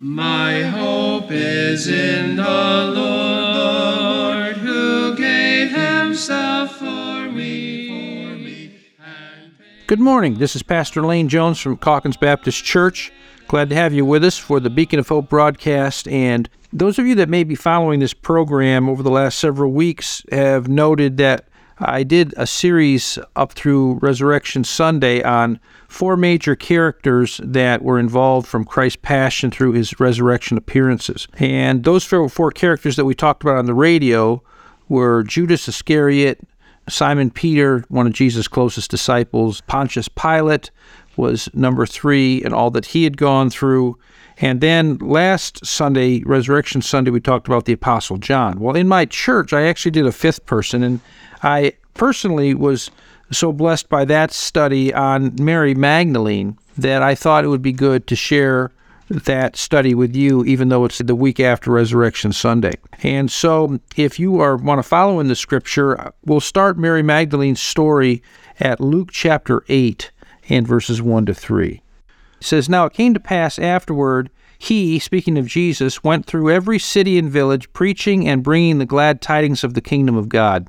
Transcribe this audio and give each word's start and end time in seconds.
My 0.00 0.62
hope 0.62 1.32
is 1.32 1.88
in 1.88 2.36
the 2.36 2.92
Lord 2.94 4.56
who 4.58 5.16
gave 5.16 5.72
himself 5.72 6.76
for 6.76 7.28
me. 7.32 8.78
Good 9.88 9.98
morning. 9.98 10.34
This 10.38 10.54
is 10.54 10.62
Pastor 10.62 11.02
Lane 11.02 11.28
Jones 11.28 11.58
from 11.58 11.76
Calkins 11.78 12.16
Baptist 12.16 12.64
Church. 12.64 13.10
Glad 13.48 13.70
to 13.70 13.74
have 13.74 13.92
you 13.92 14.04
with 14.04 14.22
us 14.22 14.38
for 14.38 14.60
the 14.60 14.70
Beacon 14.70 15.00
of 15.00 15.08
Hope 15.08 15.28
broadcast. 15.28 16.06
And 16.06 16.48
those 16.72 17.00
of 17.00 17.06
you 17.08 17.16
that 17.16 17.28
may 17.28 17.42
be 17.42 17.56
following 17.56 17.98
this 17.98 18.14
program 18.14 18.88
over 18.88 19.02
the 19.02 19.10
last 19.10 19.40
several 19.40 19.72
weeks 19.72 20.22
have 20.30 20.68
noted 20.68 21.16
that 21.16 21.47
I 21.80 22.02
did 22.02 22.34
a 22.36 22.46
series 22.46 23.18
up 23.36 23.52
through 23.52 23.94
Resurrection 24.02 24.64
Sunday 24.64 25.22
on 25.22 25.60
four 25.88 26.16
major 26.16 26.56
characters 26.56 27.40
that 27.42 27.82
were 27.82 27.98
involved 27.98 28.46
from 28.46 28.64
Christ's 28.64 28.98
passion 29.02 29.50
through 29.50 29.72
his 29.72 30.00
resurrection 30.00 30.58
appearances. 30.58 31.28
And 31.38 31.84
those 31.84 32.04
four, 32.04 32.50
characters 32.50 32.96
that 32.96 33.04
we 33.04 33.14
talked 33.14 33.42
about 33.42 33.56
on 33.56 33.66
the 33.66 33.74
radio 33.74 34.42
were 34.88 35.22
Judas 35.22 35.68
Iscariot, 35.68 36.40
Simon 36.88 37.30
Peter, 37.30 37.84
one 37.88 38.06
of 38.06 38.12
Jesus' 38.12 38.48
closest 38.48 38.90
disciples, 38.90 39.60
Pontius 39.62 40.08
Pilate 40.08 40.70
was 41.16 41.48
number 41.52 41.84
three, 41.84 42.42
and 42.44 42.54
all 42.54 42.70
that 42.70 42.86
he 42.86 43.04
had 43.04 43.16
gone 43.16 43.50
through. 43.50 43.98
And 44.40 44.60
then 44.60 44.98
last 44.98 45.66
Sunday, 45.66 46.22
Resurrection 46.22 46.80
Sunday, 46.80 47.10
we 47.10 47.20
talked 47.20 47.48
about 47.48 47.64
the 47.64 47.72
Apostle 47.72 48.18
John. 48.18 48.60
Well, 48.60 48.76
in 48.76 48.86
my 48.86 49.04
church, 49.04 49.52
I 49.52 49.62
actually 49.62 49.90
did 49.90 50.06
a 50.06 50.12
fifth 50.12 50.46
person, 50.46 50.82
and 50.82 51.00
I 51.42 51.72
personally 51.94 52.54
was 52.54 52.90
so 53.30 53.52
blessed 53.52 53.88
by 53.88 54.04
that 54.06 54.32
study 54.32 54.92
on 54.92 55.34
Mary 55.38 55.74
Magdalene 55.74 56.58
that 56.76 57.02
I 57.02 57.14
thought 57.14 57.44
it 57.44 57.48
would 57.48 57.62
be 57.62 57.72
good 57.72 58.06
to 58.06 58.16
share 58.16 58.72
that 59.08 59.56
study 59.56 59.94
with 59.94 60.14
you, 60.14 60.44
even 60.44 60.68
though 60.68 60.84
it's 60.84 60.98
the 60.98 61.14
week 61.14 61.40
after 61.40 61.70
Resurrection 61.70 62.32
Sunday. 62.32 62.74
And 63.02 63.30
so, 63.30 63.80
if 63.96 64.18
you 64.18 64.40
are 64.40 64.56
want 64.56 64.78
to 64.78 64.82
follow 64.82 65.18
in 65.20 65.28
the 65.28 65.36
scripture, 65.36 66.12
we'll 66.24 66.40
start 66.40 66.78
Mary 66.78 67.02
Magdalene's 67.02 67.60
story 67.60 68.22
at 68.60 68.80
Luke 68.80 69.10
chapter 69.10 69.64
8 69.68 70.10
and 70.48 70.66
verses 70.66 71.00
1 71.00 71.26
to 71.26 71.34
3. 71.34 71.82
It 72.40 72.44
says, 72.44 72.68
Now 72.68 72.84
it 72.86 72.92
came 72.92 73.14
to 73.14 73.20
pass 73.20 73.58
afterward, 73.58 74.30
he, 74.58 74.98
speaking 74.98 75.38
of 75.38 75.46
Jesus, 75.46 76.02
went 76.02 76.26
through 76.26 76.50
every 76.50 76.78
city 76.78 77.16
and 77.16 77.30
village, 77.30 77.72
preaching 77.72 78.28
and 78.28 78.42
bringing 78.42 78.78
the 78.78 78.86
glad 78.86 79.22
tidings 79.22 79.62
of 79.62 79.74
the 79.74 79.80
kingdom 79.80 80.16
of 80.16 80.28
God. 80.28 80.68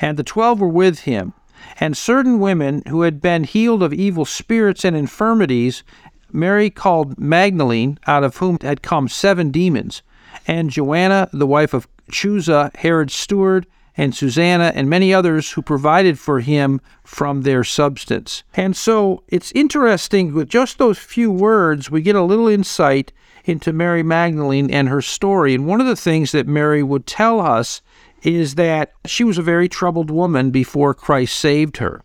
And 0.00 0.16
the 0.16 0.24
twelve 0.24 0.60
were 0.60 0.68
with 0.68 1.00
him, 1.00 1.32
and 1.78 1.96
certain 1.96 2.40
women 2.40 2.82
who 2.88 3.02
had 3.02 3.20
been 3.20 3.44
healed 3.44 3.82
of 3.82 3.92
evil 3.92 4.24
spirits 4.24 4.84
and 4.84 4.96
infirmities, 4.96 5.84
Mary 6.32 6.70
called 6.70 7.18
Magdalene, 7.18 7.98
out 8.06 8.24
of 8.24 8.38
whom 8.38 8.58
had 8.62 8.82
come 8.82 9.08
seven 9.08 9.50
demons, 9.50 10.02
and 10.46 10.70
Joanna, 10.70 11.28
the 11.32 11.46
wife 11.46 11.74
of 11.74 11.86
Chuza, 12.10 12.74
Herod's 12.76 13.14
steward, 13.14 13.66
and 13.96 14.14
Susanna, 14.14 14.72
and 14.74 14.88
many 14.88 15.12
others 15.12 15.52
who 15.52 15.60
provided 15.60 16.18
for 16.18 16.40
him 16.40 16.80
from 17.04 17.42
their 17.42 17.62
substance. 17.62 18.42
And 18.54 18.74
so 18.74 19.22
it's 19.28 19.52
interesting, 19.52 20.32
with 20.32 20.48
just 20.48 20.78
those 20.78 20.98
few 20.98 21.30
words, 21.30 21.90
we 21.90 22.00
get 22.00 22.16
a 22.16 22.22
little 22.22 22.48
insight 22.48 23.12
into 23.44 23.72
Mary 23.72 24.02
Magdalene 24.02 24.70
and 24.70 24.88
her 24.88 25.02
story. 25.02 25.54
And 25.54 25.66
one 25.66 25.80
of 25.80 25.86
the 25.86 25.96
things 25.96 26.32
that 26.32 26.46
Mary 26.46 26.82
would 26.82 27.06
tell 27.06 27.40
us 27.40 27.82
is 28.22 28.54
that 28.54 28.92
she 29.04 29.24
was 29.24 29.38
a 29.38 29.42
very 29.42 29.68
troubled 29.68 30.10
woman 30.10 30.50
before 30.50 30.94
Christ 30.94 31.36
saved 31.38 31.78
her. 31.78 32.02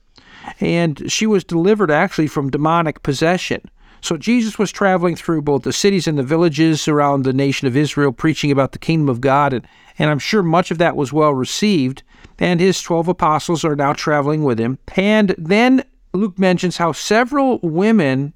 And 0.60 1.12
she 1.12 1.28
was 1.28 1.44
delivered 1.44 1.92
actually 1.92 2.28
from 2.28 2.50
demonic 2.50 3.04
possession. 3.04 3.70
So 4.02 4.18
Jesus 4.18 4.58
was 4.58 4.72
traveling 4.72 5.16
through 5.16 5.42
both 5.42 5.64
the 5.64 5.74
cities 5.74 6.08
and 6.08 6.18
the 6.18 6.24
villages 6.24 6.88
around 6.88 7.24
the 7.24 7.34
nation 7.34 7.68
of 7.68 7.76
Israel, 7.76 8.12
preaching 8.12 8.52
about 8.52 8.72
the 8.72 8.80
kingdom 8.80 9.10
of 9.10 9.22
God, 9.22 9.54
and, 9.54 9.68
and 9.98 10.10
I'm 10.10 10.20
sure 10.20 10.44
much 10.44 10.72
of 10.72 10.78
that 10.78 10.96
was 10.96 11.12
well 11.12 11.34
received. 11.34 12.04
And 12.40 12.60
his 12.60 12.82
12 12.82 13.08
apostles 13.08 13.66
are 13.66 13.76
now 13.76 13.94
traveling 13.94 14.44
with 14.44 14.60
him. 14.60 14.78
And 14.96 15.34
then 15.38 15.84
Luke 16.14 16.38
mentions 16.38 16.78
how 16.78 16.92
several 16.92 17.60
women 17.64 18.34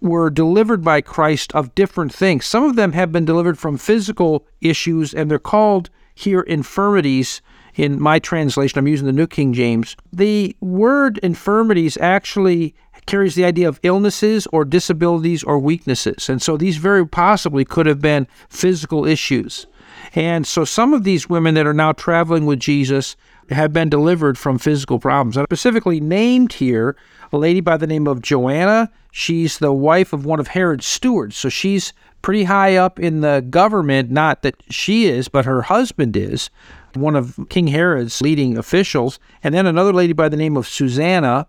were 0.00 0.30
delivered 0.30 0.82
by 0.82 1.02
Christ 1.02 1.54
of 1.54 1.74
different 1.74 2.14
things. 2.14 2.46
Some 2.46 2.64
of 2.64 2.76
them 2.76 2.92
have 2.92 3.12
been 3.12 3.24
delivered 3.24 3.58
from 3.58 3.76
physical 3.76 4.46
issues, 4.60 5.12
and 5.12 5.30
they're 5.30 5.38
called 5.38 5.90
here 6.16 6.40
infirmities 6.40 7.40
in 7.76 8.00
my 8.00 8.18
translation. 8.18 8.78
I'm 8.78 8.88
using 8.88 9.06
the 9.06 9.12
New 9.12 9.26
King 9.28 9.52
James. 9.52 9.96
The 10.12 10.56
word 10.60 11.18
infirmities 11.18 11.96
actually 11.98 12.74
carries 13.04 13.36
the 13.36 13.44
idea 13.44 13.68
of 13.68 13.78
illnesses 13.84 14.48
or 14.52 14.64
disabilities 14.64 15.44
or 15.44 15.58
weaknesses. 15.58 16.28
And 16.28 16.42
so 16.42 16.56
these 16.56 16.78
very 16.78 17.06
possibly 17.06 17.64
could 17.64 17.86
have 17.86 18.00
been 18.00 18.26
physical 18.48 19.06
issues. 19.06 19.66
And 20.14 20.46
so 20.46 20.64
some 20.64 20.94
of 20.94 21.04
these 21.04 21.28
women 21.28 21.54
that 21.54 21.66
are 21.66 21.74
now 21.74 21.92
traveling 21.92 22.46
with 22.46 22.58
Jesus 22.58 23.14
have 23.50 23.72
been 23.72 23.90
delivered 23.90 24.38
from 24.38 24.58
physical 24.58 24.98
problems. 24.98 25.36
And 25.36 25.46
specifically 25.46 26.00
named 26.00 26.54
here 26.54 26.96
a 27.32 27.38
lady 27.38 27.60
by 27.60 27.76
the 27.76 27.86
name 27.86 28.08
of 28.08 28.22
Joanna. 28.22 28.90
She's 29.18 29.56
the 29.56 29.72
wife 29.72 30.12
of 30.12 30.26
one 30.26 30.40
of 30.40 30.48
Herod's 30.48 30.84
stewards. 30.84 31.38
So 31.38 31.48
she's 31.48 31.94
pretty 32.20 32.44
high 32.44 32.76
up 32.76 33.00
in 33.00 33.22
the 33.22 33.42
government, 33.48 34.10
not 34.10 34.42
that 34.42 34.62
she 34.68 35.06
is, 35.06 35.28
but 35.28 35.46
her 35.46 35.62
husband 35.62 36.18
is, 36.18 36.50
one 36.92 37.16
of 37.16 37.38
King 37.48 37.68
Herod's 37.68 38.20
leading 38.20 38.58
officials. 38.58 39.18
And 39.42 39.54
then 39.54 39.64
another 39.64 39.94
lady 39.94 40.12
by 40.12 40.28
the 40.28 40.36
name 40.36 40.54
of 40.54 40.68
Susanna. 40.68 41.46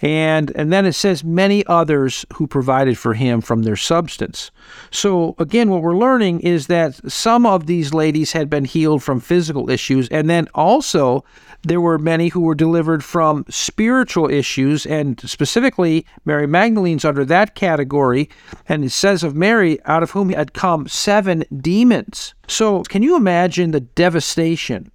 And, 0.00 0.52
and 0.54 0.72
then 0.72 0.86
it 0.86 0.92
says 0.92 1.24
many 1.24 1.66
others 1.66 2.24
who 2.34 2.46
provided 2.46 2.96
for 2.96 3.14
him 3.14 3.40
from 3.40 3.62
their 3.62 3.76
substance. 3.76 4.50
So, 4.90 5.34
again, 5.38 5.70
what 5.70 5.82
we're 5.82 5.96
learning 5.96 6.40
is 6.40 6.68
that 6.68 7.10
some 7.10 7.44
of 7.44 7.66
these 7.66 7.92
ladies 7.92 8.32
had 8.32 8.48
been 8.48 8.64
healed 8.64 9.02
from 9.02 9.20
physical 9.20 9.70
issues, 9.70 10.08
and 10.08 10.30
then 10.30 10.46
also 10.54 11.24
there 11.62 11.80
were 11.80 11.98
many 11.98 12.28
who 12.28 12.40
were 12.40 12.54
delivered 12.54 13.02
from 13.02 13.44
spiritual 13.48 14.30
issues, 14.30 14.86
and 14.86 15.20
specifically, 15.28 16.06
Mary 16.24 16.46
Magdalene's 16.46 17.04
under 17.04 17.24
that 17.24 17.56
category. 17.56 18.28
And 18.68 18.84
it 18.84 18.90
says 18.90 19.24
of 19.24 19.34
Mary, 19.34 19.78
out 19.84 20.04
of 20.04 20.12
whom 20.12 20.30
had 20.30 20.52
come 20.52 20.86
seven 20.86 21.44
demons. 21.60 22.34
So, 22.46 22.82
can 22.84 23.02
you 23.02 23.16
imagine 23.16 23.72
the 23.72 23.80
devastation? 23.80 24.92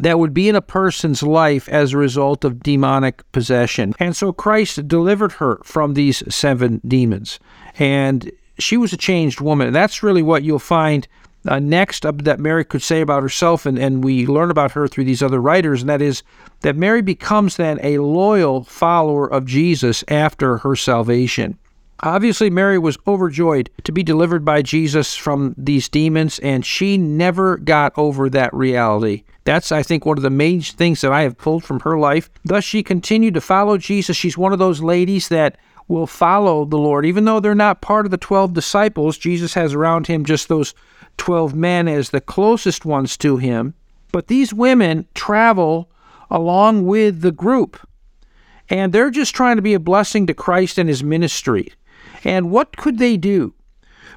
That 0.00 0.18
would 0.18 0.32
be 0.32 0.48
in 0.48 0.56
a 0.56 0.62
person's 0.62 1.22
life 1.22 1.68
as 1.68 1.92
a 1.92 1.98
result 1.98 2.44
of 2.44 2.62
demonic 2.62 3.30
possession. 3.32 3.94
And 3.98 4.16
so 4.16 4.32
Christ 4.32 4.86
delivered 4.86 5.32
her 5.32 5.60
from 5.64 5.94
these 5.94 6.22
seven 6.34 6.80
demons. 6.86 7.40
And 7.78 8.30
she 8.58 8.76
was 8.76 8.92
a 8.92 8.96
changed 8.96 9.40
woman. 9.40 9.68
And 9.68 9.76
that's 9.76 10.02
really 10.02 10.22
what 10.22 10.42
you'll 10.42 10.58
find 10.58 11.06
uh, 11.46 11.58
next 11.58 12.04
uh, 12.04 12.12
that 12.14 12.40
Mary 12.40 12.64
could 12.64 12.82
say 12.82 13.00
about 13.00 13.22
herself, 13.22 13.66
and, 13.66 13.78
and 13.78 14.02
we 14.02 14.26
learn 14.26 14.50
about 14.50 14.72
her 14.72 14.88
through 14.88 15.04
these 15.04 15.22
other 15.22 15.40
writers, 15.40 15.80
and 15.80 15.88
that 15.88 16.02
is 16.02 16.22
that 16.60 16.76
Mary 16.76 17.02
becomes 17.02 17.56
then 17.56 17.78
a 17.82 17.98
loyal 17.98 18.64
follower 18.64 19.30
of 19.30 19.46
Jesus 19.46 20.02
after 20.08 20.58
her 20.58 20.74
salvation. 20.74 21.56
Obviously, 22.00 22.48
Mary 22.48 22.78
was 22.78 22.96
overjoyed 23.08 23.70
to 23.82 23.90
be 23.90 24.04
delivered 24.04 24.44
by 24.44 24.62
Jesus 24.62 25.16
from 25.16 25.54
these 25.58 25.88
demons, 25.88 26.38
and 26.38 26.64
she 26.64 26.96
never 26.96 27.56
got 27.56 27.92
over 27.96 28.30
that 28.30 28.54
reality. 28.54 29.24
That's, 29.42 29.72
I 29.72 29.82
think, 29.82 30.06
one 30.06 30.16
of 30.16 30.22
the 30.22 30.30
main 30.30 30.60
things 30.60 31.00
that 31.00 31.12
I 31.12 31.22
have 31.22 31.38
pulled 31.38 31.64
from 31.64 31.80
her 31.80 31.98
life. 31.98 32.30
Thus, 32.44 32.62
she 32.62 32.82
continued 32.84 33.34
to 33.34 33.40
follow 33.40 33.78
Jesus. 33.78 34.16
She's 34.16 34.38
one 34.38 34.52
of 34.52 34.60
those 34.60 34.80
ladies 34.80 35.28
that 35.28 35.58
will 35.88 36.06
follow 36.06 36.64
the 36.64 36.78
Lord, 36.78 37.04
even 37.04 37.24
though 37.24 37.40
they're 37.40 37.54
not 37.54 37.80
part 37.80 38.04
of 38.04 38.10
the 38.10 38.16
12 38.16 38.52
disciples. 38.52 39.18
Jesus 39.18 39.54
has 39.54 39.74
around 39.74 40.06
him 40.06 40.24
just 40.24 40.48
those 40.48 40.74
12 41.16 41.54
men 41.54 41.88
as 41.88 42.10
the 42.10 42.20
closest 42.20 42.84
ones 42.84 43.16
to 43.16 43.38
him. 43.38 43.74
But 44.12 44.28
these 44.28 44.54
women 44.54 45.06
travel 45.14 45.90
along 46.30 46.86
with 46.86 47.22
the 47.22 47.32
group, 47.32 47.80
and 48.68 48.92
they're 48.92 49.10
just 49.10 49.34
trying 49.34 49.56
to 49.56 49.62
be 49.62 49.74
a 49.74 49.80
blessing 49.80 50.26
to 50.26 50.34
Christ 50.34 50.78
and 50.78 50.88
his 50.88 51.02
ministry. 51.02 51.72
And 52.24 52.50
what 52.50 52.76
could 52.76 52.98
they 52.98 53.16
do? 53.16 53.54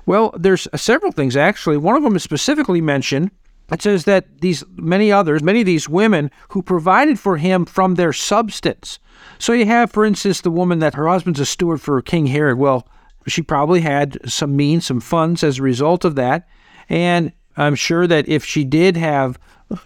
Well, 0.06 0.34
there's 0.38 0.68
uh, 0.74 0.78
several 0.78 1.12
things 1.12 1.36
actually. 1.36 1.78
One 1.78 1.96
of 1.96 2.04
them 2.04 2.16
is 2.16 2.24
specifically 2.24 2.82
mentioned. 2.82 3.32
It 3.72 3.82
says 3.82 4.04
that 4.04 4.42
these 4.42 4.66
many 4.76 5.12
others, 5.12 5.42
many 5.42 5.62
of 5.62 5.66
these 5.66 5.88
women 5.88 6.30
who 6.50 6.62
provided 6.62 7.20
for 7.20 7.38
him 7.38 7.66
from 7.66 7.96
their 7.96 8.12
substance. 8.12 9.00
So 9.40 9.54
you 9.54 9.66
have, 9.66 9.92
for 9.92 10.04
instance, 10.04 10.42
the 10.42 10.52
woman 10.52 10.80
that 10.80 10.96
her 10.96 11.08
husband's 11.08 11.40
a 11.40 11.46
steward 11.46 11.80
for 11.80 12.02
King 12.02 12.28
Herod. 12.28 12.58
Well, 12.58 12.86
she 13.28 13.42
probably 13.42 13.82
had 13.82 14.18
some 14.30 14.56
means, 14.56 14.86
some 14.88 15.00
funds 15.00 15.44
as 15.44 15.60
a 15.60 15.64
result 15.64 16.04
of 16.04 16.16
that. 16.16 16.50
And 16.90 17.32
I'm 17.56 17.76
sure 17.76 18.08
that 18.08 18.28
if 18.28 18.44
she 18.44 18.66
did 18.66 18.98
have 18.98 19.40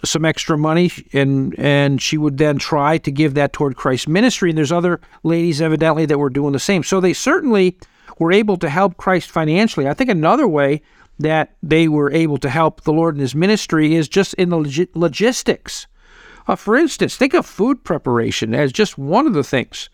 some 0.03 0.25
extra 0.25 0.57
money 0.57 0.89
and 1.13 1.53
and 1.59 2.01
she 2.01 2.17
would 2.17 2.39
then 2.39 2.57
try 2.57 2.97
to 2.97 3.11
give 3.11 3.35
that 3.35 3.53
toward 3.53 3.75
Christ's 3.75 4.07
ministry 4.07 4.49
and 4.49 4.57
there's 4.57 4.71
other 4.71 4.99
ladies 5.21 5.61
evidently 5.61 6.07
that 6.07 6.17
were 6.17 6.31
doing 6.31 6.53
the 6.53 6.59
same. 6.59 6.81
So 6.81 6.99
they 6.99 7.13
certainly 7.13 7.77
were 8.19 8.31
able 8.31 8.57
to 8.57 8.69
help 8.69 8.97
Christ 8.97 9.29
financially. 9.29 9.87
I 9.87 9.93
think 9.93 10.09
another 10.09 10.47
way 10.47 10.81
that 11.19 11.55
they 11.63 11.87
were 11.87 12.11
able 12.11 12.37
to 12.39 12.49
help 12.49 12.81
the 12.81 12.93
Lord 12.93 13.15
in 13.15 13.21
his 13.21 13.35
ministry 13.35 13.95
is 13.95 14.07
just 14.07 14.33
in 14.35 14.49
the 14.49 14.57
log- 14.57 14.89
logistics. 14.93 15.87
Uh, 16.47 16.55
for 16.55 16.75
instance, 16.75 17.15
think 17.15 17.33
of 17.33 17.45
food 17.45 17.83
preparation 17.83 18.53
as 18.53 18.71
just 18.71 18.97
one 18.97 19.25
of 19.25 19.33
the 19.33 19.43
things. 19.43 19.89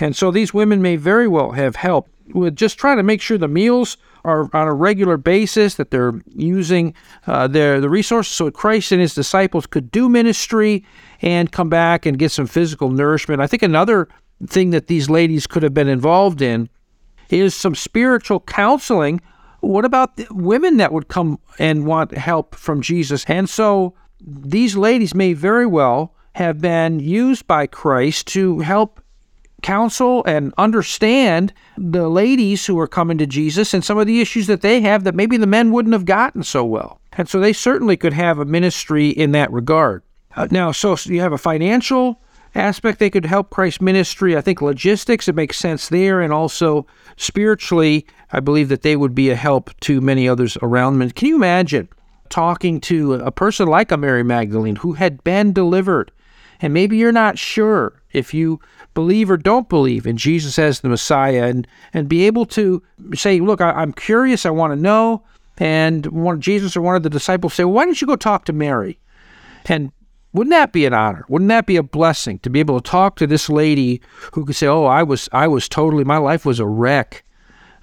And 0.00 0.16
so 0.16 0.30
these 0.30 0.52
women 0.52 0.82
may 0.82 0.96
very 0.96 1.28
well 1.28 1.52
have 1.52 1.76
helped 1.76 2.10
with 2.34 2.56
just 2.56 2.78
trying 2.78 2.96
to 2.96 3.02
make 3.02 3.20
sure 3.20 3.38
the 3.38 3.48
meals 3.48 3.96
are 4.24 4.48
on 4.54 4.68
a 4.68 4.74
regular 4.74 5.16
basis, 5.16 5.74
that 5.74 5.90
they're 5.90 6.14
using 6.34 6.94
uh, 7.26 7.46
their 7.46 7.80
the 7.80 7.90
resources 7.90 8.32
so 8.32 8.50
Christ 8.50 8.92
and 8.92 9.00
his 9.00 9.14
disciples 9.14 9.66
could 9.66 9.90
do 9.90 10.08
ministry 10.08 10.84
and 11.20 11.50
come 11.50 11.68
back 11.68 12.06
and 12.06 12.18
get 12.18 12.30
some 12.30 12.46
physical 12.46 12.88
nourishment. 12.88 13.40
I 13.40 13.46
think 13.46 13.62
another 13.62 14.08
thing 14.46 14.70
that 14.70 14.86
these 14.86 15.10
ladies 15.10 15.46
could 15.46 15.62
have 15.62 15.74
been 15.74 15.88
involved 15.88 16.40
in 16.40 16.68
is 17.32 17.54
some 17.54 17.74
spiritual 17.74 18.40
counseling. 18.40 19.20
What 19.60 19.84
about 19.84 20.16
the 20.16 20.26
women 20.30 20.76
that 20.78 20.92
would 20.92 21.08
come 21.08 21.38
and 21.58 21.86
want 21.86 22.16
help 22.16 22.54
from 22.54 22.82
Jesus? 22.82 23.24
And 23.26 23.48
so 23.48 23.94
these 24.20 24.76
ladies 24.76 25.14
may 25.14 25.32
very 25.32 25.66
well 25.66 26.14
have 26.34 26.60
been 26.60 27.00
used 27.00 27.46
by 27.46 27.66
Christ 27.66 28.26
to 28.28 28.60
help 28.60 29.00
counsel 29.62 30.24
and 30.24 30.52
understand 30.58 31.52
the 31.78 32.08
ladies 32.08 32.66
who 32.66 32.78
are 32.78 32.88
coming 32.88 33.18
to 33.18 33.26
Jesus 33.26 33.72
and 33.72 33.84
some 33.84 33.98
of 33.98 34.06
the 34.06 34.20
issues 34.20 34.48
that 34.48 34.60
they 34.60 34.80
have 34.80 35.04
that 35.04 35.14
maybe 35.14 35.36
the 35.36 35.46
men 35.46 35.70
wouldn't 35.70 35.92
have 35.92 36.04
gotten 36.04 36.42
so 36.42 36.64
well. 36.64 37.00
And 37.12 37.28
so 37.28 37.38
they 37.38 37.52
certainly 37.52 37.96
could 37.96 38.12
have 38.12 38.38
a 38.38 38.44
ministry 38.44 39.08
in 39.08 39.32
that 39.32 39.52
regard. 39.52 40.02
Uh, 40.34 40.48
now, 40.50 40.72
so 40.72 40.96
you 41.04 41.20
have 41.20 41.32
a 41.32 41.38
financial 41.38 42.20
aspect 42.54 42.98
they 42.98 43.10
could 43.10 43.26
help 43.26 43.50
Christ's 43.50 43.80
ministry. 43.80 44.36
I 44.36 44.40
think 44.40 44.60
logistics, 44.60 45.28
it 45.28 45.34
makes 45.34 45.58
sense 45.58 45.88
there. 45.88 46.20
And 46.20 46.32
also 46.32 46.86
spiritually, 47.16 48.06
I 48.32 48.40
believe 48.40 48.68
that 48.68 48.82
they 48.82 48.96
would 48.96 49.14
be 49.14 49.30
a 49.30 49.36
help 49.36 49.70
to 49.80 50.00
many 50.00 50.28
others 50.28 50.56
around 50.62 50.98
them. 50.98 51.10
Can 51.10 51.28
you 51.28 51.36
imagine 51.36 51.88
talking 52.28 52.80
to 52.80 53.14
a 53.14 53.30
person 53.30 53.68
like 53.68 53.92
a 53.92 53.96
Mary 53.96 54.22
Magdalene 54.22 54.76
who 54.76 54.92
had 54.94 55.22
been 55.24 55.52
delivered? 55.52 56.10
And 56.60 56.72
maybe 56.72 56.96
you're 56.96 57.12
not 57.12 57.38
sure 57.38 58.00
if 58.12 58.32
you 58.32 58.60
believe 58.94 59.30
or 59.30 59.36
don't 59.36 59.68
believe 59.68 60.06
in 60.06 60.16
Jesus 60.16 60.58
as 60.58 60.80
the 60.80 60.88
Messiah 60.88 61.44
and, 61.44 61.66
and 61.92 62.08
be 62.08 62.26
able 62.26 62.46
to 62.46 62.82
say, 63.14 63.40
Look, 63.40 63.60
I, 63.60 63.82
am 63.82 63.92
curious, 63.92 64.46
I 64.46 64.50
want 64.50 64.72
to 64.72 64.80
know. 64.80 65.24
And 65.58 66.06
one 66.06 66.40
Jesus 66.40 66.76
or 66.76 66.80
one 66.80 66.96
of 66.96 67.02
the 67.02 67.10
disciples 67.10 67.54
say, 67.54 67.64
well, 67.64 67.74
Why 67.74 67.84
don't 67.84 68.00
you 68.00 68.06
go 68.06 68.16
talk 68.16 68.44
to 68.46 68.52
Mary? 68.52 68.98
And 69.66 69.92
wouldn't 70.32 70.52
that 70.52 70.72
be 70.72 70.86
an 70.86 70.94
honor? 70.94 71.24
Wouldn't 71.28 71.50
that 71.50 71.66
be 71.66 71.76
a 71.76 71.82
blessing 71.82 72.38
to 72.40 72.50
be 72.50 72.60
able 72.60 72.80
to 72.80 72.90
talk 72.90 73.16
to 73.16 73.26
this 73.26 73.48
lady 73.50 74.00
who 74.32 74.44
could 74.44 74.56
say, 74.56 74.66
"Oh, 74.66 74.84
I 74.84 75.02
was 75.02 75.28
I 75.32 75.46
was 75.46 75.68
totally 75.68 76.04
my 76.04 76.16
life 76.16 76.46
was 76.46 76.58
a 76.58 76.66
wreck 76.66 77.24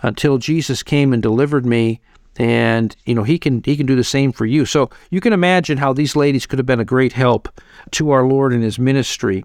until 0.02 0.38
Jesus 0.38 0.82
came 0.82 1.14
and 1.14 1.22
delivered 1.22 1.66
me." 1.66 2.02
And 2.38 2.96
you 3.06 3.14
know 3.14 3.24
he 3.24 3.38
can 3.38 3.62
he 3.64 3.78
can 3.78 3.86
do 3.86 3.96
the 3.96 4.04
same 4.04 4.32
for 4.32 4.46
you. 4.46 4.66
So 4.66 4.90
you 5.12 5.22
can 5.22 5.34
imagine 5.34 5.78
how 5.78 5.94
these 5.94 6.16
ladies 6.16 6.46
could 6.46 6.58
have 6.58 6.66
been 6.66 6.80
a 6.80 6.86
great 6.86 7.14
help 7.14 7.50
to 7.92 8.12
our 8.12 8.26
Lord 8.26 8.54
in 8.54 8.62
His 8.62 8.80
ministry. 8.80 9.44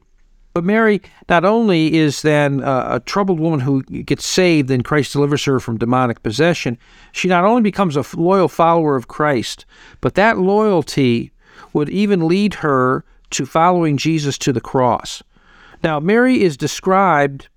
But 0.55 0.63
Mary 0.63 1.03
not 1.29 1.45
only 1.45 1.95
is 1.95 2.23
then 2.23 2.63
uh, 2.63 2.87
a 2.93 3.01
troubled 3.01 3.41
woman 3.41 3.59
who 3.59 3.83
gets 3.83 4.25
saved 4.25 4.71
and 4.71 4.85
Christ 4.85 5.13
delivers 5.13 5.45
her 5.45 5.59
from 5.59 5.79
demonic 5.79 6.23
possession, 6.23 6.79
she 7.11 7.27
not 7.27 7.43
only 7.43 7.61
becomes 7.61 7.97
a 7.97 8.05
loyal 8.17 8.47
follower 8.49 8.95
of 8.95 9.09
Christ, 9.09 9.67
but 10.01 10.15
that 10.15 10.39
loyalty 10.39 11.33
would 11.73 11.89
even 11.89 12.29
lead 12.29 12.55
her 12.55 13.05
to 13.31 13.47
following 13.47 13.97
Jesus 13.97 14.39
to 14.39 14.53
the 14.53 14.61
cross. 14.61 15.23
Now, 15.83 16.01
Mary 16.01 16.43
is 16.43 16.57
described 16.57 17.49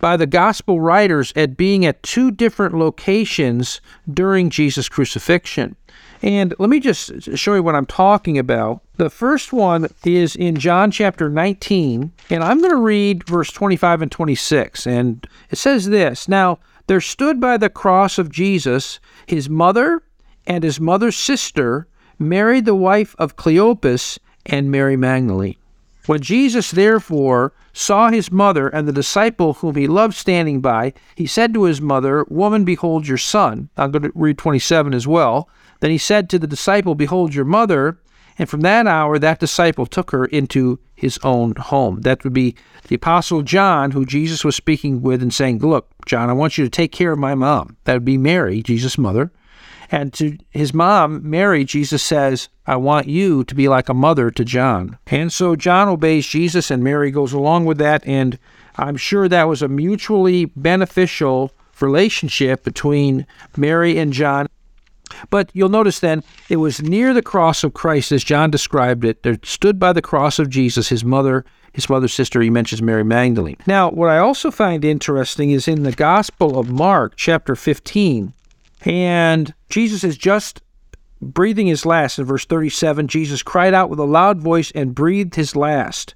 by 0.00 0.16
the 0.16 0.26
gospel 0.26 0.80
writers 0.80 1.32
at 1.34 1.56
being 1.56 1.84
at 1.84 2.02
two 2.02 2.30
different 2.30 2.74
locations 2.74 3.80
during 4.12 4.50
Jesus' 4.50 4.88
crucifixion. 4.88 5.76
And 6.22 6.54
let 6.58 6.70
me 6.70 6.80
just 6.80 7.36
show 7.36 7.54
you 7.54 7.62
what 7.62 7.74
I'm 7.74 7.86
talking 7.86 8.38
about. 8.38 8.82
The 8.96 9.10
first 9.10 9.52
one 9.52 9.88
is 10.04 10.34
in 10.34 10.56
John 10.56 10.90
chapter 10.90 11.28
19, 11.28 12.12
and 12.30 12.44
I'm 12.44 12.58
going 12.58 12.72
to 12.72 12.76
read 12.76 13.26
verse 13.28 13.52
25 13.52 14.02
and 14.02 14.10
26. 14.10 14.86
And 14.86 15.26
it 15.50 15.56
says 15.58 15.86
this 15.86 16.28
Now 16.28 16.58
there 16.88 17.00
stood 17.00 17.40
by 17.40 17.56
the 17.56 17.70
cross 17.70 18.18
of 18.18 18.32
Jesus 18.32 18.98
his 19.26 19.48
mother 19.48 20.02
and 20.46 20.64
his 20.64 20.80
mother's 20.80 21.16
sister, 21.16 21.86
Mary 22.18 22.60
the 22.60 22.74
wife 22.74 23.14
of 23.18 23.36
Cleopas, 23.36 24.18
and 24.48 24.70
Mary 24.70 24.96
Magdalene. 24.96 25.56
When 26.06 26.20
Jesus 26.20 26.70
therefore 26.70 27.52
saw 27.74 28.08
his 28.08 28.32
mother 28.32 28.68
and 28.68 28.88
the 28.88 28.92
disciple 28.92 29.54
whom 29.54 29.74
he 29.74 29.86
loved 29.86 30.14
standing 30.14 30.60
by, 30.60 30.94
he 31.14 31.26
said 31.26 31.52
to 31.52 31.64
his 31.64 31.82
mother, 31.82 32.24
Woman, 32.30 32.64
behold 32.64 33.06
your 33.06 33.18
son. 33.18 33.68
I'm 33.76 33.90
going 33.90 34.04
to 34.04 34.12
read 34.14 34.38
27 34.38 34.94
as 34.94 35.06
well. 35.06 35.50
Then 35.80 35.90
he 35.90 35.98
said 35.98 36.30
to 36.30 36.38
the 36.38 36.46
disciple, 36.46 36.94
Behold 36.94 37.34
your 37.34 37.44
mother. 37.44 37.98
And 38.38 38.48
from 38.48 38.62
that 38.62 38.86
hour, 38.86 39.18
that 39.18 39.40
disciple 39.40 39.84
took 39.84 40.12
her 40.12 40.24
into 40.24 40.78
his 40.94 41.18
own 41.22 41.54
home. 41.56 42.00
That 42.00 42.24
would 42.24 42.32
be 42.32 42.54
the 42.86 42.94
Apostle 42.94 43.42
John, 43.42 43.90
who 43.90 44.06
Jesus 44.06 44.44
was 44.44 44.56
speaking 44.56 45.02
with 45.02 45.22
and 45.22 45.34
saying, 45.34 45.58
Look, 45.58 45.90
John, 46.06 46.30
I 46.30 46.32
want 46.32 46.56
you 46.56 46.64
to 46.64 46.70
take 46.70 46.92
care 46.92 47.12
of 47.12 47.18
my 47.18 47.34
mom. 47.34 47.76
That 47.84 47.94
would 47.94 48.04
be 48.04 48.16
Mary, 48.16 48.62
Jesus' 48.62 48.96
mother. 48.96 49.30
And 49.90 50.12
to 50.14 50.36
his 50.50 50.74
mom, 50.74 51.28
Mary, 51.28 51.64
Jesus 51.64 52.02
says, 52.02 52.48
I 52.66 52.76
want 52.76 53.08
you 53.08 53.44
to 53.44 53.54
be 53.54 53.68
like 53.68 53.88
a 53.88 53.94
mother 53.94 54.30
to 54.30 54.44
John. 54.44 54.98
And 55.06 55.32
so 55.32 55.56
John 55.56 55.88
obeys 55.88 56.26
Jesus, 56.26 56.70
and 56.70 56.84
Mary 56.84 57.10
goes 57.10 57.32
along 57.32 57.64
with 57.64 57.78
that. 57.78 58.06
And 58.06 58.38
I'm 58.76 58.96
sure 58.96 59.28
that 59.28 59.48
was 59.48 59.62
a 59.62 59.68
mutually 59.68 60.44
beneficial 60.44 61.52
relationship 61.80 62.64
between 62.64 63.26
Mary 63.56 63.98
and 63.98 64.12
John. 64.12 64.48
But 65.30 65.50
you'll 65.54 65.68
notice 65.68 66.00
then 66.00 66.22
it 66.48 66.56
was 66.56 66.82
near 66.82 67.14
the 67.14 67.22
cross 67.22 67.64
of 67.64 67.72
Christ 67.74 68.12
as 68.12 68.22
John 68.22 68.50
described 68.50 69.04
it. 69.04 69.22
There 69.22 69.38
stood 69.42 69.78
by 69.78 69.92
the 69.92 70.02
cross 70.02 70.38
of 70.38 70.50
Jesus 70.50 70.88
his 70.88 71.04
mother, 71.04 71.44
his 71.72 71.88
mother's 71.88 72.12
sister. 72.12 72.40
He 72.40 72.50
mentions 72.50 72.82
Mary 72.82 73.04
Magdalene. 73.04 73.56
Now, 73.66 73.90
what 73.90 74.10
I 74.10 74.18
also 74.18 74.50
find 74.50 74.84
interesting 74.84 75.50
is 75.50 75.66
in 75.66 75.82
the 75.82 75.92
Gospel 75.92 76.58
of 76.58 76.70
Mark, 76.70 77.14
chapter 77.16 77.56
15, 77.56 78.34
and 78.84 79.54
Jesus 79.68 80.04
is 80.04 80.16
just 80.16 80.62
breathing 81.20 81.66
his 81.66 81.84
last. 81.84 82.18
In 82.18 82.24
verse 82.24 82.44
37, 82.44 83.08
Jesus 83.08 83.42
cried 83.42 83.74
out 83.74 83.90
with 83.90 83.98
a 83.98 84.04
loud 84.04 84.40
voice 84.40 84.70
and 84.72 84.94
breathed 84.94 85.34
his 85.34 85.56
last. 85.56 86.14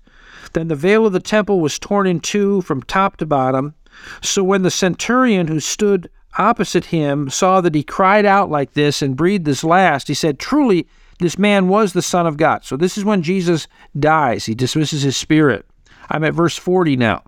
Then 0.52 0.68
the 0.68 0.76
veil 0.76 1.06
of 1.06 1.12
the 1.12 1.20
temple 1.20 1.60
was 1.60 1.78
torn 1.78 2.06
in 2.06 2.20
two 2.20 2.62
from 2.62 2.82
top 2.82 3.16
to 3.18 3.26
bottom. 3.26 3.74
So 4.20 4.42
when 4.44 4.62
the 4.62 4.70
centurion 4.70 5.48
who 5.48 5.60
stood 5.60 6.10
opposite 6.38 6.86
him 6.86 7.28
saw 7.30 7.60
that 7.60 7.74
he 7.74 7.82
cried 7.82 8.24
out 8.24 8.50
like 8.50 8.72
this 8.72 9.02
and 9.02 9.16
breathed 9.16 9.46
his 9.46 9.64
last, 9.64 10.08
he 10.08 10.14
said, 10.14 10.38
Truly, 10.38 10.86
this 11.18 11.38
man 11.38 11.68
was 11.68 11.92
the 11.92 12.02
Son 12.02 12.26
of 12.26 12.36
God. 12.36 12.64
So 12.64 12.76
this 12.76 12.98
is 12.98 13.04
when 13.04 13.22
Jesus 13.22 13.68
dies. 13.98 14.46
He 14.46 14.54
dismisses 14.54 15.02
his 15.02 15.16
spirit. 15.16 15.66
I'm 16.10 16.24
at 16.24 16.34
verse 16.34 16.56
40 16.56 16.96
now. 16.96 17.22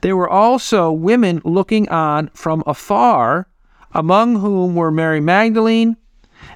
There 0.00 0.16
were 0.16 0.28
also 0.28 0.92
women 0.92 1.40
looking 1.44 1.88
on 1.88 2.30
from 2.34 2.62
afar, 2.66 3.48
among 3.94 4.40
whom 4.40 4.74
were 4.74 4.90
Mary 4.90 5.20
Magdalene, 5.20 5.96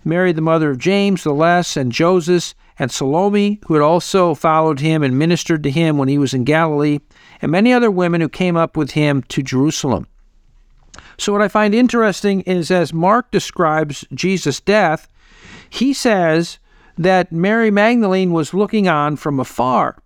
Mary 0.04 0.32
the 0.32 0.40
mother 0.40 0.70
of 0.70 0.78
James 0.78 1.24
the 1.24 1.32
Less, 1.32 1.76
and 1.76 1.92
Joseph, 1.92 2.54
and 2.78 2.90
Salome, 2.90 3.60
who 3.66 3.74
had 3.74 3.82
also 3.82 4.34
followed 4.34 4.80
him 4.80 5.02
and 5.02 5.18
ministered 5.18 5.62
to 5.64 5.70
him 5.70 5.98
when 5.98 6.08
he 6.08 6.18
was 6.18 6.32
in 6.32 6.44
Galilee, 6.44 7.00
and 7.42 7.50
many 7.50 7.72
other 7.72 7.90
women 7.90 8.20
who 8.20 8.28
came 8.28 8.56
up 8.56 8.76
with 8.76 8.92
him 8.92 9.22
to 9.24 9.42
Jerusalem. 9.42 10.06
So, 11.16 11.32
what 11.32 11.42
I 11.42 11.48
find 11.48 11.74
interesting 11.74 12.42
is 12.42 12.70
as 12.70 12.92
Mark 12.92 13.30
describes 13.30 14.04
Jesus' 14.14 14.60
death, 14.60 15.08
he 15.68 15.92
says 15.92 16.58
that 16.96 17.32
Mary 17.32 17.70
Magdalene 17.70 18.32
was 18.32 18.54
looking 18.54 18.88
on 18.88 19.16
from 19.16 19.40
afar. 19.40 20.00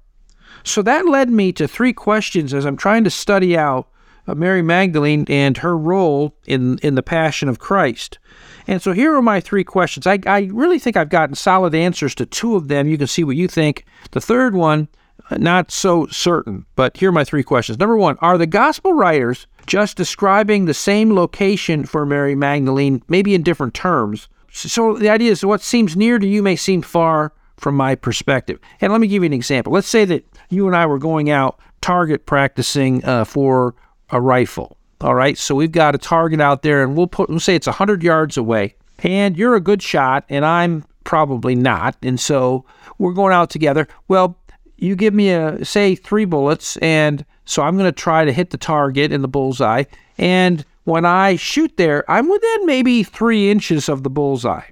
So, 0.65 0.81
that 0.83 1.07
led 1.07 1.29
me 1.29 1.53
to 1.53 1.69
three 1.69 1.93
questions 1.93 2.55
as 2.55 2.65
I'm 2.65 2.77
trying 2.77 3.05
to 3.05 3.11
study 3.11 3.57
out 3.57 3.89
Mary 4.27 4.63
Magdalene 4.63 5.25
and 5.29 5.59
her 5.59 5.77
role 5.77 6.35
in, 6.47 6.79
in 6.79 6.95
the 6.95 7.03
Passion 7.03 7.49
of 7.49 7.59
Christ. 7.59 8.19
And 8.67 8.81
so 8.81 8.93
here 8.93 9.15
are 9.15 9.23
my 9.23 9.41
three 9.41 9.65
questions. 9.65 10.07
I, 10.07 10.19
I 10.27 10.49
really 10.53 10.79
think 10.79 10.97
I've 10.97 11.09
gotten 11.09 11.35
solid 11.35 11.75
answers 11.75 12.15
to 12.17 12.27
two 12.27 12.55
of 12.55 12.69
them. 12.69 12.89
You 12.89 12.99
can 12.99 13.07
see 13.07 13.25
what 13.25 13.37
you 13.37 13.49
think. 13.49 13.85
The 14.13 14.21
third 14.21 14.55
one, 14.55 14.89
uh, 15.31 15.39
not 15.39 15.71
so 15.71 16.07
certain, 16.07 16.67
but 16.77 16.97
here 16.97 17.09
are 17.09 17.13
my 17.13 17.25
three 17.25 17.43
questions. 17.43 17.79
Number 17.79 17.97
one, 17.97 18.17
are 18.21 18.39
the 18.39 18.47
gospel 18.47 18.93
writers 18.93 19.47
just 19.67 19.97
describing 19.97 20.65
the 20.65 20.75
same 20.75 21.15
location 21.15 21.85
for 21.85 22.07
Mary 22.07 22.35
Magdalene, 22.35 23.03
maybe 23.09 23.35
in 23.35 23.43
different 23.43 23.75
terms. 23.75 24.29
So 24.51 24.97
the 24.97 25.09
idea 25.09 25.33
is 25.33 25.45
what 25.45 25.63
seems 25.63 25.97
near 25.97 26.19
to 26.19 26.27
you 26.27 26.43
may 26.43 26.57
seem 26.57 26.83
far 26.83 27.33
from 27.57 27.77
my 27.77 27.95
perspective. 27.95 28.59
And 28.81 28.93
let 28.93 29.01
me 29.01 29.07
give 29.07 29.23
you 29.23 29.27
an 29.27 29.33
example. 29.33 29.73
Let's 29.73 29.89
say 29.89 30.05
that 30.07 30.27
you 30.51 30.67
and 30.67 30.77
I 30.77 30.87
were 30.87 30.99
going 30.99 31.31
out 31.31 31.59
target 31.81 32.27
practicing 32.27 33.05
uh, 33.05 33.25
for 33.25 33.75
a 34.13 34.21
rifle. 34.21 34.77
All 35.01 35.17
right, 35.17 35.37
so 35.37 35.57
we've 35.57 35.73
got 35.73 35.97
a 35.97 35.99
target 35.99 36.41
out 36.41 36.63
there, 36.63 36.85
and 36.85 36.97
we'll 36.97 37.09
put 37.09 37.29
we'll 37.29 37.41
say 37.41 37.57
it's 37.57 37.67
100 37.67 38.05
yards 38.05 38.37
away, 38.37 38.77
and 39.01 39.37
you're 39.37 39.57
a 39.57 39.61
good 39.61 39.83
shot, 39.83 40.25
and 40.29 40.45
I'm 40.45 40.85
probably 41.03 41.57
not, 41.57 41.97
and 42.03 42.21
so 42.21 42.65
we're 42.99 43.13
going 43.13 43.33
out 43.35 43.51
together. 43.51 43.89
Well, 44.07 44.39
you 44.77 44.95
give 44.95 45.13
me 45.13 45.31
a 45.31 45.65
say 45.65 45.97
three 45.97 46.25
bullets, 46.25 46.77
and 46.77 47.25
so 47.45 47.63
I'm 47.63 47.77
going 47.77 47.93
to 47.93 47.93
try 47.93 48.25
to 48.25 48.33
hit 48.33 48.51
the 48.51 48.59
target 48.59 49.13
in 49.13 49.23
the 49.23 49.29
bullseye. 49.29 49.85
And 50.19 50.65
when 50.85 51.05
I 51.05 51.37
shoot 51.37 51.77
there, 51.77 52.09
I'm 52.11 52.29
within 52.29 52.67
maybe 52.67 53.03
three 53.03 53.51
inches 53.51 53.89
of 53.89 54.03
the 54.03 54.11
bullseye. 54.11 54.71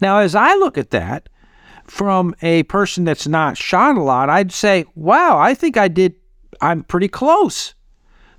Now, 0.00 0.18
as 0.18 0.34
I 0.34 0.54
look 0.54 0.78
at 0.78 0.90
that 0.90 1.28
from 1.84 2.34
a 2.42 2.62
person 2.64 3.04
that's 3.04 3.26
not 3.26 3.56
shot 3.56 3.96
a 3.96 4.02
lot, 4.02 4.30
I'd 4.30 4.52
say, 4.52 4.84
wow, 4.94 5.38
I 5.38 5.54
think 5.54 5.76
I 5.76 5.88
did, 5.88 6.14
I'm 6.60 6.84
pretty 6.84 7.08
close. 7.08 7.74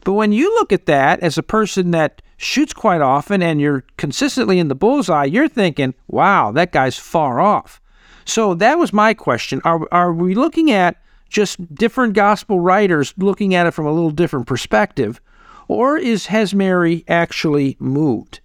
But 0.03 0.13
when 0.13 0.31
you 0.31 0.53
look 0.55 0.71
at 0.71 0.87
that 0.87 1.19
as 1.19 1.37
a 1.37 1.43
person 1.43 1.91
that 1.91 2.21
shoots 2.37 2.73
quite 2.73 3.01
often 3.01 3.41
and 3.43 3.61
you're 3.61 3.83
consistently 3.97 4.59
in 4.59 4.67
the 4.67 4.75
bullseye, 4.75 5.25
you're 5.25 5.47
thinking, 5.47 5.93
wow, 6.07 6.51
that 6.51 6.71
guy's 6.71 6.97
far 6.97 7.39
off. 7.39 7.79
So 8.25 8.53
that 8.55 8.79
was 8.79 8.93
my 8.93 9.13
question. 9.13 9.61
Are, 9.63 9.87
are 9.91 10.13
we 10.13 10.35
looking 10.35 10.71
at 10.71 10.97
just 11.29 11.73
different 11.73 12.13
gospel 12.13 12.59
writers 12.59 13.13
looking 13.17 13.55
at 13.55 13.67
it 13.67 13.71
from 13.71 13.85
a 13.85 13.91
little 13.91 14.11
different 14.11 14.47
perspective? 14.47 15.21
Or 15.67 15.97
is 15.97 16.27
has 16.27 16.53
Mary 16.53 17.05
actually 17.07 17.77
moved? 17.79 18.41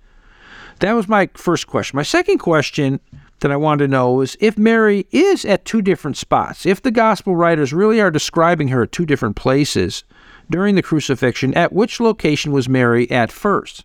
That 0.81 0.93
was 0.93 1.09
my 1.09 1.31
first 1.35 1.67
question. 1.67 1.97
My 1.97 2.03
second 2.03 2.39
question 2.39 3.01
that 3.41 3.51
I 3.51 3.57
wanted 3.57 3.85
to 3.85 3.89
know 3.89 4.21
is 4.21 4.37
if 4.41 4.57
Mary 4.57 5.07
is 5.11 5.45
at 5.45 5.65
two 5.65 5.83
different 5.83 6.17
spots, 6.17 6.67
if 6.67 6.83
the 6.83 6.91
gospel 6.91 7.35
writers 7.35 7.73
really 7.73 8.01
are 8.01 8.11
describing 8.11 8.69
her 8.69 8.83
at 8.83 8.93
two 8.93 9.07
different 9.07 9.37
places 9.37 10.05
during 10.51 10.75
the 10.75 10.83
crucifixion, 10.83 11.55
at 11.55 11.73
which 11.73 12.01
location 12.01 12.53
was 12.53 12.69
Mary 12.69 13.11
at 13.11 13.33
first? 13.33 13.85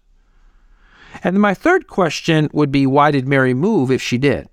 And 1.24 1.39
my 1.39 1.53
third 1.53 1.88
question 1.88 2.50
would 2.53 2.72
be 2.72 2.86
why 2.86 3.12
did 3.12 3.27
Mary 3.27 3.53
move 3.53 3.91
if 3.91 4.01
she 4.01 4.18
did? 4.18 4.48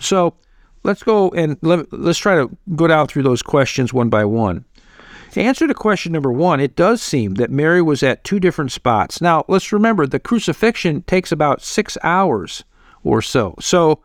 So 0.00 0.34
let's 0.82 1.02
go 1.02 1.30
and 1.30 1.56
let, 1.62 1.92
us 1.92 2.18
try 2.18 2.34
to 2.36 2.50
go 2.76 2.86
down 2.86 3.06
through 3.06 3.22
those 3.22 3.42
questions 3.42 3.92
one 3.92 4.08
by 4.08 4.24
one. 4.24 4.64
To 5.32 5.42
answer 5.42 5.66
to 5.66 5.74
question 5.74 6.12
number 6.12 6.32
one, 6.32 6.58
it 6.60 6.74
does 6.74 7.02
seem 7.02 7.34
that 7.34 7.50
Mary 7.50 7.82
was 7.82 8.02
at 8.02 8.24
two 8.24 8.40
different 8.40 8.72
spots. 8.72 9.20
Now, 9.20 9.44
let's 9.46 9.72
remember 9.72 10.06
the 10.06 10.18
crucifixion 10.18 11.02
takes 11.02 11.30
about 11.30 11.62
six 11.62 11.98
hours 12.02 12.64
or 13.04 13.20
so. 13.20 13.54
So, 13.60 14.00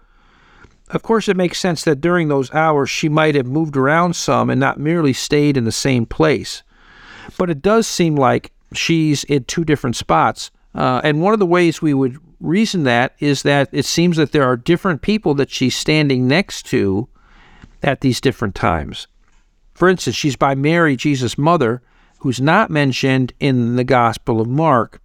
of 0.89 1.01
course, 1.01 1.27
it 1.29 1.37
makes 1.37 1.59
sense 1.59 1.83
that 1.85 2.01
during 2.01 2.27
those 2.27 2.53
hours 2.53 2.89
she 2.89 3.07
might 3.07 3.35
have 3.35 3.45
moved 3.45 3.77
around 3.77 4.15
some 4.15 4.49
and 4.49 4.59
not 4.59 4.79
merely 4.79 5.13
stayed 5.13 5.55
in 5.55 5.63
the 5.63 5.71
same 5.71 6.05
place. 6.05 6.61
But 7.37 7.49
it 7.49 7.61
does 7.61 7.87
seem 7.87 8.15
like 8.15 8.51
she's 8.73 9.23
in 9.25 9.45
two 9.45 9.63
different 9.63 9.95
spots. 9.95 10.51
Uh, 10.75 11.01
and 11.03 11.21
one 11.21 11.33
of 11.33 11.39
the 11.39 11.45
ways 11.45 11.81
we 11.81 11.93
would 11.93 12.17
reason 12.39 12.83
that 12.83 13.15
is 13.19 13.43
that 13.43 13.69
it 13.71 13.85
seems 13.85 14.17
that 14.17 14.31
there 14.31 14.43
are 14.43 14.57
different 14.57 15.01
people 15.01 15.33
that 15.35 15.49
she's 15.49 15.75
standing 15.75 16.27
next 16.27 16.65
to 16.67 17.07
at 17.81 18.01
these 18.01 18.19
different 18.19 18.55
times. 18.55 19.07
For 19.73 19.89
instance, 19.89 20.15
she's 20.15 20.35
by 20.35 20.55
Mary, 20.55 20.95
Jesus' 20.95 21.37
mother, 21.37 21.81
who's 22.19 22.41
not 22.41 22.69
mentioned 22.69 23.33
in 23.39 23.75
the 23.75 23.83
Gospel 23.83 24.39
of 24.39 24.47
Mark. 24.47 25.01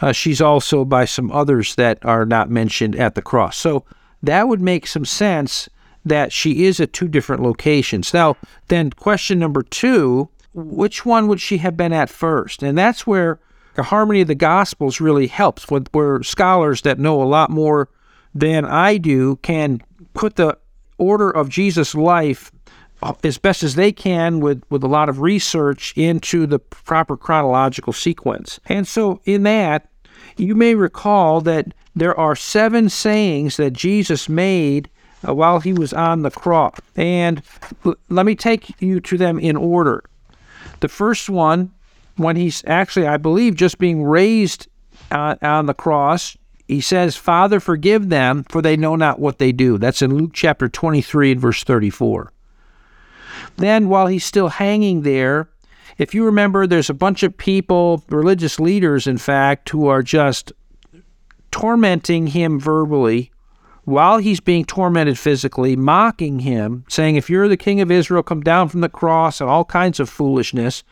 Uh, 0.00 0.12
she's 0.12 0.40
also 0.40 0.84
by 0.84 1.04
some 1.04 1.30
others 1.30 1.74
that 1.76 2.04
are 2.04 2.26
not 2.26 2.50
mentioned 2.50 2.96
at 2.96 3.14
the 3.14 3.22
cross. 3.22 3.56
So 3.56 3.84
that 4.22 4.48
would 4.48 4.60
make 4.60 4.86
some 4.86 5.04
sense 5.04 5.68
that 6.04 6.32
she 6.32 6.64
is 6.64 6.80
at 6.80 6.92
two 6.92 7.08
different 7.08 7.42
locations. 7.42 8.12
Now, 8.12 8.36
then, 8.68 8.90
question 8.90 9.38
number 9.38 9.62
two 9.62 10.28
which 10.54 11.04
one 11.04 11.28
would 11.28 11.40
she 11.40 11.58
have 11.58 11.76
been 11.76 11.92
at 11.92 12.08
first? 12.08 12.62
And 12.62 12.78
that's 12.78 13.06
where 13.06 13.40
the 13.74 13.82
harmony 13.82 14.20
of 14.20 14.28
the 14.28 14.34
Gospels 14.34 15.00
really 15.00 15.26
helps, 15.26 15.66
where 15.68 16.22
scholars 16.22 16.82
that 16.82 16.98
know 16.98 17.22
a 17.22 17.24
lot 17.24 17.50
more 17.50 17.88
than 18.34 18.64
I 18.64 18.96
do 18.98 19.36
can 19.36 19.82
put 20.14 20.36
the 20.36 20.56
order 20.96 21.30
of 21.30 21.48
Jesus' 21.48 21.94
life 21.94 22.52
as 23.22 23.38
best 23.38 23.62
as 23.62 23.74
they 23.74 23.92
can 23.92 24.40
with, 24.40 24.62
with 24.70 24.82
a 24.82 24.88
lot 24.88 25.08
of 25.08 25.20
research 25.20 25.92
into 25.96 26.46
the 26.46 26.58
proper 26.58 27.16
chronological 27.16 27.92
sequence. 27.92 28.60
And 28.66 28.86
so, 28.86 29.20
in 29.24 29.42
that, 29.42 29.88
you 30.36 30.54
may 30.54 30.74
recall 30.74 31.40
that 31.42 31.74
there 31.94 32.18
are 32.18 32.34
seven 32.34 32.88
sayings 32.88 33.56
that 33.56 33.72
Jesus 33.72 34.28
made 34.28 34.88
uh, 35.26 35.34
while 35.34 35.60
he 35.60 35.72
was 35.72 35.92
on 35.92 36.22
the 36.22 36.30
cross. 36.30 36.78
And 36.96 37.42
let 38.08 38.26
me 38.26 38.34
take 38.34 38.80
you 38.80 39.00
to 39.00 39.18
them 39.18 39.38
in 39.38 39.56
order. 39.56 40.04
The 40.84 40.88
first 40.88 41.30
one, 41.30 41.72
when 42.16 42.36
he's 42.36 42.62
actually, 42.66 43.06
I 43.06 43.16
believe, 43.16 43.54
just 43.54 43.78
being 43.78 44.04
raised 44.04 44.68
uh, 45.10 45.36
on 45.40 45.64
the 45.64 45.72
cross, 45.72 46.36
he 46.68 46.82
says, 46.82 47.16
Father, 47.16 47.58
forgive 47.58 48.10
them, 48.10 48.44
for 48.50 48.60
they 48.60 48.76
know 48.76 48.94
not 48.94 49.18
what 49.18 49.38
they 49.38 49.50
do. 49.50 49.78
That's 49.78 50.02
in 50.02 50.14
Luke 50.14 50.32
chapter 50.34 50.68
23 50.68 51.32
and 51.32 51.40
verse 51.40 51.64
34. 51.64 52.34
Then, 53.56 53.88
while 53.88 54.08
he's 54.08 54.26
still 54.26 54.48
hanging 54.48 55.00
there, 55.00 55.48
if 55.96 56.14
you 56.14 56.22
remember, 56.26 56.66
there's 56.66 56.90
a 56.90 56.92
bunch 56.92 57.22
of 57.22 57.34
people, 57.34 58.04
religious 58.10 58.60
leaders, 58.60 59.06
in 59.06 59.16
fact, 59.16 59.70
who 59.70 59.86
are 59.86 60.02
just 60.02 60.52
tormenting 61.50 62.26
him 62.26 62.60
verbally 62.60 63.32
while 63.84 64.18
he's 64.18 64.40
being 64.40 64.64
tormented 64.64 65.18
physically, 65.18 65.76
mocking 65.76 66.40
him, 66.40 66.84
saying, 66.88 67.16
If 67.16 67.28
you're 67.28 67.48
the 67.48 67.56
king 67.56 67.80
of 67.80 67.90
Israel, 67.90 68.22
come 68.22 68.40
down 68.40 68.68
from 68.68 68.80
the 68.80 68.88
cross, 68.88 69.40
and 69.40 69.50
all 69.50 69.64
kinds 69.64 70.00
of 70.00 70.08
foolishness, 70.08 70.82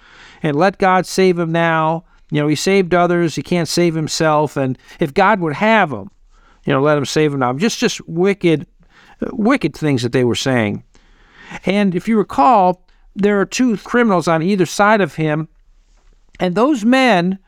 and 0.42 0.56
let 0.56 0.78
God 0.78 1.06
save 1.06 1.38
him 1.38 1.52
now. 1.52 2.04
You 2.30 2.40
know, 2.40 2.48
he 2.48 2.54
saved 2.54 2.94
others, 2.94 3.34
he 3.34 3.42
can't 3.42 3.68
save 3.68 3.94
himself, 3.94 4.56
and 4.56 4.78
if 5.00 5.12
God 5.14 5.40
would 5.40 5.54
have 5.54 5.92
him, 5.92 6.10
you 6.64 6.72
know, 6.72 6.80
let 6.80 6.98
him 6.98 7.04
save 7.04 7.32
him 7.32 7.40
now. 7.40 7.52
Just, 7.54 7.78
just 7.78 8.06
wicked, 8.08 8.66
wicked 9.32 9.74
things 9.74 10.02
that 10.02 10.12
they 10.12 10.24
were 10.24 10.34
saying. 10.34 10.84
And 11.66 11.94
if 11.94 12.08
you 12.08 12.16
recall, 12.16 12.86
there 13.14 13.40
are 13.40 13.46
two 13.46 13.76
criminals 13.78 14.28
on 14.28 14.42
either 14.42 14.66
side 14.66 15.00
of 15.00 15.16
him, 15.16 15.48
and 16.40 16.54
those 16.54 16.84
men 16.84 17.38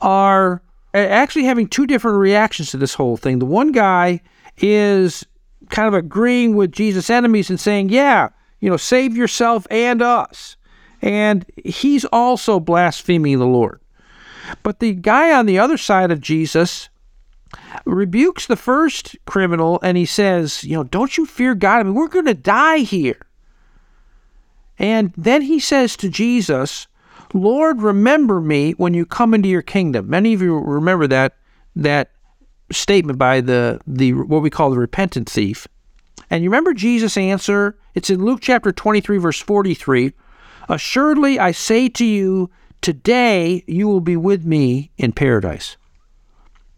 are 0.00 0.62
actually 0.94 1.44
having 1.44 1.66
two 1.66 1.86
different 1.86 2.18
reactions 2.18 2.70
to 2.70 2.76
this 2.76 2.94
whole 2.94 3.16
thing. 3.16 3.38
The 3.38 3.46
one 3.46 3.72
guy 3.72 4.20
is 4.60 5.26
kind 5.70 5.88
of 5.88 5.94
agreeing 5.94 6.56
with 6.56 6.72
Jesus' 6.72 7.10
enemies 7.10 7.50
and 7.50 7.60
saying, 7.60 7.88
Yeah, 7.90 8.30
you 8.60 8.70
know, 8.70 8.76
save 8.76 9.16
yourself 9.16 9.66
and 9.70 10.02
us. 10.02 10.56
And 11.00 11.44
he's 11.64 12.04
also 12.06 12.58
blaspheming 12.58 13.38
the 13.38 13.46
Lord. 13.46 13.80
But 14.62 14.80
the 14.80 14.94
guy 14.94 15.32
on 15.32 15.46
the 15.46 15.58
other 15.58 15.76
side 15.76 16.10
of 16.10 16.20
Jesus 16.20 16.88
rebukes 17.84 18.46
the 18.46 18.56
first 18.56 19.16
criminal 19.26 19.78
and 19.82 19.96
he 19.96 20.06
says, 20.06 20.64
You 20.64 20.76
know, 20.76 20.84
don't 20.84 21.16
you 21.16 21.26
fear 21.26 21.54
God? 21.54 21.80
I 21.80 21.82
mean, 21.84 21.94
we're 21.94 22.08
going 22.08 22.26
to 22.26 22.34
die 22.34 22.78
here. 22.78 23.20
And 24.78 25.12
then 25.16 25.42
he 25.42 25.58
says 25.58 25.96
to 25.96 26.08
Jesus, 26.08 26.86
Lord, 27.34 27.82
remember 27.82 28.40
me 28.40 28.72
when 28.72 28.94
you 28.94 29.04
come 29.04 29.34
into 29.34 29.48
your 29.48 29.62
kingdom. 29.62 30.08
Many 30.08 30.32
of 30.32 30.42
you 30.42 30.56
remember 30.56 31.06
that 31.08 31.34
that 31.76 32.10
statement 32.70 33.18
by 33.18 33.40
the 33.40 33.80
the 33.86 34.12
what 34.12 34.42
we 34.42 34.50
call 34.50 34.70
the 34.70 34.78
repentant 34.78 35.28
thief. 35.28 35.66
And 36.30 36.44
you 36.44 36.50
remember 36.50 36.74
Jesus' 36.74 37.16
answer? 37.16 37.78
It's 37.94 38.10
in 38.10 38.24
Luke 38.24 38.40
chapter 38.42 38.72
23 38.72 39.18
verse 39.18 39.40
43. 39.40 40.12
Assuredly 40.68 41.38
I 41.38 41.52
say 41.52 41.88
to 41.88 42.04
you, 42.04 42.50
today 42.82 43.64
you 43.66 43.88
will 43.88 44.00
be 44.00 44.16
with 44.16 44.44
me 44.44 44.90
in 44.98 45.12
paradise. 45.12 45.76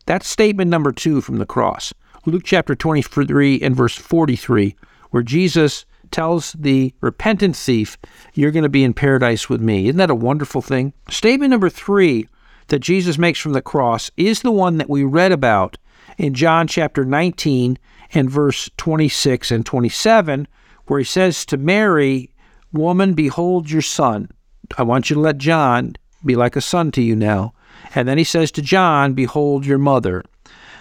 That's 0.07 0.29
statement 0.29 0.71
number 0.71 0.93
2 0.93 1.21
from 1.21 1.39
the 1.39 1.47
cross. 1.47 1.93
Luke 2.27 2.43
chapter 2.45 2.75
23 2.75 3.61
and 3.61 3.75
verse 3.75 3.97
43 3.97 4.77
where 5.11 5.23
Jesus 5.23 5.85
tells 6.11 6.53
the 6.53 6.93
repentant 7.01 7.57
thief, 7.57 7.99
You're 8.35 8.51
going 8.51 8.65
to 8.65 8.69
be 8.69 8.85
in 8.85 8.95
paradise 8.95 9.49
with 9.49 9.61
me. 9.61 9.87
Isn't 9.87 9.99
that 9.99 10.11
a 10.11 10.15
wonderful 10.15 10.63
thing? 10.63 10.93
Statement 11.09 11.51
number 11.51 11.69
three 11.69 12.29
that 12.71 12.81
Jesus 12.81 13.19
makes 13.19 13.39
from 13.39 13.53
the 13.53 13.63
cross 13.63 14.11
is 14.17 14.43
the 14.43 14.51
one 14.51 14.79
that 14.79 14.89
we 14.89 15.05
read 15.05 15.33
about 15.33 15.77
in 16.19 16.35
John 16.35 16.67
chapter 16.67 17.05
19 17.05 17.79
and 18.13 18.31
verse 18.31 18.71
26 18.77 19.51
and 19.51 19.65
27, 19.65 20.49
where 20.87 20.99
he 20.99 21.05
says 21.05 21.45
to 21.47 21.57
Mary, 21.57 22.31
Woman, 22.73 23.15
behold 23.15 23.71
your 23.71 23.83
son. 23.83 24.31
I 24.79 24.83
want 24.83 25.11
you 25.11 25.15
to 25.15 25.21
let 25.21 25.39
John 25.39 25.95
be 26.25 26.37
like 26.37 26.57
a 26.57 26.61
son 26.61 26.91
to 26.93 27.03
you 27.03 27.17
now. 27.17 27.53
And 27.95 28.09
then 28.09 28.19
he 28.19 28.25
says 28.25 28.51
to 28.53 28.63
John, 28.63 29.15
Behold 29.15 29.67
your 29.67 29.79
mother. 29.79 30.25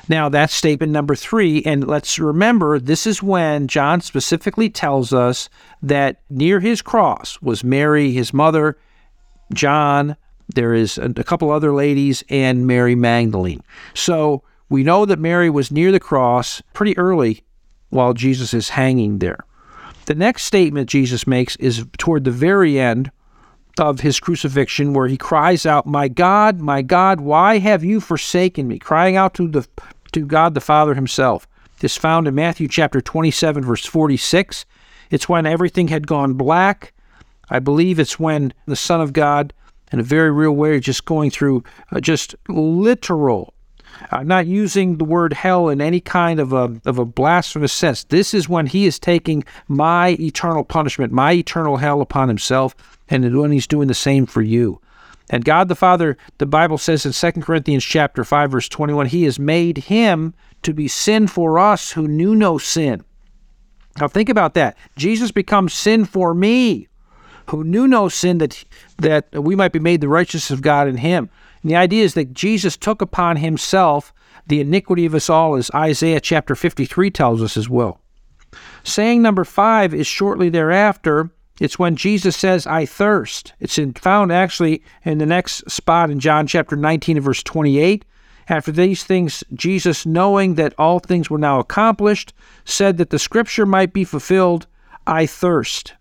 Now, 0.08 0.28
that's 0.28 0.54
statement 0.54 0.92
number 0.92 1.16
three. 1.16 1.64
And 1.66 1.88
let's 1.88 2.18
remember, 2.18 2.80
this 2.80 3.06
is 3.06 3.22
when 3.22 3.68
John 3.68 4.02
specifically 4.02 4.70
tells 4.70 5.14
us 5.14 5.50
that 5.84 6.22
near 6.30 6.60
his 6.60 6.82
cross 6.82 7.40
was 7.42 7.64
Mary, 7.64 8.12
his 8.12 8.34
mother, 8.34 8.78
John, 9.54 10.16
there 10.56 10.74
is 10.74 10.98
a, 10.98 11.10
couple 11.24 11.52
other 11.52 11.74
ladies, 11.74 12.24
and 12.30 12.66
Mary 12.66 12.96
Magdalene. 12.96 13.62
So 13.94 14.44
we 14.70 14.84
know 14.84 15.06
that 15.06 15.20
Mary 15.20 15.50
was 15.50 15.72
near 15.72 15.92
the 15.92 16.00
cross 16.00 16.62
pretty 16.74 16.98
early 16.98 17.44
while 17.90 18.14
Jesus 18.14 18.54
is 18.54 18.70
hanging 18.70 19.20
there. 19.20 19.46
The 20.06 20.16
next 20.16 20.44
statement 20.44 20.90
Jesus 20.90 21.28
makes 21.28 21.56
is 21.58 21.86
toward 21.98 22.24
the 22.24 22.32
very 22.32 22.80
end 22.80 23.12
of 23.78 24.02
his 24.02 24.20
crucifixion, 24.20 24.94
where 24.94 25.08
he 25.08 25.18
cries 25.18 25.66
out, 25.66 25.86
My 25.86 26.08
God, 26.08 26.60
my 26.60 26.82
God, 26.82 27.22
why 27.22 27.60
have 27.60 27.84
you 27.84 28.02
forsaken 28.02 28.68
me? 28.68 28.80
Crying 28.80 29.16
out 29.16 29.34
to 29.36 29.48
the 29.48 29.68
to 30.12 30.26
God 30.26 30.56
the 30.56 30.62
Father 30.62 30.96
himself. 30.96 31.48
This 31.80 31.96
found 31.96 32.28
in 32.28 32.36
Matthew 32.36 32.68
chapter 32.68 33.00
27 33.00 33.64
verse 33.64 33.86
46. 33.86 34.66
It's 35.12 35.30
when 35.30 35.46
everything 35.46 35.88
had 35.88 36.08
gone 36.08 36.34
black. 36.34 36.94
I 37.50 37.60
believe 37.60 38.00
it's 38.00 38.20
when 38.20 38.54
the 38.66 38.76
Son 38.76 39.02
of 39.02 39.14
God 39.14 39.54
in 39.92 40.00
a 40.00 40.04
very 40.04 40.32
real 40.32 40.52
way 40.52 40.80
just 40.80 41.06
going 41.06 41.30
through 41.30 41.64
uh, 41.92 42.00
just 42.00 42.36
literal 42.48 43.54
I'm 44.12 44.28
not 44.28 44.48
using 44.48 44.98
the 44.98 45.06
word 45.06 45.34
hell 45.34 45.70
in 45.70 45.82
any 45.82 46.00
kind 46.00 46.40
of 46.40 46.54
a, 46.54 46.80
of 46.86 46.98
a 46.98 47.06
blasphemous 47.06 47.74
sense. 47.74 48.04
This 48.06 48.34
is 48.34 48.50
when 48.50 48.68
he 48.68 48.86
is 48.86 49.00
taking 49.00 49.44
my 49.68 50.16
eternal 50.20 50.64
punishment, 50.64 51.12
my 51.12 51.34
eternal 51.34 51.78
hell 51.78 52.02
upon 52.02 52.28
himself, 52.28 52.76
and 53.10 53.38
when 53.38 53.52
he's 53.52 53.68
doing 53.68 53.88
the 53.88 53.94
same 53.94 54.26
for 54.26 54.42
you. 54.42 54.82
And 55.30 55.46
God 55.46 55.68
the 55.68 55.76
Father, 55.76 56.18
the 56.40 56.46
Bible 56.46 56.78
says 56.78 57.06
in 57.06 57.34
2 57.34 57.42
Corinthians 57.42 57.84
chapter 57.84 58.24
5 58.24 58.52
verse 58.52 58.70
21, 58.70 59.08
he 59.08 59.24
has 59.24 59.38
made 59.38 59.78
him 59.78 60.34
to 60.64 60.74
be 60.74 60.88
sin 60.88 61.28
for 61.28 61.60
us 61.60 61.92
who 61.92 62.08
knew 62.08 62.36
no 62.36 62.58
sin. 62.58 63.04
Now 64.00 64.08
think 64.08 64.30
about 64.30 64.56
that. 64.56 64.78
Jesus 64.96 65.32
becomes 65.32 65.74
sin 65.74 66.06
for 66.06 66.34
me 66.34 66.88
who 67.50 67.64
knew 67.64 67.88
no 67.88 68.10
sin 68.10 68.38
that 68.40 68.64
that 68.98 69.28
we 69.34 69.56
might 69.56 69.72
be 69.72 69.80
made 69.80 70.02
the 70.02 70.08
righteousness 70.08 70.52
of 70.52 70.62
God 70.62 70.88
in 70.88 70.98
him. 70.98 71.30
And 71.62 71.72
the 71.72 71.76
idea 71.76 72.04
is 72.04 72.14
that 72.14 72.34
Jesus 72.34 72.78
took 72.78 73.02
upon 73.02 73.38
himself 73.38 74.14
the 74.48 74.62
iniquity 74.62 75.06
of 75.06 75.14
us 75.14 75.30
all 75.30 75.56
as 75.56 75.70
Isaiah 75.76 76.20
chapter 76.20 76.56
53 76.56 77.12
tells 77.12 77.44
us 77.44 77.58
as 77.58 77.70
well. 77.70 78.00
Saying 78.84 79.22
number 79.22 79.44
5 79.44 79.94
is 79.94 80.08
shortly 80.08 80.50
thereafter 80.50 81.30
it's 81.60 81.78
when 81.78 81.96
Jesus 81.96 82.38
says, 82.38 82.66
I 82.66 82.86
thirst. 82.86 83.54
It's 83.60 83.78
in, 83.78 83.94
found 83.94 84.32
actually 84.32 84.82
in 85.04 85.18
the 85.18 85.26
next 85.26 85.70
spot 85.70 86.10
in 86.10 86.20
John 86.20 86.48
chapter 86.48 86.76
19 86.76 87.18
and 87.18 87.24
verse 87.24 87.44
28. 87.44 88.06
After 88.48 88.72
these 88.72 89.04
things, 89.04 89.44
Jesus, 89.54 90.06
knowing 90.06 90.56
that 90.56 90.74
all 90.78 91.00
things 91.00 91.30
were 91.30 91.38
now 91.38 91.60
accomplished, 91.60 92.34
said 92.66 92.98
that 92.98 93.12
the 93.12 93.20
scripture 93.20 93.66
might 93.66 93.94
be 93.94 94.04
fulfilled, 94.04 94.66
I 95.06 95.26
thirst. 95.26 95.94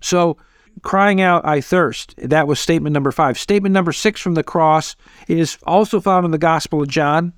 So, 0.00 0.36
crying 0.82 1.20
out, 1.20 1.46
I 1.46 1.60
thirst, 1.60 2.14
that 2.18 2.46
was 2.46 2.60
statement 2.60 2.94
number 2.94 3.12
five. 3.12 3.38
Statement 3.38 3.72
number 3.72 3.92
six 3.92 4.20
from 4.20 4.34
the 4.34 4.42
cross 4.42 4.96
is 5.28 5.58
also 5.66 6.00
found 6.00 6.24
in 6.24 6.30
the 6.30 6.38
Gospel 6.38 6.82
of 6.82 6.88
John. 6.88 7.32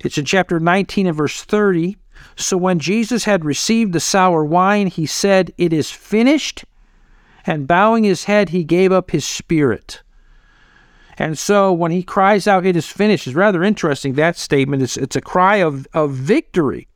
It's 0.00 0.18
in 0.18 0.24
chapter 0.24 0.60
19 0.60 1.06
and 1.06 1.16
verse 1.16 1.42
30. 1.42 1.96
So, 2.36 2.56
when 2.56 2.78
Jesus 2.78 3.24
had 3.24 3.44
received 3.44 3.92
the 3.92 4.00
sour 4.00 4.44
wine, 4.44 4.86
he 4.86 5.06
said, 5.06 5.52
It 5.58 5.72
is 5.72 5.90
finished 5.90 6.64
and 7.46 7.66
bowing 7.66 8.04
his 8.04 8.24
head, 8.24 8.50
he 8.50 8.64
gave 8.64 8.92
up 8.92 9.10
his 9.10 9.24
spirit. 9.24 10.02
And 11.18 11.38
so 11.38 11.72
when 11.72 11.90
he 11.90 12.02
cries 12.02 12.46
out, 12.46 12.64
it 12.64 12.76
is 12.76 12.86
finished, 12.86 13.26
is 13.26 13.34
rather 13.34 13.62
interesting, 13.62 14.14
that 14.14 14.36
statement. 14.36 14.82
It's, 14.82 14.96
it's 14.96 15.16
a 15.16 15.20
cry 15.20 15.56
of, 15.56 15.86
of 15.92 16.12
victory. 16.12 16.88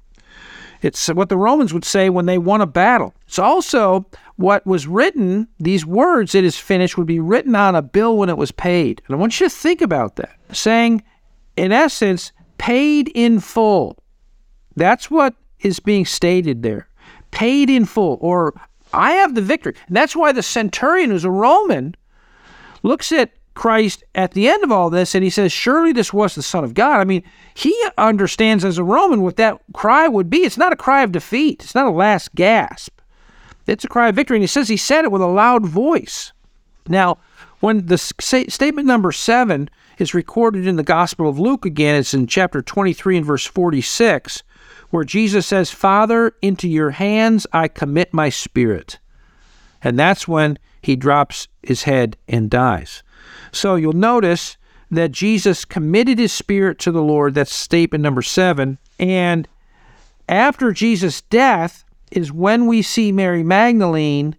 It's 0.86 1.08
what 1.08 1.28
the 1.28 1.36
Romans 1.36 1.74
would 1.74 1.84
say 1.84 2.08
when 2.10 2.26
they 2.26 2.38
won 2.38 2.60
a 2.60 2.66
battle. 2.66 3.12
It's 3.26 3.40
also 3.40 4.06
what 4.36 4.64
was 4.64 4.86
written, 4.86 5.48
these 5.58 5.84
words, 5.84 6.32
it 6.34 6.44
is 6.44 6.56
finished, 6.56 6.96
would 6.96 7.08
be 7.08 7.18
written 7.18 7.56
on 7.56 7.74
a 7.74 7.82
bill 7.82 8.16
when 8.16 8.28
it 8.28 8.36
was 8.36 8.52
paid. 8.52 9.02
And 9.06 9.16
I 9.16 9.18
want 9.18 9.40
you 9.40 9.48
to 9.48 9.54
think 9.54 9.80
about 9.82 10.14
that, 10.16 10.36
saying, 10.52 11.02
in 11.56 11.72
essence, 11.72 12.30
paid 12.58 13.08
in 13.16 13.40
full. 13.40 13.98
That's 14.76 15.10
what 15.10 15.34
is 15.58 15.80
being 15.80 16.06
stated 16.06 16.62
there. 16.62 16.88
Paid 17.32 17.68
in 17.68 17.84
full, 17.84 18.18
or 18.20 18.54
I 18.92 19.12
have 19.12 19.34
the 19.34 19.42
victory. 19.42 19.74
And 19.88 19.96
that's 19.96 20.14
why 20.14 20.30
the 20.30 20.42
centurion, 20.42 21.10
who's 21.10 21.24
a 21.24 21.30
Roman, 21.30 21.96
looks 22.84 23.10
at 23.10 23.32
Christ 23.56 24.04
at 24.14 24.32
the 24.32 24.48
end 24.48 24.62
of 24.62 24.70
all 24.70 24.90
this 24.90 25.14
and 25.14 25.24
he 25.24 25.30
says, 25.30 25.50
Surely 25.50 25.92
this 25.92 26.12
was 26.12 26.34
the 26.34 26.42
Son 26.42 26.62
of 26.62 26.74
God. 26.74 27.00
I 27.00 27.04
mean, 27.04 27.24
he 27.54 27.74
understands 27.98 28.64
as 28.64 28.78
a 28.78 28.84
Roman 28.84 29.22
what 29.22 29.36
that 29.36 29.58
cry 29.72 30.06
would 30.06 30.30
be. 30.30 30.38
It's 30.38 30.58
not 30.58 30.72
a 30.72 30.76
cry 30.76 31.02
of 31.02 31.10
defeat, 31.10 31.64
it's 31.64 31.74
not 31.74 31.86
a 31.86 31.90
last 31.90 32.34
gasp. 32.34 33.00
It's 33.66 33.84
a 33.84 33.88
cry 33.88 34.10
of 34.10 34.14
victory. 34.14 34.36
And 34.36 34.42
he 34.42 34.46
says 34.46 34.68
he 34.68 34.76
said 34.76 35.04
it 35.04 35.10
with 35.10 35.22
a 35.22 35.26
loud 35.26 35.66
voice. 35.66 36.32
Now, 36.86 37.18
when 37.58 37.86
the 37.86 37.98
statement 37.98 38.86
number 38.86 39.10
seven 39.10 39.68
is 39.98 40.14
recorded 40.14 40.66
in 40.68 40.76
the 40.76 40.84
Gospel 40.84 41.28
of 41.28 41.40
Luke 41.40 41.66
again, 41.66 41.96
it's 41.96 42.14
in 42.14 42.28
chapter 42.28 42.62
23 42.62 43.16
and 43.16 43.26
verse 43.26 43.44
46 43.44 44.44
where 44.90 45.04
Jesus 45.04 45.46
says, 45.46 45.70
Father, 45.70 46.36
into 46.42 46.68
your 46.68 46.90
hands 46.90 47.46
I 47.52 47.68
commit 47.68 48.14
my 48.14 48.28
spirit. 48.28 48.98
And 49.82 49.98
that's 49.98 50.28
when 50.28 50.58
he 50.82 50.94
drops 50.94 51.48
his 51.62 51.84
head 51.84 52.16
and 52.28 52.50
dies. 52.50 53.02
So 53.56 53.76
you'll 53.76 53.92
notice 53.92 54.56
that 54.90 55.12
Jesus 55.12 55.64
committed 55.64 56.18
his 56.18 56.32
spirit 56.32 56.78
to 56.80 56.92
the 56.92 57.02
Lord. 57.02 57.34
That's 57.34 57.54
statement 57.54 58.02
number 58.02 58.22
seven. 58.22 58.78
And 58.98 59.48
after 60.28 60.72
Jesus' 60.72 61.22
death 61.22 61.84
is 62.10 62.32
when 62.32 62.66
we 62.66 62.82
see 62.82 63.10
Mary 63.12 63.42
Magdalene 63.42 64.36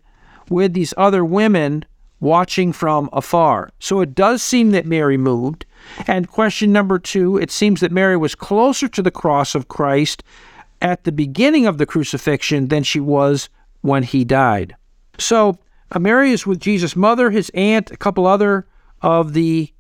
with 0.50 0.74
these 0.74 0.94
other 0.98 1.26
women 1.26 1.86
watching 2.20 2.72
from 2.74 3.10
afar. 3.14 3.70
So 3.80 4.02
it 4.02 4.16
does 4.16 4.42
seem 4.42 4.72
that 4.72 4.86
Mary 4.86 5.18
moved. 5.18 5.66
And 6.08 6.28
question 6.28 6.72
number 6.72 7.00
two 7.00 7.38
it 7.38 7.52
seems 7.52 7.82
that 7.82 7.92
Mary 7.92 8.18
was 8.18 8.36
closer 8.36 8.88
to 8.88 9.02
the 9.02 9.12
cross 9.12 9.56
of 9.56 9.68
Christ 9.68 10.24
at 10.82 11.04
the 11.04 11.12
beginning 11.12 11.66
of 11.66 11.78
the 11.78 11.86
crucifixion 11.86 12.68
than 12.68 12.84
she 12.84 13.00
was 13.00 13.50
when 13.82 14.04
he 14.04 14.24
died. 14.24 14.76
So 15.18 15.58
uh, 15.92 16.00
Mary 16.00 16.32
is 16.32 16.46
with 16.46 16.60
Jesus' 16.60 16.96
mother, 16.96 17.32
his 17.32 17.50
aunt, 17.54 17.92
a 17.92 17.98
couple 17.98 18.28
other 18.28 18.68
of 19.02 19.34
the 19.34 19.74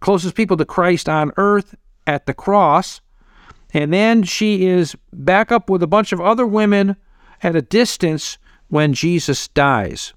closest 0.00 0.34
people 0.34 0.56
to 0.56 0.64
Christ 0.64 1.08
on 1.08 1.32
earth 1.36 1.74
at 2.06 2.26
the 2.26 2.34
cross. 2.34 3.00
And 3.72 3.92
then 3.92 4.22
she 4.22 4.66
is 4.66 4.96
back 5.12 5.52
up 5.52 5.70
with 5.70 5.82
a 5.82 5.86
bunch 5.86 6.12
of 6.12 6.20
other 6.20 6.46
women 6.46 6.96
at 7.42 7.56
a 7.56 7.62
distance 7.62 8.38
when 8.68 8.92
Jesus 8.92 9.48
dies. 9.48 10.12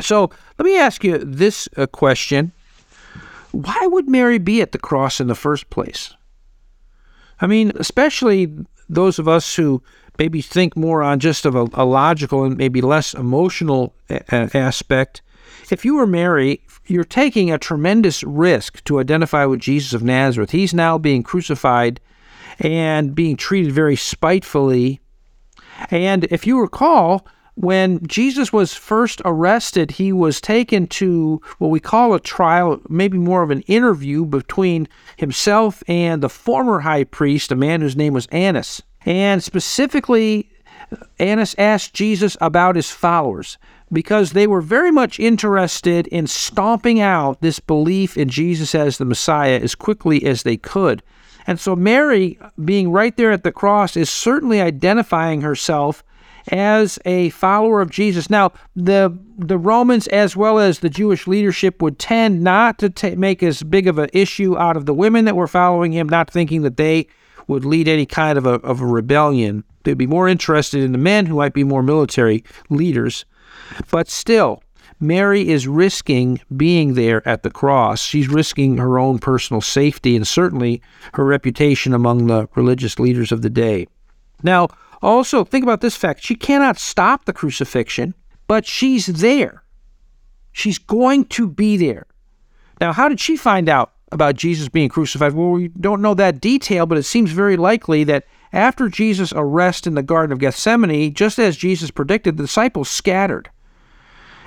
So 0.00 0.30
let 0.58 0.64
me 0.64 0.78
ask 0.78 1.04
you 1.04 1.18
this 1.18 1.68
uh, 1.76 1.86
question 1.86 2.52
Why 3.52 3.86
would 3.86 4.08
Mary 4.08 4.38
be 4.38 4.60
at 4.60 4.72
the 4.72 4.78
cross 4.78 5.20
in 5.20 5.26
the 5.28 5.34
first 5.34 5.70
place? 5.70 6.14
I 7.40 7.46
mean, 7.46 7.72
especially 7.76 8.52
those 8.88 9.18
of 9.18 9.28
us 9.28 9.56
who 9.56 9.82
maybe 10.18 10.42
think 10.42 10.76
more 10.76 11.02
on 11.02 11.18
just 11.18 11.46
of 11.46 11.54
a, 11.54 11.66
a 11.72 11.84
logical 11.84 12.44
and 12.44 12.56
maybe 12.56 12.80
less 12.80 13.14
emotional 13.14 13.94
a- 14.10 14.56
aspect. 14.56 15.22
If 15.70 15.84
you 15.84 15.96
were 15.96 16.06
Mary, 16.06 16.62
you're 16.86 17.04
taking 17.04 17.50
a 17.50 17.58
tremendous 17.58 18.22
risk 18.22 18.82
to 18.84 19.00
identify 19.00 19.44
with 19.44 19.60
Jesus 19.60 19.92
of 19.92 20.02
Nazareth. 20.02 20.50
He's 20.50 20.74
now 20.74 20.98
being 20.98 21.22
crucified 21.22 22.00
and 22.58 23.14
being 23.14 23.36
treated 23.36 23.72
very 23.72 23.96
spitefully. 23.96 25.00
And 25.90 26.24
if 26.24 26.46
you 26.46 26.60
recall, 26.60 27.26
when 27.54 28.04
Jesus 28.06 28.52
was 28.52 28.74
first 28.74 29.20
arrested, 29.24 29.92
he 29.92 30.12
was 30.12 30.40
taken 30.40 30.86
to 30.88 31.40
what 31.58 31.68
we 31.68 31.80
call 31.80 32.14
a 32.14 32.20
trial, 32.20 32.80
maybe 32.88 33.18
more 33.18 33.42
of 33.42 33.50
an 33.50 33.62
interview 33.62 34.24
between 34.24 34.88
himself 35.16 35.82
and 35.86 36.22
the 36.22 36.28
former 36.28 36.80
high 36.80 37.04
priest, 37.04 37.52
a 37.52 37.56
man 37.56 37.80
whose 37.80 37.96
name 37.96 38.14
was 38.14 38.26
Annas. 38.26 38.82
And 39.04 39.42
specifically, 39.42 40.50
Annas 41.18 41.54
asked 41.58 41.94
Jesus 41.94 42.36
about 42.40 42.76
his 42.76 42.90
followers 42.90 43.58
because 43.92 44.32
they 44.32 44.46
were 44.46 44.60
very 44.60 44.90
much 44.90 45.20
interested 45.20 46.06
in 46.08 46.26
stomping 46.26 47.00
out 47.00 47.40
this 47.40 47.60
belief 47.60 48.16
in 48.16 48.28
Jesus 48.28 48.74
as 48.74 48.98
the 48.98 49.04
Messiah 49.04 49.60
as 49.60 49.74
quickly 49.74 50.24
as 50.24 50.42
they 50.42 50.56
could. 50.56 51.02
And 51.46 51.58
so 51.58 51.76
Mary, 51.76 52.38
being 52.64 52.90
right 52.92 53.16
there 53.16 53.32
at 53.32 53.44
the 53.44 53.52
cross, 53.52 53.96
is 53.96 54.08
certainly 54.08 54.60
identifying 54.60 55.40
herself 55.40 56.04
as 56.48 56.98
a 57.04 57.30
follower 57.30 57.80
of 57.80 57.90
Jesus. 57.90 58.28
Now, 58.28 58.52
the 58.74 59.16
the 59.38 59.58
Romans 59.58 60.06
as 60.08 60.36
well 60.36 60.58
as 60.58 60.78
the 60.78 60.90
Jewish 60.90 61.26
leadership 61.26 61.80
would 61.82 61.98
tend 61.98 62.42
not 62.42 62.78
to 62.78 62.90
t- 62.90 63.14
make 63.14 63.42
as 63.42 63.62
big 63.62 63.86
of 63.86 63.98
an 63.98 64.10
issue 64.12 64.56
out 64.56 64.76
of 64.76 64.86
the 64.86 64.94
women 64.94 65.24
that 65.24 65.36
were 65.36 65.46
following 65.46 65.92
him, 65.92 66.08
not 66.08 66.30
thinking 66.30 66.62
that 66.62 66.76
they 66.76 67.06
would 67.48 67.64
lead 67.64 67.88
any 67.88 68.06
kind 68.06 68.38
of 68.38 68.46
a, 68.46 68.54
of 68.54 68.80
a 68.80 68.86
rebellion. 68.86 69.64
They'd 69.84 69.98
be 69.98 70.06
more 70.06 70.28
interested 70.28 70.82
in 70.82 70.92
the 70.92 70.98
men 70.98 71.26
who 71.26 71.36
might 71.36 71.54
be 71.54 71.64
more 71.64 71.82
military 71.82 72.44
leaders. 72.70 73.24
But 73.90 74.08
still, 74.08 74.62
Mary 75.00 75.48
is 75.48 75.66
risking 75.66 76.40
being 76.56 76.94
there 76.94 77.26
at 77.28 77.42
the 77.42 77.50
cross. 77.50 78.02
She's 78.02 78.28
risking 78.28 78.76
her 78.78 78.98
own 78.98 79.18
personal 79.18 79.60
safety 79.60 80.14
and 80.14 80.26
certainly 80.26 80.80
her 81.14 81.24
reputation 81.24 81.92
among 81.92 82.26
the 82.26 82.48
religious 82.54 82.98
leaders 82.98 83.32
of 83.32 83.42
the 83.42 83.50
day. 83.50 83.88
Now, 84.42 84.68
also, 85.02 85.44
think 85.44 85.64
about 85.64 85.80
this 85.80 85.96
fact 85.96 86.22
she 86.22 86.36
cannot 86.36 86.78
stop 86.78 87.24
the 87.24 87.32
crucifixion, 87.32 88.14
but 88.46 88.64
she's 88.64 89.06
there. 89.06 89.64
She's 90.52 90.78
going 90.78 91.24
to 91.26 91.48
be 91.48 91.76
there. 91.76 92.06
Now, 92.80 92.92
how 92.92 93.08
did 93.08 93.18
she 93.18 93.36
find 93.36 93.68
out 93.68 93.92
about 94.12 94.36
Jesus 94.36 94.68
being 94.68 94.88
crucified? 94.88 95.32
Well, 95.32 95.50
we 95.50 95.68
don't 95.68 96.02
know 96.02 96.14
that 96.14 96.40
detail, 96.40 96.86
but 96.86 96.98
it 96.98 97.04
seems 97.04 97.32
very 97.32 97.56
likely 97.56 98.04
that 98.04 98.26
after 98.52 98.88
Jesus' 98.88 99.32
arrest 99.34 99.86
in 99.86 99.94
the 99.94 100.02
Garden 100.02 100.32
of 100.32 100.38
Gethsemane, 100.38 101.14
just 101.14 101.38
as 101.38 101.56
Jesus 101.56 101.90
predicted, 101.90 102.36
the 102.36 102.44
disciples 102.44 102.90
scattered. 102.90 103.50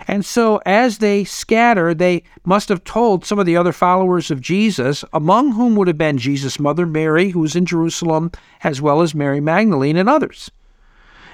And 0.08 0.24
so, 0.24 0.62
as 0.66 1.00
they 1.00 1.24
scatter, 1.24 1.94
they 1.94 2.24
must 2.44 2.70
have 2.70 2.84
told 2.84 3.26
some 3.26 3.40
of 3.40 3.46
the 3.46 3.58
other 3.58 3.72
followers 3.72 4.30
of 4.30 4.42
Jesus, 4.42 5.04
among 5.14 5.54
whom 5.54 5.76
would 5.76 5.88
have 5.88 5.98
been 5.98 6.18
Jesus' 6.18 6.60
mother 6.60 6.86
Mary, 6.86 7.30
who 7.30 7.40
was 7.40 7.56
in 7.56 7.66
Jerusalem, 7.66 8.32
as 8.64 8.82
well 8.82 9.02
as 9.02 9.16
Mary 9.16 9.42
Magdalene 9.42 9.98
and 9.98 10.08
others. 10.08 10.52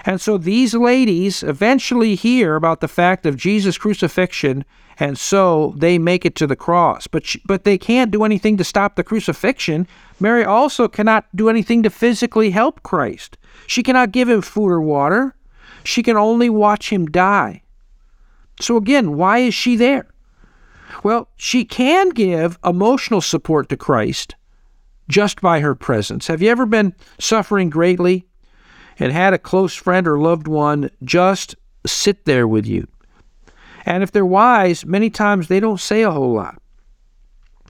And 0.05 0.19
so 0.19 0.37
these 0.37 0.73
ladies 0.73 1.43
eventually 1.43 2.15
hear 2.15 2.55
about 2.55 2.79
the 2.79 2.87
fact 2.87 3.25
of 3.25 3.37
Jesus' 3.37 3.77
crucifixion, 3.77 4.65
and 4.97 5.17
so 5.17 5.73
they 5.77 5.97
make 5.97 6.25
it 6.25 6.35
to 6.35 6.47
the 6.47 6.55
cross. 6.55 7.07
But, 7.07 7.25
she, 7.25 7.41
but 7.45 7.65
they 7.65 7.77
can't 7.77 8.09
do 8.09 8.23
anything 8.23 8.57
to 8.57 8.63
stop 8.63 8.95
the 8.95 9.03
crucifixion. 9.03 9.87
Mary 10.19 10.43
also 10.43 10.87
cannot 10.87 11.25
do 11.35 11.49
anything 11.49 11.83
to 11.83 11.89
physically 11.89 12.51
help 12.51 12.83
Christ. 12.83 13.37
She 13.67 13.83
cannot 13.83 14.11
give 14.11 14.29
him 14.29 14.41
food 14.41 14.69
or 14.69 14.81
water. 14.81 15.35
She 15.83 16.03
can 16.03 16.17
only 16.17 16.49
watch 16.49 16.89
him 16.89 17.05
die. 17.07 17.61
So 18.61 18.77
again, 18.77 19.17
why 19.17 19.39
is 19.39 19.53
she 19.53 19.75
there? 19.75 20.07
Well, 21.03 21.29
she 21.35 21.65
can 21.65 22.09
give 22.09 22.59
emotional 22.63 23.21
support 23.21 23.69
to 23.69 23.77
Christ 23.77 24.35
just 25.09 25.41
by 25.41 25.59
her 25.59 25.75
presence. 25.75 26.27
Have 26.27 26.41
you 26.41 26.49
ever 26.49 26.65
been 26.65 26.93
suffering 27.19 27.69
greatly 27.69 28.25
and 28.99 29.11
had 29.11 29.33
a 29.33 29.39
close 29.39 29.73
friend 29.73 30.07
or 30.07 30.19
loved 30.19 30.47
one 30.47 30.89
just 31.03 31.55
sit 31.85 32.25
there 32.25 32.47
with 32.47 32.65
you? 32.65 32.87
And 33.85 34.03
if 34.03 34.11
they're 34.11 34.25
wise, 34.25 34.85
many 34.85 35.09
times 35.09 35.47
they 35.47 35.59
don't 35.59 35.79
say 35.79 36.03
a 36.03 36.11
whole 36.11 36.33
lot. 36.33 36.61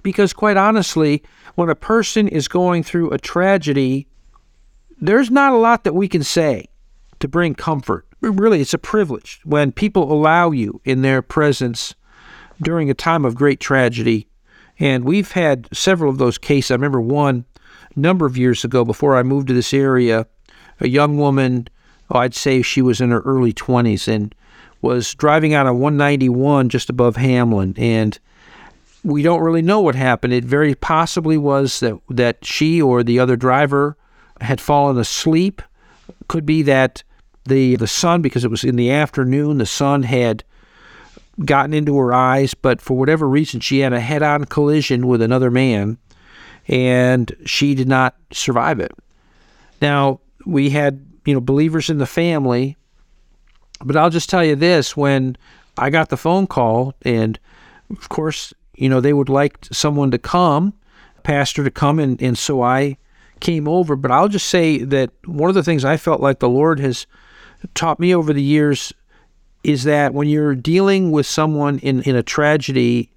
Because, 0.04 0.34
quite 0.34 0.58
honestly, 0.58 1.24
when 1.56 1.70
a 1.70 1.76
person 1.76 2.28
is 2.28 2.48
going 2.48 2.84
through 2.84 3.12
a 3.12 3.18
tragedy, 3.18 4.08
there's 5.00 5.32
not 5.32 5.54
a 5.54 5.58
lot 5.58 5.84
that 5.84 5.96
we 5.96 6.08
can 6.08 6.24
say 6.24 6.68
to 7.20 7.28
bring 7.28 7.56
comfort. 7.56 8.08
Really, 8.22 8.62
it's 8.62 8.74
a 8.74 8.78
privilege 8.78 9.42
when 9.44 9.72
people 9.72 10.12
allow 10.12 10.52
you 10.52 10.80
in 10.86 11.02
their 11.02 11.24
presence 11.24 11.96
during 12.62 12.90
a 12.90 12.94
time 12.94 13.26
of 13.26 13.34
great 13.34 13.60
tragedy. 13.60 14.28
And 14.80 15.04
we've 15.04 15.32
had 15.32 15.68
several 15.74 16.12
of 16.12 16.20
those 16.20 16.38
cases. 16.38 16.72
I 16.72 16.76
remember 16.76 17.02
one 17.02 17.46
number 17.96 18.28
of 18.28 18.38
years 18.38 18.64
ago 18.64 18.86
before 18.86 19.16
I 19.16 19.24
moved 19.24 19.48
to 19.48 19.54
this 19.54 19.74
area, 19.74 20.28
a 20.80 20.88
young 20.88 21.18
woman, 21.18 21.68
oh, 22.12 22.20
I'd 22.20 22.36
say 22.36 22.62
she 22.62 22.82
was 22.82 23.02
in 23.02 23.10
her 23.10 23.22
early 23.22 23.54
20s, 23.54 24.08
and 24.08 24.34
was 24.82 25.14
driving 25.16 25.56
on 25.56 25.68
a 25.68 25.74
191 25.74 26.70
just 26.70 26.90
above 26.90 27.16
Hamlin. 27.16 27.74
And 27.78 28.18
we 29.04 29.24
don't 29.24 29.42
really 29.42 29.62
know 29.64 29.82
what 29.82 29.96
happened. 29.96 30.34
It 30.34 30.46
very 30.46 30.76
possibly 30.76 31.38
was 31.38 31.80
that, 31.80 32.00
that 32.10 32.46
she 32.46 32.82
or 32.82 33.04
the 33.04 33.20
other 33.20 33.36
driver 33.36 33.98
had 34.42 34.62
fallen 34.62 34.98
asleep. 34.98 35.62
Could 36.28 36.46
be 36.46 36.62
that 36.64 37.04
the 37.46 37.76
the 37.76 37.88
sun, 37.88 38.22
because 38.22 38.44
it 38.46 38.52
was 38.52 38.64
in 38.64 38.76
the 38.76 38.92
afternoon, 38.92 39.58
the 39.58 39.66
sun 39.66 40.04
had 40.04 40.44
gotten 41.46 41.74
into 41.74 41.98
her 41.98 42.14
eyes, 42.14 42.54
but 42.54 42.82
for 42.82 42.98
whatever 42.98 43.28
reason, 43.28 43.60
she 43.60 43.80
had 43.80 43.94
a 43.94 44.00
head 44.00 44.22
on 44.22 44.46
collision 44.46 45.08
with 45.08 45.22
another 45.22 45.50
man 45.50 45.98
and 46.68 47.36
she 47.46 47.76
did 47.76 47.88
not 47.88 48.16
survive 48.32 48.80
it. 48.80 48.92
Now, 49.82 50.20
we 50.46 50.70
had, 50.70 51.06
you 51.26 51.34
know, 51.34 51.42
believers 51.42 51.90
in 51.90 51.98
the 51.98 52.06
family, 52.06 52.78
but 53.84 53.98
I'll 53.98 54.10
just 54.10 54.30
tell 54.30 54.44
you 54.44 54.56
this 54.56 54.96
when 54.96 55.38
I 55.78 55.90
got 55.90 56.10
the 56.10 56.18
phone 56.18 56.48
call, 56.48 56.94
and 57.02 57.40
of 57.90 58.10
course, 58.10 58.54
you 58.76 58.90
know, 58.90 59.02
they 59.02 59.14
would 59.14 59.30
like 59.30 59.66
someone 59.72 60.12
to 60.12 60.18
come, 60.18 60.74
pastor 61.24 61.64
to 61.64 61.72
come, 61.72 62.00
and, 62.00 62.22
and 62.22 62.38
so 62.38 62.62
I 62.62 62.98
came 63.40 63.68
over. 63.68 63.96
But 63.96 64.12
I'll 64.12 64.28
just 64.28 64.48
say 64.48 64.80
that 64.80 65.12
one 65.26 65.50
of 65.50 65.56
the 65.56 65.64
things 65.64 65.84
I 65.84 65.98
felt 65.98 66.22
like 66.22 66.40
the 66.40 66.50
Lord 66.50 66.80
has 66.80 67.06
taught 67.74 68.00
me 68.00 68.14
over 68.14 68.34
the 68.34 68.42
years 68.42 68.94
is 69.64 69.84
that 69.84 70.14
when 70.14 70.28
you're 70.28 70.56
dealing 70.56 71.12
with 71.12 71.26
someone 71.26 71.80
in, 71.80 72.02
in 72.04 72.16
a 72.16 72.24
tragedy, 72.24 73.10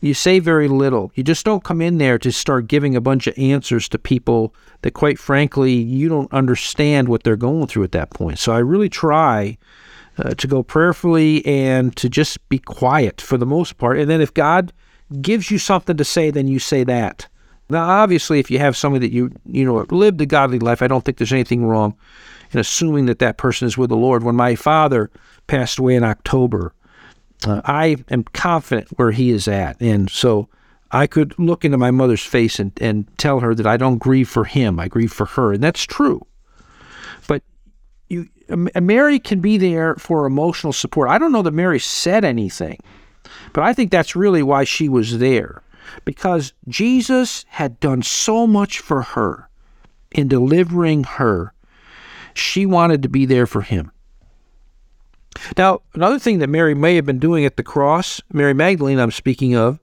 you 0.00 0.14
say 0.14 0.38
very 0.38 0.68
little. 0.68 1.12
You 1.14 1.22
just 1.22 1.44
don't 1.44 1.64
come 1.64 1.80
in 1.80 1.98
there 1.98 2.18
to 2.18 2.32
start 2.32 2.68
giving 2.68 2.96
a 2.96 3.00
bunch 3.00 3.26
of 3.26 3.38
answers 3.38 3.88
to 3.90 3.98
people 3.98 4.54
that, 4.82 4.92
quite 4.92 5.18
frankly, 5.18 5.72
you 5.72 6.08
don't 6.08 6.32
understand 6.32 7.08
what 7.08 7.22
they're 7.22 7.36
going 7.36 7.66
through 7.66 7.84
at 7.84 7.92
that 7.92 8.10
point. 8.10 8.38
So 8.38 8.52
I 8.52 8.58
really 8.58 8.88
try 8.88 9.58
uh, 10.18 10.34
to 10.34 10.46
go 10.46 10.62
prayerfully 10.62 11.44
and 11.46 11.94
to 11.96 12.08
just 12.08 12.46
be 12.48 12.58
quiet 12.58 13.20
for 13.20 13.36
the 13.36 13.46
most 13.46 13.78
part. 13.78 13.98
And 13.98 14.10
then 14.10 14.20
if 14.20 14.34
God 14.34 14.72
gives 15.20 15.50
you 15.50 15.58
something 15.58 15.96
to 15.96 16.04
say, 16.04 16.30
then 16.30 16.48
you 16.48 16.58
say 16.58 16.84
that. 16.84 17.26
Now, 17.70 17.88
obviously, 17.88 18.38
if 18.38 18.50
you 18.50 18.58
have 18.60 18.76
somebody 18.76 19.06
that 19.06 19.14
you 19.14 19.30
you 19.44 19.64
know 19.64 19.84
lived 19.90 20.20
a 20.22 20.26
godly 20.26 20.58
life, 20.58 20.80
I 20.80 20.86
don't 20.86 21.04
think 21.04 21.18
there's 21.18 21.32
anything 21.34 21.66
wrong 21.66 21.94
in 22.52 22.60
assuming 22.60 23.06
that 23.06 23.18
that 23.18 23.36
person 23.36 23.66
is 23.66 23.78
with 23.78 23.90
the 23.90 23.96
Lord. 23.96 24.22
When 24.22 24.36
my 24.36 24.54
father 24.54 25.10
passed 25.46 25.78
away 25.78 25.94
in 25.94 26.04
October, 26.04 26.72
uh, 27.46 27.60
I 27.64 27.96
am 28.10 28.24
confident 28.24 28.88
where 28.96 29.12
he 29.12 29.30
is 29.30 29.48
at. 29.48 29.80
And 29.80 30.10
so 30.10 30.48
I 30.90 31.06
could 31.06 31.38
look 31.38 31.64
into 31.64 31.78
my 31.78 31.90
mother's 31.90 32.24
face 32.24 32.58
and, 32.58 32.72
and 32.80 33.06
tell 33.18 33.40
her 33.40 33.54
that 33.54 33.66
I 33.66 33.76
don't 33.76 33.98
grieve 33.98 34.28
for 34.28 34.44
him, 34.44 34.80
I 34.80 34.88
grieve 34.88 35.12
for 35.12 35.26
her. 35.26 35.52
And 35.52 35.62
that's 35.62 35.84
true. 35.84 36.26
But 37.26 37.42
you, 38.08 38.28
Mary 38.48 39.18
can 39.18 39.40
be 39.40 39.58
there 39.58 39.94
for 39.96 40.26
emotional 40.26 40.72
support. 40.72 41.10
I 41.10 41.18
don't 41.18 41.32
know 41.32 41.42
that 41.42 41.52
Mary 41.52 41.78
said 41.78 42.24
anything, 42.24 42.78
but 43.52 43.62
I 43.62 43.74
think 43.74 43.90
that's 43.90 44.16
really 44.16 44.42
why 44.42 44.64
she 44.64 44.88
was 44.88 45.18
there. 45.18 45.62
Because 46.04 46.52
Jesus 46.68 47.44
had 47.48 47.80
done 47.80 48.02
so 48.02 48.46
much 48.46 48.78
for 48.78 49.02
her 49.02 49.48
in 50.12 50.28
delivering 50.28 51.04
her, 51.04 51.52
she 52.38 52.66
wanted 52.66 53.02
to 53.02 53.08
be 53.08 53.26
there 53.26 53.46
for 53.46 53.62
him. 53.62 53.90
Now, 55.56 55.82
another 55.94 56.18
thing 56.18 56.38
that 56.38 56.48
Mary 56.48 56.74
may 56.74 56.96
have 56.96 57.06
been 57.06 57.18
doing 57.18 57.44
at 57.44 57.56
the 57.56 57.62
cross, 57.62 58.20
Mary 58.32 58.54
Magdalene, 58.54 58.98
I'm 58.98 59.10
speaking 59.10 59.54
of, 59.54 59.78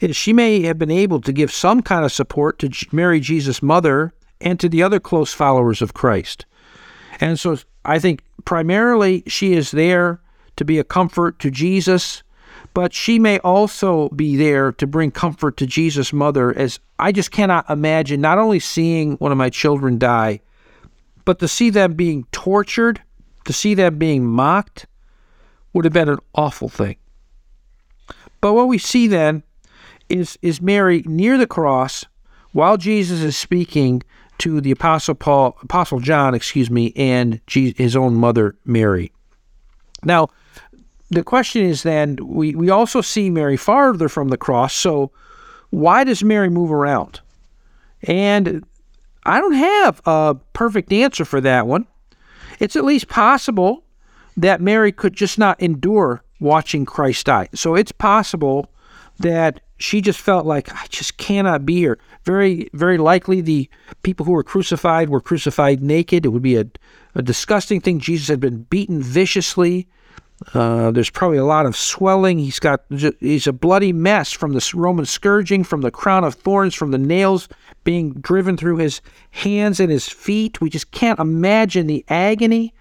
is 0.00 0.16
she 0.16 0.32
may 0.32 0.62
have 0.62 0.78
been 0.78 0.90
able 0.90 1.20
to 1.20 1.32
give 1.32 1.52
some 1.52 1.82
kind 1.82 2.04
of 2.04 2.12
support 2.12 2.58
to 2.58 2.70
Mary, 2.92 3.20
Jesus' 3.20 3.62
mother, 3.62 4.12
and 4.40 4.58
to 4.60 4.68
the 4.68 4.82
other 4.82 5.00
close 5.00 5.32
followers 5.32 5.82
of 5.82 5.94
Christ. 5.94 6.46
And 7.20 7.38
so 7.38 7.58
I 7.84 7.98
think 7.98 8.22
primarily 8.44 9.22
she 9.26 9.52
is 9.52 9.70
there 9.70 10.20
to 10.56 10.64
be 10.64 10.78
a 10.78 10.84
comfort 10.84 11.38
to 11.40 11.50
Jesus, 11.50 12.22
but 12.72 12.92
she 12.94 13.18
may 13.18 13.38
also 13.40 14.08
be 14.10 14.36
there 14.36 14.72
to 14.72 14.86
bring 14.86 15.10
comfort 15.10 15.56
to 15.58 15.66
Jesus' 15.66 16.12
mother, 16.12 16.56
as 16.56 16.80
I 16.98 17.12
just 17.12 17.30
cannot 17.30 17.68
imagine 17.68 18.20
not 18.20 18.38
only 18.38 18.60
seeing 18.60 19.16
one 19.16 19.32
of 19.32 19.38
my 19.38 19.50
children 19.50 19.98
die, 19.98 20.40
but 21.24 21.38
to 21.38 21.48
see 21.48 21.70
them 21.70 21.94
being 21.94 22.24
tortured, 22.32 23.02
to 23.44 23.52
see 23.52 23.74
them 23.74 23.98
being 23.98 24.26
mocked, 24.26 24.86
would 25.72 25.84
have 25.84 25.94
been 25.94 26.08
an 26.08 26.18
awful 26.34 26.68
thing. 26.68 26.96
But 28.40 28.54
what 28.54 28.68
we 28.68 28.78
see 28.78 29.06
then 29.06 29.42
is, 30.08 30.38
is 30.42 30.60
Mary 30.60 31.02
near 31.06 31.38
the 31.38 31.46
cross 31.46 32.04
while 32.52 32.76
Jesus 32.76 33.20
is 33.22 33.36
speaking 33.36 34.02
to 34.38 34.60
the 34.60 34.70
apostle 34.70 35.14
Paul, 35.14 35.56
apostle 35.62 36.00
John, 36.00 36.34
excuse 36.34 36.70
me, 36.70 36.92
and 36.96 37.40
his 37.46 37.94
own 37.94 38.14
mother 38.14 38.56
Mary. 38.64 39.12
Now, 40.02 40.28
the 41.10 41.22
question 41.22 41.64
is 41.64 41.82
then 41.82 42.16
we, 42.22 42.54
we 42.54 42.70
also 42.70 43.00
see 43.00 43.30
Mary 43.30 43.56
farther 43.56 44.08
from 44.08 44.28
the 44.28 44.38
cross. 44.38 44.74
So 44.74 45.12
why 45.70 46.04
does 46.04 46.24
Mary 46.24 46.48
move 46.48 46.72
around? 46.72 47.20
And 48.04 48.64
I 49.24 49.40
don't 49.40 49.52
have 49.52 50.00
a 50.06 50.36
perfect 50.52 50.92
answer 50.92 51.24
for 51.24 51.40
that 51.40 51.66
one. 51.66 51.86
It's 52.58 52.76
at 52.76 52.84
least 52.84 53.08
possible 53.08 53.84
that 54.36 54.60
Mary 54.60 54.92
could 54.92 55.14
just 55.14 55.38
not 55.38 55.60
endure 55.60 56.22
watching 56.40 56.84
Christ 56.84 57.26
die. 57.26 57.48
So 57.54 57.74
it's 57.74 57.92
possible 57.92 58.70
that 59.18 59.60
she 59.78 60.00
just 60.00 60.20
felt 60.20 60.46
like 60.46 60.74
I 60.74 60.86
just 60.88 61.16
cannot 61.16 61.64
be 61.64 61.76
here. 61.76 61.98
Very, 62.24 62.68
very 62.72 62.98
likely 62.98 63.40
the 63.40 63.68
people 64.02 64.26
who 64.26 64.32
were 64.32 64.42
crucified 64.42 65.08
were 65.08 65.20
crucified 65.20 65.82
naked. 65.82 66.24
It 66.24 66.28
would 66.28 66.42
be 66.42 66.56
a, 66.56 66.66
a 67.14 67.22
disgusting 67.22 67.80
thing. 67.80 67.98
Jesus 67.98 68.28
had 68.28 68.40
been 68.40 68.62
beaten 68.64 69.02
viciously. 69.02 69.88
Uh, 70.54 70.90
there's 70.90 71.10
probably 71.10 71.36
a 71.36 71.44
lot 71.44 71.66
of 71.66 71.76
swelling. 71.76 72.38
He's 72.38 72.58
got 72.58 72.82
he's 72.88 73.46
a 73.46 73.52
bloody 73.52 73.92
mess 73.92 74.32
from 74.32 74.52
the 74.52 74.72
Roman 74.74 75.04
scourging, 75.04 75.64
from 75.64 75.82
the 75.82 75.90
crown 75.90 76.24
of 76.24 76.34
thorns, 76.34 76.74
from 76.74 76.92
the 76.92 76.98
nails 76.98 77.48
being 77.84 78.14
driven 78.14 78.56
through 78.56 78.78
his 78.78 79.02
hands 79.30 79.80
and 79.80 79.90
his 79.90 80.08
feet. 80.08 80.60
We 80.60 80.70
just 80.70 80.92
can't 80.92 81.18
imagine 81.18 81.86
the 81.86 82.04
agony. 82.08 82.72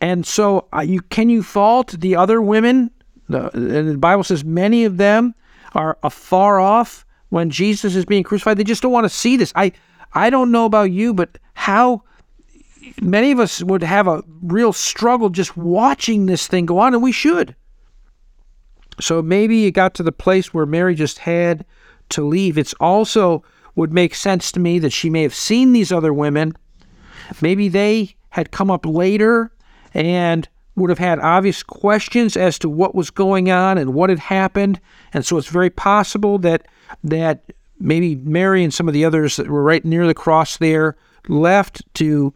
And 0.00 0.24
so, 0.26 0.68
uh, 0.72 0.82
you 0.82 1.00
can 1.00 1.28
you 1.28 1.42
fault 1.42 1.96
the 1.98 2.14
other 2.14 2.40
women? 2.40 2.90
The, 3.28 3.50
the 3.52 3.98
Bible 3.98 4.22
says 4.22 4.44
many 4.44 4.84
of 4.84 4.96
them 4.96 5.34
are 5.72 5.98
afar 6.02 6.60
off 6.60 7.04
when 7.30 7.50
Jesus 7.50 7.96
is 7.96 8.04
being 8.04 8.22
crucified. 8.22 8.58
They 8.58 8.64
just 8.64 8.82
don't 8.82 8.92
want 8.92 9.06
to 9.06 9.08
see 9.08 9.36
this. 9.36 9.52
I 9.56 9.72
I 10.12 10.30
don't 10.30 10.52
know 10.52 10.66
about 10.66 10.92
you, 10.92 11.14
but 11.14 11.38
how 11.54 12.04
many 13.00 13.32
of 13.32 13.40
us 13.40 13.62
would 13.62 13.82
have 13.82 14.06
a 14.06 14.22
real 14.42 14.72
struggle 14.72 15.30
just 15.30 15.56
watching 15.56 16.26
this 16.26 16.46
thing 16.46 16.66
go 16.66 16.78
on, 16.78 16.94
and 16.94 17.02
we 17.02 17.12
should. 17.12 17.54
So 19.00 19.22
maybe 19.22 19.66
it 19.66 19.72
got 19.72 19.94
to 19.94 20.02
the 20.02 20.12
place 20.12 20.54
where 20.54 20.66
Mary 20.66 20.94
just 20.94 21.18
had 21.18 21.64
to 22.10 22.22
leave. 22.24 22.58
It's 22.58 22.74
also 22.74 23.42
would 23.74 23.92
make 23.92 24.14
sense 24.14 24.52
to 24.52 24.60
me 24.60 24.78
that 24.78 24.92
she 24.92 25.10
may 25.10 25.22
have 25.22 25.34
seen 25.34 25.72
these 25.72 25.90
other 25.90 26.12
women. 26.12 26.52
Maybe 27.40 27.68
they 27.68 28.14
had 28.30 28.52
come 28.52 28.70
up 28.70 28.86
later 28.86 29.50
and 29.92 30.48
would 30.76 30.90
have 30.90 30.98
had 30.98 31.18
obvious 31.20 31.62
questions 31.62 32.36
as 32.36 32.58
to 32.58 32.68
what 32.68 32.94
was 32.94 33.10
going 33.10 33.50
on 33.50 33.78
and 33.78 33.94
what 33.94 34.10
had 34.10 34.18
happened. 34.18 34.80
And 35.12 35.24
so 35.24 35.38
it's 35.38 35.48
very 35.48 35.70
possible 35.70 36.38
that 36.38 36.66
that 37.02 37.52
maybe 37.78 38.16
Mary 38.16 38.62
and 38.62 38.72
some 38.72 38.88
of 38.88 38.94
the 38.94 39.04
others 39.04 39.36
that 39.36 39.48
were 39.48 39.62
right 39.62 39.84
near 39.84 40.06
the 40.06 40.14
cross 40.14 40.56
there 40.56 40.96
left 41.28 41.82
to 41.94 42.34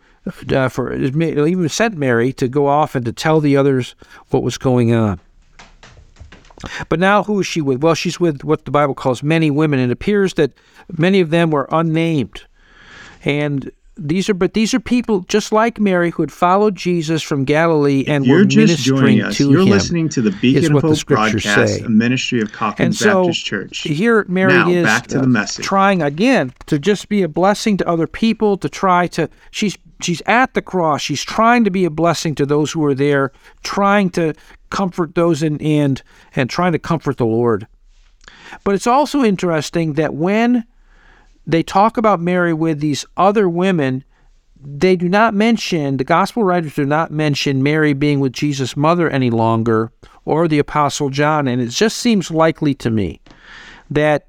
uh, 0.52 0.68
for 0.68 0.92
even 0.94 1.68
sent 1.68 1.96
Mary 1.96 2.32
to 2.34 2.48
go 2.48 2.66
off 2.66 2.94
and 2.94 3.04
to 3.04 3.12
tell 3.12 3.40
the 3.40 3.56
others 3.56 3.94
what 4.30 4.42
was 4.42 4.58
going 4.58 4.92
on. 4.94 5.20
But 6.88 6.98
now 6.98 7.22
who 7.22 7.40
is 7.40 7.46
she 7.46 7.60
with? 7.60 7.82
Well, 7.82 7.94
she's 7.94 8.18
with 8.18 8.42
what 8.42 8.64
the 8.64 8.70
Bible 8.70 8.94
calls 8.94 9.22
many 9.22 9.50
women. 9.50 9.78
It 9.78 9.90
appears 9.90 10.34
that 10.34 10.52
many 10.96 11.20
of 11.20 11.30
them 11.30 11.50
were 11.50 11.68
unnamed. 11.70 12.42
And 13.24 13.70
these 13.96 14.28
are 14.28 14.34
but 14.34 14.54
these 14.54 14.72
are 14.74 14.80
people 14.80 15.20
just 15.22 15.50
like 15.50 15.80
Mary 15.80 16.10
who 16.10 16.22
had 16.22 16.30
followed 16.30 16.76
Jesus 16.76 17.20
from 17.22 17.44
Galilee 17.44 18.04
and 18.06 18.24
You're 18.24 18.38
were 18.38 18.44
ministering 18.44 19.28
to 19.32 19.50
You're 19.50 19.62
him. 19.62 19.68
listening 19.68 20.08
to 20.10 20.22
the 20.22 20.30
Beacon 20.30 20.76
of 20.76 20.82
Hope 20.82 21.04
broadcast, 21.06 21.78
say. 21.78 21.80
a 21.80 21.88
ministry 21.88 22.40
of 22.40 22.52
Calkins 22.52 22.98
so 22.98 23.24
Baptist 23.24 23.44
Church. 23.44 23.78
here 23.80 24.24
Mary 24.28 24.52
Now, 24.52 24.68
is 24.70 24.84
back 24.84 25.08
to 25.08 25.18
uh, 25.18 25.22
the 25.22 25.26
message. 25.26 25.64
trying 25.64 26.00
again 26.02 26.52
to 26.66 26.78
just 26.78 27.08
be 27.08 27.22
a 27.22 27.28
blessing 27.28 27.76
to 27.78 27.88
other 27.88 28.06
people 28.06 28.56
to 28.58 28.68
try 28.68 29.08
to 29.08 29.28
she's 29.50 29.76
she's 30.00 30.22
at 30.26 30.54
the 30.54 30.62
cross. 30.62 31.00
She's 31.00 31.22
trying 31.22 31.64
to 31.64 31.70
be 31.70 31.84
a 31.84 31.90
blessing 31.90 32.34
to 32.36 32.46
those 32.46 32.72
who 32.72 32.84
are 32.84 32.94
there 32.94 33.32
trying 33.62 34.10
to 34.10 34.34
comfort 34.70 35.14
those 35.14 35.42
in 35.42 35.60
and 35.62 36.02
and 36.36 36.50
trying 36.50 36.72
to 36.72 36.78
comfort 36.78 37.16
the 37.16 37.26
Lord. 37.26 37.66
But 38.64 38.74
it's 38.74 38.86
also 38.86 39.24
interesting 39.24 39.94
that 39.94 40.14
when 40.14 40.64
they 41.46 41.62
talk 41.62 41.96
about 41.96 42.20
Mary 42.20 42.52
with 42.52 42.80
these 42.80 43.04
other 43.16 43.48
women 43.48 44.04
they 44.60 44.96
do 44.96 45.08
not 45.08 45.34
mention 45.34 45.96
the 45.96 46.04
gospel 46.04 46.42
writers 46.42 46.74
do 46.74 46.84
not 46.84 47.10
mention 47.10 47.62
Mary 47.62 47.92
being 47.92 48.20
with 48.20 48.32
Jesus' 48.32 48.76
mother 48.76 49.08
any 49.08 49.30
longer 49.30 49.92
or 50.24 50.48
the 50.48 50.58
apostle 50.58 51.10
John. 51.10 51.46
And 51.46 51.62
it 51.62 51.68
just 51.68 51.98
seems 51.98 52.30
likely 52.30 52.74
to 52.74 52.90
me 52.90 53.20
that 53.90 54.26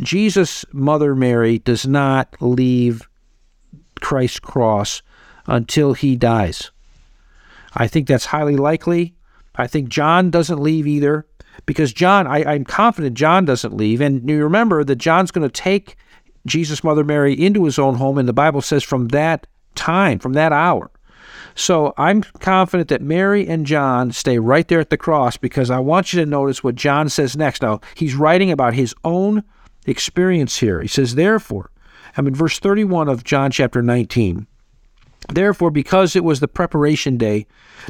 Jesus' 0.00 0.64
mother 0.72 1.14
Mary 1.14 1.58
does 1.58 1.86
not 1.86 2.34
leave 2.40 3.08
Christ's 4.00 4.40
cross 4.40 5.02
until 5.46 5.94
he 5.94 6.16
dies. 6.16 6.70
I 7.74 7.86
think 7.86 8.06
that's 8.06 8.26
highly 8.26 8.56
likely. 8.56 9.14
I 9.54 9.66
think 9.66 9.88
John 9.88 10.30
doesn't 10.30 10.60
leave 10.60 10.86
either 10.86 11.26
because 11.66 11.92
John, 11.92 12.26
I, 12.26 12.44
I'm 12.44 12.64
confident 12.64 13.16
John 13.16 13.44
doesn't 13.44 13.76
leave. 13.76 14.00
And 14.00 14.28
you 14.28 14.42
remember 14.42 14.84
that 14.84 14.96
John's 14.96 15.30
going 15.30 15.48
to 15.48 15.52
take 15.52 15.96
Jesus' 16.46 16.84
mother 16.84 17.04
Mary 17.04 17.34
into 17.34 17.64
his 17.64 17.78
own 17.78 17.96
home, 17.96 18.18
and 18.18 18.28
the 18.28 18.32
Bible 18.32 18.62
says 18.62 18.82
from 18.82 19.08
that 19.08 19.46
time, 19.74 20.18
from 20.18 20.32
that 20.34 20.52
hour. 20.52 20.90
So 21.54 21.92
I'm 21.98 22.22
confident 22.22 22.88
that 22.88 23.02
Mary 23.02 23.46
and 23.46 23.66
John 23.66 24.12
stay 24.12 24.38
right 24.38 24.66
there 24.68 24.80
at 24.80 24.90
the 24.90 24.96
cross 24.96 25.36
because 25.36 25.70
I 25.70 25.78
want 25.78 26.12
you 26.12 26.20
to 26.20 26.26
notice 26.26 26.64
what 26.64 26.74
John 26.74 27.08
says 27.08 27.36
next. 27.36 27.62
Now, 27.62 27.80
he's 27.94 28.14
writing 28.14 28.50
about 28.50 28.74
his 28.74 28.94
own 29.04 29.42
experience 29.86 30.58
here. 30.58 30.80
He 30.80 30.88
says, 30.88 31.14
Therefore, 31.14 31.70
I'm 32.16 32.26
in 32.26 32.34
verse 32.34 32.58
31 32.58 33.08
of 33.08 33.24
John 33.24 33.50
chapter 33.50 33.82
19. 33.82 34.46
Therefore, 35.28 35.70
because 35.70 36.16
it 36.16 36.24
was 36.24 36.40
the 36.40 36.48
preparation 36.48 37.16
day, 37.16 37.46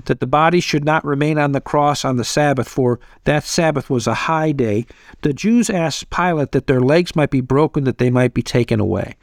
that 0.06 0.20
the 0.20 0.26
body 0.26 0.60
should 0.60 0.84
not 0.84 1.04
remain 1.04 1.38
on 1.38 1.52
the 1.52 1.60
cross 1.60 2.04
on 2.04 2.16
the 2.16 2.24
Sabbath, 2.24 2.68
for 2.68 2.98
that 3.24 3.44
Sabbath 3.44 3.88
was 3.88 4.06
a 4.06 4.14
high 4.14 4.52
day, 4.52 4.86
the 5.22 5.32
Jews 5.32 5.70
asked 5.70 6.10
Pilate 6.10 6.52
that 6.52 6.66
their 6.66 6.80
legs 6.80 7.14
might 7.14 7.30
be 7.30 7.40
broken, 7.40 7.84
that 7.84 7.98
they 7.98 8.10
might 8.10 8.34
be 8.34 8.42
taken 8.42 8.80
away. 8.80 9.14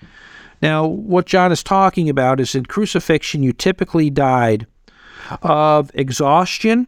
Now, 0.62 0.86
what 0.86 1.26
John 1.26 1.52
is 1.52 1.64
talking 1.64 2.10
about 2.10 2.40
is 2.40 2.56
in 2.56 2.66
crucifixion, 2.66 3.44
you 3.44 3.54
typically 3.54 4.10
died 4.10 4.66
of 5.42 5.92
exhaustion 5.94 6.88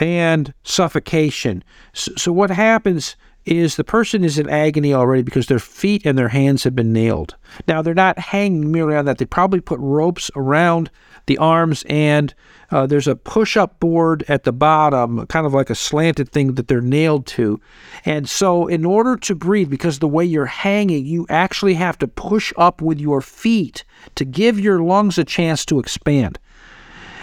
and 0.00 0.52
suffocation. 0.62 1.64
So, 1.92 2.12
so 2.16 2.32
what 2.32 2.50
happens 2.50 3.16
is 3.48 3.76
the 3.76 3.84
person 3.84 4.24
is 4.24 4.38
in 4.38 4.48
agony 4.48 4.92
already 4.92 5.22
because 5.22 5.46
their 5.46 5.58
feet 5.58 6.04
and 6.04 6.16
their 6.16 6.28
hands 6.28 6.64
have 6.64 6.76
been 6.76 6.92
nailed. 6.92 7.36
Now, 7.66 7.82
they're 7.82 7.94
not 7.94 8.18
hanging 8.18 8.70
merely 8.70 8.94
on 8.96 9.04
that. 9.06 9.18
They 9.18 9.24
probably 9.24 9.60
put 9.60 9.80
ropes 9.80 10.30
around 10.36 10.90
the 11.26 11.38
arms, 11.38 11.84
and 11.88 12.34
uh, 12.70 12.86
there's 12.86 13.08
a 13.08 13.16
push 13.16 13.56
up 13.56 13.80
board 13.80 14.24
at 14.28 14.44
the 14.44 14.52
bottom, 14.52 15.26
kind 15.26 15.46
of 15.46 15.54
like 15.54 15.70
a 15.70 15.74
slanted 15.74 16.30
thing 16.30 16.54
that 16.54 16.68
they're 16.68 16.80
nailed 16.80 17.26
to. 17.26 17.60
And 18.04 18.28
so, 18.28 18.66
in 18.66 18.84
order 18.84 19.16
to 19.16 19.34
breathe, 19.34 19.70
because 19.70 19.98
the 19.98 20.08
way 20.08 20.24
you're 20.24 20.46
hanging, 20.46 21.06
you 21.06 21.26
actually 21.28 21.74
have 21.74 21.98
to 21.98 22.08
push 22.08 22.52
up 22.56 22.80
with 22.80 22.98
your 23.00 23.20
feet 23.20 23.84
to 24.14 24.24
give 24.24 24.58
your 24.58 24.82
lungs 24.82 25.18
a 25.18 25.24
chance 25.24 25.64
to 25.66 25.78
expand. 25.78 26.38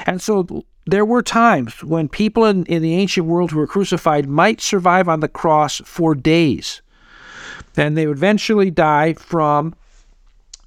And 0.06 0.22
so 0.22 0.66
there 0.86 1.06
were 1.06 1.24
times 1.24 1.84
when 1.84 2.08
people 2.08 2.46
in, 2.46 2.66
in 2.66 2.82
the 2.82 2.96
ancient 2.96 3.26
world 3.26 3.52
who 3.52 3.58
were 3.58 3.68
crucified 3.68 4.28
might 4.28 4.62
survive 4.62 5.10
on 5.10 5.20
the 5.20 5.28
cross 5.28 5.82
for 5.86 6.14
days. 6.14 6.82
And 7.76 7.98
they 7.98 8.08
would 8.08 8.18
eventually 8.18 8.72
die 8.72 9.14
from 9.14 9.76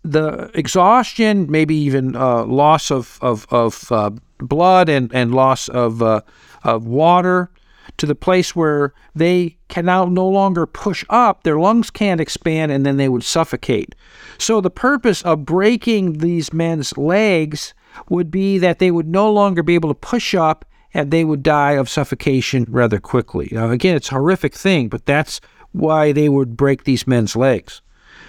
the 0.03 0.51
exhaustion, 0.55 1.51
maybe 1.51 1.75
even 1.75 2.17
uh, 2.17 2.45
loss 2.45 2.91
of, 2.91 3.19
of, 3.23 3.47
of 3.51 3.91
uh, 3.93 4.11
blood 4.39 4.89
and, 4.89 5.13
and 5.15 5.35
loss 5.35 5.69
of, 5.69 6.03
uh, 6.03 6.23
of 6.65 6.87
water, 6.87 7.51
to 7.97 8.07
the 8.07 8.15
place 8.15 8.55
where 8.55 8.93
they 9.15 9.57
can 9.69 9.85
now 9.85 10.05
no 10.05 10.27
longer 10.29 10.67
push 10.67 11.05
up, 11.09 11.43
their 11.43 11.59
lungs 11.59 11.91
can't 11.91 12.21
expand, 12.21 12.71
and 12.71 12.87
then 12.87 12.97
they 12.97 13.09
would 13.09 13.25
suffocate. 13.25 13.95
So, 14.39 14.61
the 14.61 14.71
purpose 14.71 15.23
of 15.23 15.45
breaking 15.45 16.19
these 16.19 16.53
men's 16.53 16.97
legs 16.97 17.75
would 18.09 18.31
be 18.31 18.59
that 18.59 18.79
they 18.79 18.91
would 18.91 19.09
no 19.09 19.31
longer 19.33 19.63
be 19.63 19.75
able 19.75 19.91
to 19.91 19.95
push 19.95 20.35
up 20.35 20.65
and 20.95 21.11
they 21.11 21.25
would 21.25 21.43
die 21.43 21.73
of 21.73 21.89
suffocation 21.89 22.65
rather 22.69 22.99
quickly. 22.99 23.49
Now, 23.53 23.71
again, 23.71 23.97
it's 23.97 24.09
a 24.09 24.15
horrific 24.15 24.55
thing, 24.55 24.89
but 24.89 25.07
that's 25.07 25.41
why 25.73 26.13
they 26.13 26.29
would 26.29 26.57
break 26.57 26.85
these 26.85 27.07
men's 27.07 27.37
legs. 27.37 27.83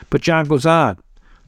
But 0.10 0.22
John 0.22 0.46
goes 0.46 0.66
on. 0.66 0.98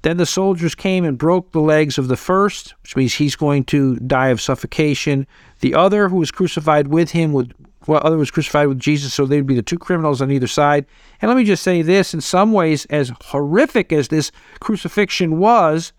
Then 0.04 0.18
the 0.18 0.26
soldiers 0.26 0.74
came 0.74 1.06
and 1.06 1.18
broke 1.18 1.52
the 1.52 1.62
legs 1.62 1.98
of 1.98 2.08
the 2.08 2.18
first, 2.18 2.74
which 2.82 2.96
means 2.96 3.14
he's 3.14 3.36
going 3.36 3.66
to 3.66 3.98
die 3.98 4.30
of 4.30 4.42
suffocation. 4.42 5.28
The 5.60 5.76
other, 5.76 6.10
who 6.10 6.18
was 6.18 6.32
crucified 6.32 6.88
with 6.88 7.12
him, 7.12 7.34
would 7.34 7.54
well, 7.88 8.02
other 8.04 8.18
was 8.18 8.30
crucified 8.30 8.68
with 8.68 8.80
Jesus, 8.80 9.14
so 9.14 9.26
they'd 9.26 9.46
be 9.46 9.56
the 9.56 9.64
two 9.64 9.80
criminals 9.80 10.22
on 10.22 10.30
either 10.30 10.48
side. 10.48 10.86
And 11.20 11.30
let 11.30 11.38
me 11.38 11.44
just 11.44 11.64
say 11.64 11.82
this: 11.82 12.14
in 12.14 12.22
some 12.22 12.52
ways, 12.52 12.86
as 12.86 13.12
horrific 13.26 13.92
as 13.92 14.08
this 14.08 14.32
crucifixion 14.60 15.40
was, 15.40 15.94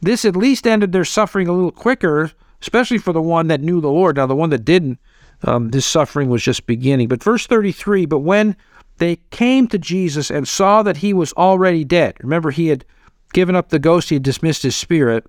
this 0.00 0.24
at 0.24 0.36
least 0.36 0.66
ended 0.66 0.92
their 0.92 1.04
suffering 1.04 1.48
a 1.48 1.52
little 1.52 1.70
quicker, 1.70 2.32
especially 2.60 2.98
for 2.98 3.12
the 3.12 3.22
one 3.22 3.48
that 3.48 3.60
knew 3.60 3.80
the 3.80 3.90
Lord. 3.90 4.16
Now, 4.16 4.26
the 4.26 4.36
one 4.36 4.50
that 4.50 4.64
didn't, 4.64 4.98
um, 5.42 5.70
his 5.72 5.86
suffering 5.86 6.28
was 6.28 6.42
just 6.42 6.66
beginning. 6.66 7.08
But 7.08 7.22
verse 7.22 7.46
33 7.46 8.06
But 8.06 8.20
when 8.20 8.56
they 8.98 9.16
came 9.30 9.68
to 9.68 9.78
Jesus 9.78 10.30
and 10.30 10.46
saw 10.46 10.82
that 10.82 10.98
he 10.98 11.12
was 11.12 11.32
already 11.34 11.84
dead, 11.84 12.16
remember, 12.20 12.50
he 12.50 12.68
had 12.68 12.84
given 13.32 13.56
up 13.56 13.68
the 13.68 13.78
ghost, 13.78 14.08
he 14.08 14.16
had 14.16 14.22
dismissed 14.22 14.62
his 14.62 14.76
spirit, 14.76 15.26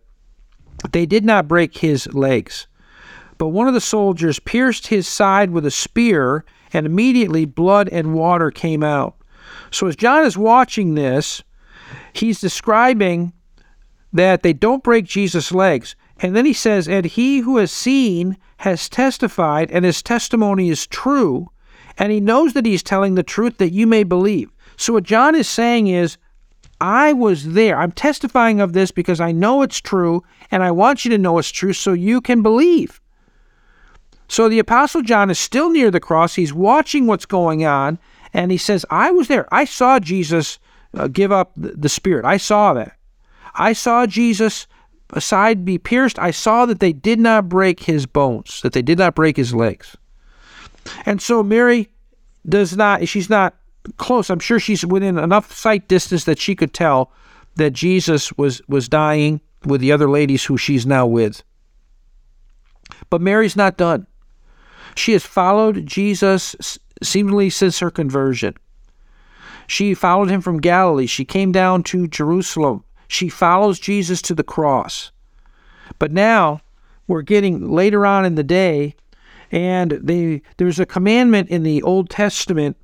they 0.91 1.05
did 1.05 1.25
not 1.25 1.47
break 1.47 1.77
his 1.77 2.13
legs. 2.13 2.67
But 3.37 3.49
one 3.49 3.67
of 3.67 3.73
the 3.73 3.81
soldiers 3.81 4.39
pierced 4.39 4.87
his 4.87 5.07
side 5.07 5.51
with 5.51 5.65
a 5.65 5.71
spear, 5.71 6.43
and 6.73 6.85
immediately 6.85 7.45
blood 7.45 7.87
and 7.89 8.13
water 8.13 8.51
came 8.51 8.83
out. 8.83 9.15
So, 9.71 9.87
as 9.87 9.95
John 9.95 10.25
is 10.25 10.37
watching 10.37 10.95
this, 10.95 11.43
he's 12.13 12.41
describing 12.41 13.33
that 14.13 14.43
they 14.43 14.53
don't 14.53 14.83
break 14.83 15.05
Jesus' 15.05 15.51
legs. 15.51 15.95
And 16.19 16.35
then 16.35 16.45
he 16.45 16.53
says, 16.53 16.87
And 16.87 17.05
he 17.05 17.39
who 17.39 17.57
has 17.57 17.71
seen 17.71 18.37
has 18.57 18.89
testified, 18.89 19.71
and 19.71 19.85
his 19.85 20.01
testimony 20.01 20.69
is 20.69 20.87
true, 20.87 21.49
and 21.97 22.11
he 22.11 22.19
knows 22.19 22.53
that 22.53 22.65
he's 22.65 22.83
telling 22.83 23.15
the 23.15 23.23
truth 23.23 23.57
that 23.57 23.71
you 23.71 23.85
may 23.85 24.03
believe. 24.03 24.49
So, 24.77 24.93
what 24.93 25.03
John 25.03 25.35
is 25.35 25.47
saying 25.47 25.87
is, 25.87 26.17
I 26.79 27.13
was 27.13 27.53
there. 27.53 27.77
I'm 27.77 27.91
testifying 27.91 28.59
of 28.59 28.73
this 28.73 28.91
because 28.91 29.19
I 29.19 29.31
know 29.31 29.61
it's 29.61 29.81
true, 29.81 30.23
and 30.51 30.63
I 30.63 30.71
want 30.71 31.05
you 31.05 31.11
to 31.11 31.17
know 31.17 31.37
it's 31.39 31.49
true 31.49 31.73
so 31.73 31.93
you 31.93 32.21
can 32.21 32.43
believe. 32.43 33.01
So 34.27 34.49
the 34.49 34.59
Apostle 34.59 35.01
John 35.01 35.29
is 35.29 35.39
still 35.39 35.69
near 35.69 35.89
the 35.89 35.99
cross. 35.99 36.35
He's 36.35 36.53
watching 36.53 37.07
what's 37.07 37.25
going 37.25 37.65
on, 37.65 37.97
and 38.33 38.51
he 38.51 38.57
says, 38.57 38.85
I 38.89 39.11
was 39.11 39.27
there. 39.27 39.47
I 39.53 39.65
saw 39.65 39.99
Jesus 39.99 40.59
uh, 40.93 41.07
give 41.07 41.31
up 41.31 41.51
the, 41.55 41.69
the 41.69 41.89
Spirit. 41.89 42.25
I 42.25 42.37
saw 42.37 42.73
that. 42.73 42.96
I 43.57 43.73
saw 43.73 44.05
Jesus' 44.05 44.67
side 45.17 45.65
be 45.65 45.77
pierced. 45.77 46.19
I 46.19 46.31
saw 46.31 46.65
that 46.65 46.79
they 46.79 46.93
did 46.93 47.19
not 47.19 47.49
break 47.49 47.81
his 47.81 48.05
bones, 48.05 48.61
that 48.61 48.73
they 48.73 48.81
did 48.81 48.97
not 48.97 49.15
break 49.15 49.37
his 49.37 49.53
legs. 49.53 49.95
And 51.05 51.21
so 51.21 51.43
Mary 51.43 51.89
does 52.47 52.75
not, 52.75 53.07
she's 53.07 53.29
not 53.29 53.55
close. 53.97 54.29
I'm 54.29 54.39
sure 54.39 54.59
she's 54.59 54.85
within 54.85 55.17
enough 55.17 55.53
sight 55.53 55.87
distance 55.87 56.25
that 56.25 56.39
she 56.39 56.55
could 56.55 56.73
tell 56.73 57.11
that 57.55 57.71
Jesus 57.71 58.31
was, 58.33 58.61
was 58.67 58.87
dying 58.87 59.41
with 59.65 59.81
the 59.81 59.91
other 59.91 60.09
ladies 60.09 60.45
who 60.45 60.57
she's 60.57 60.85
now 60.85 61.05
with. 61.05 61.43
But 63.09 63.21
Mary's 63.21 63.55
not 63.55 63.77
done. 63.77 64.07
She 64.95 65.13
has 65.13 65.25
followed 65.25 65.85
Jesus 65.85 66.79
seemingly 67.03 67.49
since 67.49 67.79
her 67.79 67.91
conversion. 67.91 68.55
She 69.67 69.93
followed 69.93 70.29
him 70.29 70.41
from 70.41 70.59
Galilee. 70.59 71.07
She 71.07 71.25
came 71.25 71.51
down 71.51 71.83
to 71.83 72.07
Jerusalem. 72.07 72.83
She 73.07 73.29
follows 73.29 73.79
Jesus 73.79 74.21
to 74.23 74.35
the 74.35 74.43
cross. 74.43 75.11
But 75.99 76.11
now 76.11 76.61
we're 77.07 77.21
getting 77.21 77.71
later 77.71 78.05
on 78.05 78.25
in 78.25 78.35
the 78.35 78.43
day, 78.43 78.95
and 79.51 79.91
they, 79.91 80.41
there's 80.57 80.79
a 80.79 80.85
commandment 80.85 81.49
in 81.49 81.63
the 81.63 81.81
Old 81.83 82.09
Testament 82.09 82.77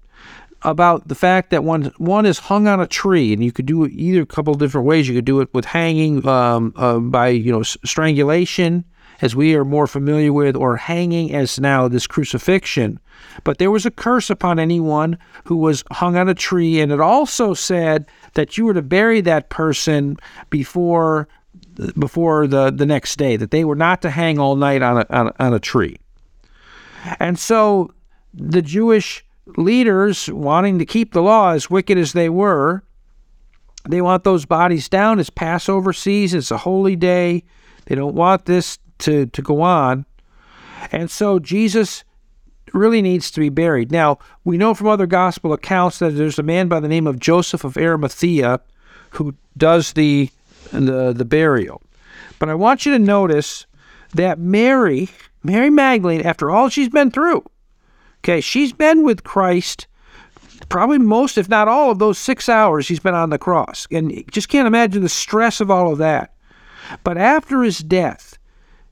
about 0.64 1.08
the 1.08 1.16
fact 1.16 1.50
that 1.50 1.64
one 1.64 1.92
one 1.98 2.26
is 2.26 2.40
hung 2.40 2.68
on 2.68 2.80
a 2.80 2.88
tree, 2.88 3.34
and 3.34 3.44
you 3.44 3.52
could 3.52 3.66
do 3.66 3.84
it 3.84 3.92
either 3.94 4.22
a 4.22 4.26
couple 4.26 4.54
different 4.54 4.88
ways. 4.88 5.08
You 5.08 5.16
could 5.16 5.26
do 5.26 5.42
it 5.42 5.54
with 5.54 5.66
hanging 5.66 6.26
um, 6.28 6.74
uh, 6.76 7.00
by 7.00 7.30
you 7.30 7.52
know 7.52 7.64
strangulation, 7.64 8.86
as 9.22 9.36
we 9.36 9.56
are 9.56 9.66
more 9.66 9.88
familiar 9.88 10.32
with, 10.32 10.56
or 10.56 10.78
hanging 10.78 11.34
as 11.34 11.60
now 11.60 11.88
this 11.88 12.08
crucifixion. 12.08 13.00
But 13.44 13.58
there 13.58 13.72
was 13.72 13.86
a 13.86 13.92
curse 13.92 14.30
upon 14.30 14.60
anyone 14.60 15.18
who 15.46 15.58
was 15.58 15.84
hung 15.92 16.16
on 16.16 16.30
a 16.30 16.34
tree, 16.34 16.80
and 16.80 16.92
it 16.92 17.02
also 17.02 17.54
said 17.54 18.06
that 18.34 18.58
you 18.58 18.66
were 18.66 18.74
to 18.74 18.82
bury 18.82 19.22
that 19.22 19.50
person 19.50 20.18
before 20.50 21.28
before 21.98 22.48
the, 22.48 22.72
the 22.72 22.86
next 22.86 23.18
day, 23.18 23.36
that 23.36 23.52
they 23.52 23.64
were 23.64 23.76
not 23.76 24.02
to 24.02 24.10
hang 24.10 24.40
all 24.40 24.56
night 24.56 24.82
on 24.82 24.98
a, 24.98 25.06
on 25.10 25.28
a, 25.28 25.34
on 25.40 25.54
a 25.54 25.60
tree. 25.60 25.98
And 27.20 27.38
so 27.38 27.94
the 28.34 28.62
Jewish 28.62 29.26
leaders, 29.58 30.30
wanting 30.30 30.80
to 30.80 30.86
keep 30.86 31.14
the 31.14 31.22
law 31.22 31.52
as 31.52 31.70
wicked 31.70 31.98
as 31.98 32.14
they 32.14 32.30
were, 32.30 32.84
they 33.90 34.02
want 34.02 34.24
those 34.24 34.46
bodies 34.46 34.88
down. 34.88 35.20
It's 35.20 35.30
Passover 35.30 35.94
season, 35.94 36.40
it's 36.40 36.52
a 36.52 36.58
holy 36.58 36.96
day. 36.96 37.44
They 37.86 37.96
don't 37.96 38.16
want 38.16 38.46
this 38.46 38.80
to, 39.00 39.26
to 39.28 39.42
go 39.42 39.62
on. 39.62 40.06
And 40.92 41.12
so 41.12 41.40
Jesus 41.40 42.04
really 42.74 43.02
needs 43.02 43.32
to 43.32 43.40
be 43.40 43.50
buried. 43.50 43.92
Now, 43.92 44.20
we 44.44 44.58
know 44.58 44.74
from 44.74 44.88
other 44.88 45.06
gospel 45.06 45.54
accounts 45.54 46.00
that 46.00 46.12
there's 46.12 46.40
a 46.40 46.44
man 46.44 46.68
by 46.68 46.80
the 46.80 46.88
name 46.88 47.08
of 47.08 47.20
Joseph 47.20 47.64
of 47.64 47.78
Arimathea 47.78 48.60
who 49.12 49.36
does 49.56 49.94
the 49.94 50.30
the, 50.72 51.14
the 51.14 51.26
burial. 51.26 51.82
But 52.40 52.50
I 52.50 52.56
want 52.56 52.86
you 52.86 52.94
to 52.94 53.00
notice 53.00 53.66
that 54.16 54.40
Mary, 54.40 55.10
Mary 55.44 55.70
Magdalene, 55.70 56.22
after 56.22 56.50
all 56.50 56.70
she's 56.70 56.90
been 56.90 57.12
through, 57.12 57.46
okay, 58.22 58.42
she's 58.42 58.74
been 58.74 59.04
with 59.04 59.24
Christ 59.24 59.88
probably 60.70 60.98
most, 60.98 61.38
if 61.38 61.50
not 61.50 61.68
all, 61.68 61.92
of 61.92 62.00
those 62.00 62.18
six 62.18 62.50
hours 62.50 62.88
he's 62.88 63.00
been 63.00 63.14
on 63.14 63.30
the 63.30 63.38
cross. 63.38 63.88
And 63.92 64.24
just 64.32 64.50
can't 64.50 64.68
imagine 64.68 65.02
the 65.02 65.10
stress 65.10 65.60
of 65.62 65.70
all 65.70 65.92
of 65.92 66.00
that. 66.00 66.34
But 67.04 67.18
after 67.18 67.62
his 67.62 67.80
death, 67.80 68.38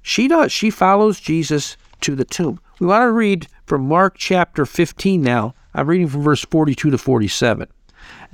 she 0.02 0.28
does. 0.28 0.52
She 0.52 0.70
follows 0.70 1.20
Jesus 1.20 1.78
to 2.02 2.16
the 2.16 2.26
tomb. 2.26 2.60
We 2.80 2.88
want 2.88 3.04
to 3.04 3.12
read 3.12 3.48
from 3.72 3.88
Mark 3.88 4.16
chapter 4.18 4.66
15 4.66 5.22
now. 5.22 5.56
I'm 5.74 5.88
reading 5.88 6.10
from 6.10 6.24
verse 6.24 6.44
42 6.44 6.92
to 6.92 6.98
47. 6.98 7.70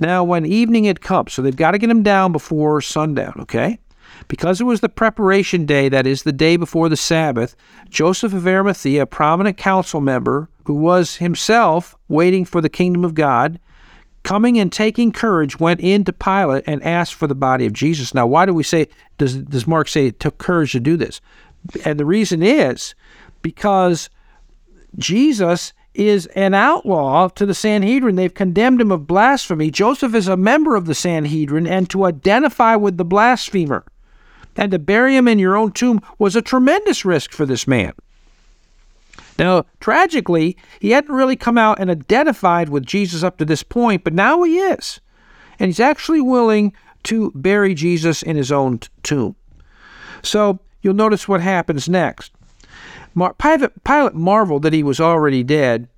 Now, 0.00 0.24
when 0.24 0.44
evening 0.44 0.82
had 0.82 1.00
come, 1.00 1.28
so 1.28 1.42
they've 1.42 1.54
got 1.54 1.70
to 1.70 1.78
get 1.78 1.88
him 1.88 2.02
down 2.02 2.32
before 2.32 2.80
sundown, 2.80 3.34
okay? 3.42 3.78
Because 4.26 4.60
it 4.60 4.64
was 4.64 4.80
the 4.80 4.88
preparation 4.88 5.64
day, 5.64 5.88
that 5.90 6.08
is, 6.08 6.24
the 6.24 6.32
day 6.32 6.56
before 6.56 6.88
the 6.88 6.96
Sabbath, 6.96 7.54
Joseph 7.88 8.34
of 8.34 8.48
Arimathea, 8.48 9.02
a 9.02 9.06
prominent 9.06 9.56
council 9.56 10.00
member 10.00 10.48
who 10.64 10.74
was 10.74 11.14
himself 11.18 11.94
waiting 12.08 12.44
for 12.44 12.60
the 12.60 12.68
kingdom 12.68 13.04
of 13.04 13.14
God, 13.14 13.60
coming 14.24 14.58
and 14.58 14.72
taking 14.72 15.12
courage, 15.12 15.60
went 15.60 15.78
in 15.78 16.02
to 16.02 16.12
Pilate 16.12 16.64
and 16.66 16.82
asked 16.82 17.14
for 17.14 17.28
the 17.28 17.36
body 17.36 17.64
of 17.64 17.72
Jesus. 17.72 18.12
Now, 18.12 18.26
why 18.26 18.44
do 18.44 18.52
we 18.52 18.64
say, 18.64 18.88
does, 19.18 19.36
does 19.36 19.68
Mark 19.68 19.86
say 19.86 20.08
it 20.08 20.18
took 20.18 20.38
courage 20.38 20.72
to 20.72 20.80
do 20.80 20.96
this? 20.96 21.20
And 21.84 22.00
the 22.00 22.04
reason 22.04 22.42
is 22.42 22.96
because 23.40 24.10
Jesus 24.96 25.72
is 25.94 26.26
an 26.26 26.54
outlaw 26.54 27.28
to 27.28 27.44
the 27.44 27.54
Sanhedrin. 27.54 28.16
They've 28.16 28.32
condemned 28.32 28.80
him 28.80 28.92
of 28.92 29.06
blasphemy. 29.06 29.70
Joseph 29.70 30.14
is 30.14 30.28
a 30.28 30.36
member 30.36 30.76
of 30.76 30.86
the 30.86 30.94
Sanhedrin, 30.94 31.66
and 31.66 31.90
to 31.90 32.04
identify 32.04 32.76
with 32.76 32.96
the 32.96 33.04
blasphemer 33.04 33.84
and 34.56 34.72
to 34.72 34.78
bury 34.78 35.16
him 35.16 35.28
in 35.28 35.38
your 35.38 35.56
own 35.56 35.72
tomb 35.72 36.00
was 36.18 36.36
a 36.36 36.42
tremendous 36.42 37.04
risk 37.04 37.32
for 37.32 37.46
this 37.46 37.66
man. 37.66 37.92
Now, 39.38 39.66
tragically, 39.78 40.56
he 40.80 40.90
hadn't 40.90 41.14
really 41.14 41.36
come 41.36 41.56
out 41.56 41.78
and 41.78 41.90
identified 41.90 42.68
with 42.68 42.84
Jesus 42.84 43.22
up 43.22 43.38
to 43.38 43.44
this 43.44 43.62
point, 43.62 44.02
but 44.02 44.12
now 44.12 44.42
he 44.42 44.58
is. 44.58 45.00
And 45.60 45.68
he's 45.68 45.80
actually 45.80 46.20
willing 46.20 46.72
to 47.04 47.30
bury 47.36 47.74
Jesus 47.74 48.22
in 48.22 48.36
his 48.36 48.50
own 48.50 48.80
tomb. 49.04 49.36
So 50.22 50.58
you'll 50.82 50.94
notice 50.94 51.28
what 51.28 51.40
happens 51.40 51.88
next. 51.88 52.32
Mar- 53.14 53.34
Pilate, 53.34 53.84
Pilate 53.84 54.14
marveled 54.14 54.62
that 54.62 54.72
he 54.72 54.82
was 54.82 55.00
already 55.00 55.42
dead, 55.42 55.88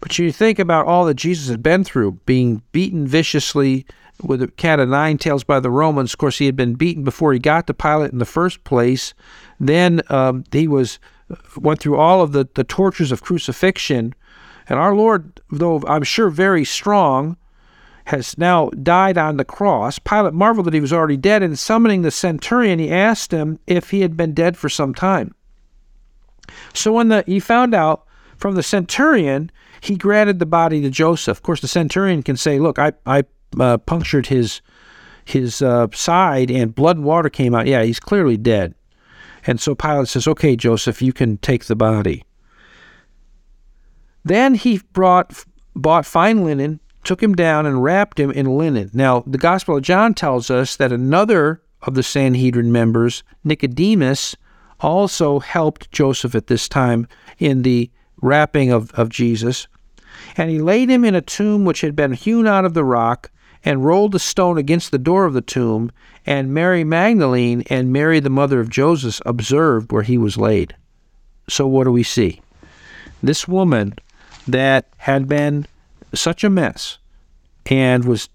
but 0.00 0.18
you 0.18 0.32
think 0.32 0.58
about 0.58 0.86
all 0.86 1.04
that 1.06 1.14
Jesus 1.14 1.48
had 1.48 1.62
been 1.62 1.84
through, 1.84 2.12
being 2.26 2.62
beaten 2.72 3.06
viciously 3.06 3.86
with 4.22 4.42
a 4.42 4.48
cat 4.48 4.80
of 4.80 4.88
nine 4.88 5.18
tails 5.18 5.44
by 5.44 5.60
the 5.60 5.70
Romans. 5.70 6.12
Of 6.12 6.18
course, 6.18 6.38
he 6.38 6.46
had 6.46 6.56
been 6.56 6.74
beaten 6.74 7.04
before 7.04 7.32
he 7.32 7.38
got 7.38 7.66
to 7.66 7.74
Pilate 7.74 8.12
in 8.12 8.18
the 8.18 8.24
first 8.24 8.64
place. 8.64 9.14
Then 9.58 10.02
um, 10.08 10.44
he 10.52 10.68
was 10.68 10.98
went 11.56 11.80
through 11.80 11.96
all 11.96 12.22
of 12.22 12.32
the, 12.32 12.48
the 12.54 12.64
tortures 12.64 13.12
of 13.12 13.22
crucifixion. 13.22 14.14
And 14.68 14.78
our 14.78 14.94
Lord, 14.94 15.40
though 15.50 15.82
I'm 15.86 16.02
sure 16.02 16.28
very 16.28 16.64
strong, 16.64 17.36
has 18.06 18.36
now 18.36 18.70
died 18.70 19.16
on 19.16 19.36
the 19.36 19.44
cross. 19.44 19.98
Pilate 19.98 20.34
marveled 20.34 20.66
that 20.66 20.74
he 20.74 20.80
was 20.80 20.92
already 20.92 21.16
dead, 21.16 21.42
and 21.42 21.58
summoning 21.58 22.02
the 22.02 22.10
centurion, 22.10 22.78
he 22.78 22.90
asked 22.90 23.30
him 23.30 23.58
if 23.66 23.90
he 23.90 24.00
had 24.00 24.16
been 24.16 24.34
dead 24.34 24.56
for 24.56 24.68
some 24.68 24.94
time. 24.94 25.34
So 26.74 26.92
when 26.92 27.08
the, 27.08 27.24
he 27.26 27.40
found 27.40 27.74
out 27.74 28.06
from 28.36 28.54
the 28.54 28.62
centurion, 28.62 29.50
he 29.80 29.96
granted 29.96 30.38
the 30.38 30.46
body 30.46 30.80
to 30.82 30.90
Joseph. 30.90 31.38
Of 31.38 31.42
course, 31.42 31.60
the 31.60 31.68
centurion 31.68 32.22
can 32.22 32.36
say, 32.36 32.58
"Look, 32.58 32.78
I 32.78 32.92
I 33.06 33.24
uh, 33.58 33.78
punctured 33.78 34.26
his 34.26 34.60
his 35.24 35.62
uh, 35.62 35.88
side, 35.92 36.50
and 36.50 36.74
blood 36.74 36.96
and 36.96 37.04
water 37.04 37.28
came 37.28 37.54
out. 37.54 37.66
Yeah, 37.66 37.82
he's 37.82 38.00
clearly 38.00 38.36
dead." 38.36 38.74
And 39.46 39.60
so 39.60 39.74
Pilate 39.74 40.08
says, 40.08 40.28
"Okay, 40.28 40.56
Joseph, 40.56 41.02
you 41.02 41.12
can 41.12 41.38
take 41.38 41.66
the 41.66 41.76
body." 41.76 42.24
Then 44.24 44.54
he 44.54 44.80
brought 44.92 45.44
bought 45.74 46.04
fine 46.04 46.44
linen, 46.44 46.80
took 47.04 47.22
him 47.22 47.34
down, 47.34 47.66
and 47.66 47.82
wrapped 47.82 48.20
him 48.20 48.30
in 48.30 48.46
linen. 48.58 48.90
Now, 48.92 49.24
the 49.26 49.38
Gospel 49.38 49.76
of 49.76 49.82
John 49.82 50.14
tells 50.14 50.50
us 50.50 50.76
that 50.76 50.92
another 50.92 51.62
of 51.82 51.94
the 51.94 52.02
Sanhedrin 52.02 52.70
members, 52.70 53.22
Nicodemus, 53.44 54.36
also 54.80 55.38
helped 55.38 55.90
Joseph 55.92 56.34
at 56.34 56.46
this 56.46 56.68
time 56.68 57.06
in 57.38 57.62
the 57.62 57.90
wrapping 58.20 58.70
of, 58.70 58.90
of 58.92 59.08
Jesus. 59.08 59.66
And 60.36 60.50
he 60.50 60.60
laid 60.60 60.90
him 60.90 61.04
in 61.04 61.14
a 61.14 61.20
tomb 61.20 61.64
which 61.64 61.80
had 61.80 61.96
been 61.96 62.12
hewn 62.12 62.46
out 62.46 62.64
of 62.64 62.74
the 62.74 62.84
rock, 62.84 63.30
and 63.64 63.84
rolled 63.84 64.12
the 64.12 64.18
stone 64.18 64.56
against 64.56 64.90
the 64.90 64.98
door 64.98 65.24
of 65.24 65.34
the 65.34 65.42
tomb. 65.42 65.92
And 66.24 66.54
Mary 66.54 66.84
Magdalene 66.84 67.62
and 67.68 67.92
Mary, 67.92 68.20
the 68.20 68.30
mother 68.30 68.60
of 68.60 68.70
Joseph, 68.70 69.20
observed 69.26 69.92
where 69.92 70.02
he 70.02 70.16
was 70.16 70.36
laid. 70.36 70.74
So, 71.48 71.66
what 71.66 71.84
do 71.84 71.92
we 71.92 72.02
see? 72.02 72.40
This 73.22 73.46
woman 73.46 73.94
that 74.46 74.86
had 74.98 75.28
been 75.28 75.66
such 76.14 76.42
a 76.42 76.50
mess 76.50 76.98
and 77.66 78.04
was 78.04 78.28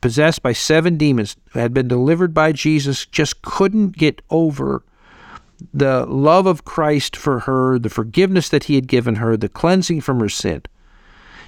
possessed 0.00 0.42
by 0.42 0.52
seven 0.52 0.96
demons, 0.96 1.36
had 1.54 1.74
been 1.74 1.88
delivered 1.88 2.34
by 2.34 2.52
Jesus, 2.52 3.06
just 3.06 3.42
couldn't 3.42 3.96
get 3.96 4.22
over 4.30 4.82
the 5.72 6.06
love 6.06 6.46
of 6.46 6.64
Christ 6.64 7.16
for 7.16 7.40
her, 7.40 7.78
the 7.78 7.90
forgiveness 7.90 8.48
that 8.48 8.64
he 8.64 8.74
had 8.74 8.86
given 8.86 9.16
her, 9.16 9.36
the 9.36 9.48
cleansing 9.48 10.00
from 10.00 10.20
her 10.20 10.28
sin. 10.28 10.62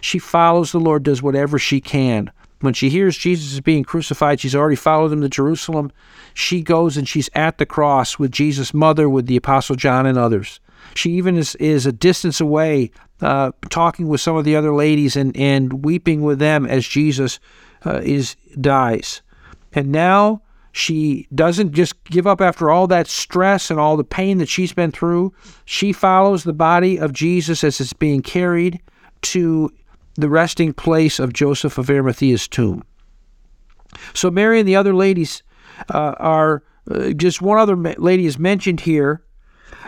She 0.00 0.18
follows 0.18 0.72
the 0.72 0.80
Lord, 0.80 1.02
does 1.02 1.22
whatever 1.22 1.58
she 1.58 1.80
can. 1.80 2.30
When 2.60 2.74
she 2.74 2.88
hears 2.88 3.18
Jesus 3.18 3.52
is 3.52 3.60
being 3.60 3.84
crucified, 3.84 4.40
she's 4.40 4.54
already 4.54 4.76
followed 4.76 5.12
him 5.12 5.20
to 5.20 5.28
Jerusalem. 5.28 5.92
She 6.32 6.62
goes 6.62 6.96
and 6.96 7.08
she's 7.08 7.30
at 7.34 7.58
the 7.58 7.66
cross 7.66 8.18
with 8.18 8.30
Jesus' 8.30 8.72
mother, 8.72 9.08
with 9.08 9.26
the 9.26 9.36
Apostle 9.36 9.76
John, 9.76 10.06
and 10.06 10.16
others. 10.16 10.60
She 10.94 11.12
even 11.12 11.36
is, 11.36 11.54
is 11.56 11.86
a 11.86 11.92
distance 11.92 12.40
away, 12.40 12.90
uh, 13.20 13.52
talking 13.70 14.08
with 14.08 14.20
some 14.20 14.36
of 14.36 14.44
the 14.44 14.56
other 14.56 14.74
ladies 14.74 15.16
and, 15.16 15.36
and 15.36 15.84
weeping 15.84 16.22
with 16.22 16.38
them 16.38 16.66
as 16.66 16.86
Jesus 16.86 17.38
uh, 17.84 18.00
is 18.02 18.36
dies. 18.60 19.22
And 19.72 19.90
now 19.90 20.42
she 20.74 21.28
doesn't 21.32 21.70
just 21.72 22.02
give 22.02 22.26
up 22.26 22.40
after 22.40 22.68
all 22.68 22.88
that 22.88 23.06
stress 23.06 23.70
and 23.70 23.78
all 23.78 23.96
the 23.96 24.02
pain 24.02 24.38
that 24.38 24.48
she's 24.48 24.72
been 24.72 24.90
through. 24.90 25.32
She 25.64 25.92
follows 25.92 26.42
the 26.42 26.52
body 26.52 26.98
of 26.98 27.12
Jesus 27.12 27.62
as 27.62 27.80
it's 27.80 27.92
being 27.92 28.22
carried 28.22 28.80
to 29.22 29.70
the 30.16 30.28
resting 30.28 30.72
place 30.72 31.20
of 31.20 31.32
Joseph 31.32 31.78
of 31.78 31.86
Arimathea's 31.86 32.48
tomb. 32.48 32.82
So 34.14 34.32
Mary 34.32 34.58
and 34.58 34.68
the 34.68 34.74
other 34.74 34.92
ladies 34.92 35.44
uh, 35.94 36.16
are 36.18 36.64
uh, 36.90 37.10
just 37.10 37.40
one 37.40 37.58
other 37.58 37.76
lady 37.76 38.26
is 38.26 38.36
mentioned 38.36 38.80
here. 38.80 39.22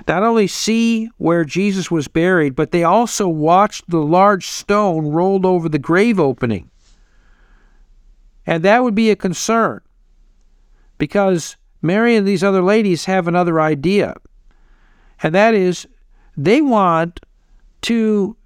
Not 0.07 0.23
only 0.23 0.47
see 0.47 1.11
where 1.17 1.45
Jesus 1.45 1.91
was 1.91 2.07
buried, 2.07 2.55
but 2.55 2.71
they 2.71 2.85
also 2.85 3.27
watched 3.27 3.91
the 3.91 3.99
large 3.99 4.47
stone 4.47 5.09
rolled 5.09 5.45
over 5.45 5.69
the 5.69 5.81
grave 5.81 6.21
opening. 6.21 6.71
And 8.47 8.63
that 8.63 8.85
would 8.85 8.95
be 8.95 9.11
a 9.11 9.17
concern 9.17 9.81
because 10.99 11.57
Mary 11.83 12.17
and 12.17 12.27
these 12.27 12.45
other 12.45 12.63
ladies 12.63 13.05
have 13.05 13.29
another 13.29 13.61
idea, 13.61 14.15
and 15.23 15.35
that 15.35 15.55
is 15.55 15.87
they 16.37 16.61
want 16.61 17.21
to 17.83 18.37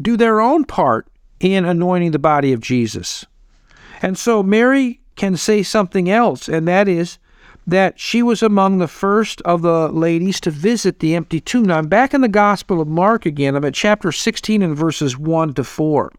do 0.00 0.16
their 0.16 0.40
own 0.40 0.64
part 0.64 1.08
in 1.40 1.64
anointing 1.64 2.10
the 2.10 2.18
body 2.18 2.52
of 2.52 2.60
Jesus. 2.60 3.24
And 4.02 4.18
so 4.18 4.42
Mary 4.42 5.00
can 5.16 5.36
say 5.36 5.62
something 5.62 6.10
else, 6.10 6.48
and 6.48 6.68
that 6.68 6.88
is 6.88 7.18
that 7.66 7.98
she 7.98 8.22
was 8.22 8.42
among 8.42 8.78
the 8.78 8.88
first 8.88 9.40
of 9.42 9.62
the 9.62 9.88
ladies 9.88 10.40
to 10.40 10.50
visit 10.50 11.00
the 11.00 11.16
empty 11.16 11.40
tomb. 11.40 11.64
Now, 11.64 11.78
I'm 11.78 11.88
back 11.88 12.14
in 12.14 12.20
the 12.20 12.28
Gospel 12.28 12.80
of 12.80 12.86
Mark 12.86 13.26
again. 13.26 13.56
I'm 13.56 13.64
at 13.64 13.74
chapter 13.74 14.12
16 14.12 14.62
and 14.62 14.76
verses 14.76 15.18
1 15.18 15.54
to 15.54 15.64
4. 15.64 16.12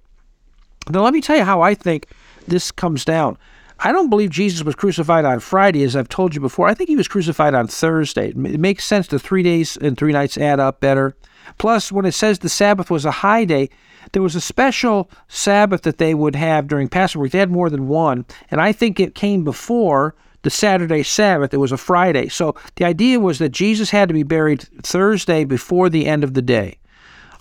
Now, 0.90 1.04
let 1.04 1.14
me 1.14 1.22
tell 1.22 1.38
you 1.38 1.44
how 1.44 1.62
I 1.62 1.74
think 1.74 2.08
this 2.48 2.72
comes 2.72 3.06
down. 3.06 3.38
I 3.80 3.92
don't 3.92 4.10
believe 4.10 4.30
Jesus 4.30 4.64
was 4.64 4.76
crucified 4.76 5.26
on 5.26 5.40
Friday, 5.40 5.84
as 5.84 5.96
I've 5.96 6.10
told 6.10 6.34
you 6.34 6.42
before. 6.42 6.68
I 6.68 6.74
think 6.74 6.90
he 6.90 6.96
was 6.96 7.08
crucified 7.08 7.54
on 7.54 7.68
Thursday. 7.68 8.30
It 8.30 8.36
makes 8.36 8.86
sense. 8.86 9.08
The 9.08 9.20
three 9.20 9.44
days 9.44 9.78
and 9.78 9.98
three 9.98 10.14
nights 10.14 10.38
add 10.38 10.60
up 10.60 10.80
better. 10.80 11.16
Plus, 11.58 11.92
when 11.92 12.06
it 12.06 12.14
says 12.14 12.40
the 12.40 12.50
Sabbath 12.50 12.90
was 12.90 13.06
a 13.06 13.12
high 13.12 13.46
day, 13.46 13.70
there 14.12 14.22
was 14.22 14.36
a 14.36 14.42
special 14.42 15.10
Sabbath 15.28 15.84
that 15.84 15.98
they 15.98 16.14
would 16.14 16.36
have 16.36 16.68
during 16.68 16.88
Passover. 16.88 17.28
They 17.28 17.40
had 17.40 17.52
more 17.52 17.70
than 17.70 17.88
one, 17.88 18.26
and 18.50 18.60
I 18.60 18.72
think 18.72 19.00
it 19.00 19.16
came 19.16 19.44
before 19.44 20.16
the 20.16 20.28
the 20.48 20.52
Saturday 20.52 21.04
Sabbath, 21.04 21.54
it 21.54 21.58
was 21.58 21.74
a 21.74 21.78
Friday. 21.78 22.30
So 22.30 22.56
the 22.76 22.86
idea 22.86 23.20
was 23.20 23.38
that 23.40 23.50
Jesus 23.50 23.90
had 23.90 24.08
to 24.08 24.14
be 24.14 24.24
buried 24.24 24.62
Thursday 24.82 25.44
before 25.44 25.90
the 25.90 26.06
end 26.06 26.24
of 26.24 26.36
the 26.36 26.42
day. 26.42 26.78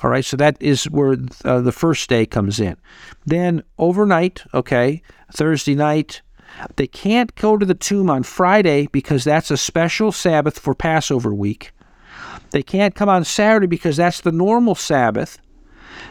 All 0.03 0.11
right, 0.11 0.25
so 0.25 0.37
that 0.39 0.57
is 0.61 0.91
where 0.91 1.17
uh, 1.45 1.61
the 1.61 1.71
first 1.71 2.09
day 2.09 2.27
comes 2.27 2.59
in. 2.59 2.77
Then 3.25 3.63
overnight, 3.79 4.43
okay, 4.53 5.03
Thursday 5.33 5.77
night, 5.77 6.21
they 6.77 6.87
can't 6.87 7.35
go 7.35 7.57
to 7.57 7.67
the 7.67 7.75
tomb 7.75 8.11
on 8.11 8.23
Friday 8.23 8.89
because 8.93 9.25
that's 9.25 9.51
a 9.51 9.57
special 9.57 10.13
Sabbath 10.13 10.59
for 10.59 10.75
Passover 10.75 11.35
week. 11.35 11.73
They 12.51 12.63
can't 12.63 12.95
come 12.95 13.09
on 13.09 13.25
Saturday 13.25 13.67
because 13.67 13.97
that's 13.97 14.21
the 14.21 14.33
normal 14.33 14.75
Sabbath. 14.75 15.39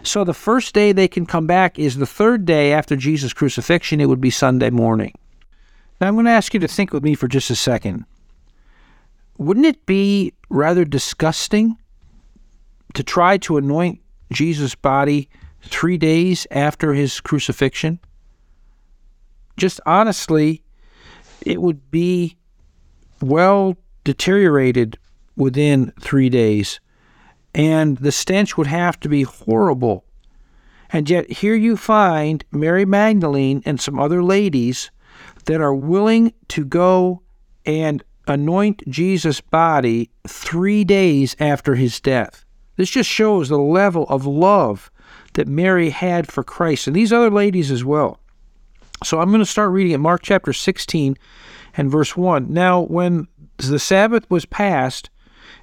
So 0.03 0.23
the 0.23 0.33
first 0.33 0.73
day 0.73 0.91
they 0.91 1.07
can 1.07 1.25
come 1.25 1.47
back 1.47 1.79
is 1.79 1.97
the 1.97 2.05
third 2.05 2.45
day 2.45 2.73
after 2.73 2.95
Jesus' 2.95 3.33
crucifixion. 3.33 4.01
It 4.01 4.07
would 4.07 4.21
be 4.21 4.29
Sunday 4.29 4.69
morning. 4.69 5.13
Now 5.99 6.07
I'm 6.07 6.15
going 6.15 6.25
to 6.25 6.31
ask 6.31 6.53
you 6.53 6.59
to 6.59 6.67
think 6.67 6.93
with 6.93 7.03
me 7.03 7.15
for 7.15 7.27
just 7.27 7.49
a 7.49 7.55
second. 7.55 8.05
Wouldn't 9.37 9.65
it 9.65 9.85
be 9.85 10.33
rather 10.49 10.85
disgusting 10.85 11.77
to 12.93 13.03
try 13.03 13.37
to 13.39 13.57
anoint 13.57 14.01
Jesus' 14.31 14.75
body 14.75 15.29
three 15.61 15.97
days 15.97 16.47
after 16.51 16.93
his 16.93 17.19
crucifixion? 17.21 17.99
Just 19.57 19.79
honestly, 19.85 20.63
it 21.41 21.61
would 21.61 21.91
be 21.91 22.37
well 23.21 23.77
deteriorated 24.03 24.97
within 25.35 25.91
three 25.99 26.29
days, 26.29 26.79
and 27.53 27.97
the 27.97 28.11
stench 28.11 28.57
would 28.57 28.67
have 28.67 28.99
to 29.01 29.09
be 29.09 29.23
horrible. 29.23 30.05
And 30.91 31.09
yet, 31.09 31.29
here 31.31 31.55
you 31.55 31.77
find 31.77 32.43
Mary 32.51 32.85
Magdalene 32.85 33.61
and 33.65 33.81
some 33.81 33.99
other 33.99 34.23
ladies 34.23 34.91
that 35.45 35.61
are 35.61 35.75
willing 35.75 36.33
to 36.49 36.65
go 36.65 37.21
and 37.65 38.03
anoint 38.27 38.87
Jesus' 38.89 39.41
body 39.41 40.09
three 40.27 40.83
days 40.83 41.35
after 41.39 41.75
his 41.75 41.99
death. 41.99 42.45
This 42.75 42.89
just 42.89 43.09
shows 43.09 43.49
the 43.49 43.57
level 43.57 44.05
of 44.09 44.25
love 44.25 44.91
that 45.33 45.47
Mary 45.47 45.89
had 45.89 46.31
for 46.31 46.43
Christ, 46.43 46.87
and 46.87 46.95
these 46.95 47.13
other 47.13 47.31
ladies 47.31 47.71
as 47.71 47.83
well. 47.83 48.19
So 49.05 49.19
I'm 49.19 49.29
going 49.29 49.39
to 49.39 49.45
start 49.45 49.69
reading 49.69 49.93
at 49.93 49.99
Mark 49.99 50.23
chapter 50.23 50.51
16 50.51 51.15
and 51.77 51.91
verse 51.91 52.17
1. 52.17 52.51
Now, 52.51 52.81
when 52.81 53.27
the 53.57 53.77
Sabbath 53.77 54.27
was 54.31 54.45
past, 54.45 55.11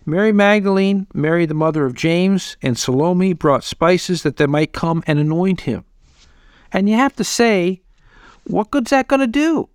Mary 0.07 0.33
Magdalene, 0.33 1.09
Mary 1.13 1.45
the 1.45 1.53
mother 1.53 1.85
of 1.85 1.95
James, 1.95 2.57
and 2.63 2.79
Salome 2.79 3.33
brought 3.33 3.65
spices 3.65 4.23
that 4.23 4.37
they 4.37 4.47
might 4.47 4.73
come 4.73 5.03
and 5.09 5.19
anoint 5.19 5.63
him. 5.63 5.85
And 6.73 6.89
you 6.89 6.95
have 6.95 7.17
to 7.17 7.25
say, 7.25 7.83
what 8.45 8.71
good's 8.71 8.91
that 8.91 9.09
going 9.09 9.21
to 9.21 9.27
do? 9.27 9.69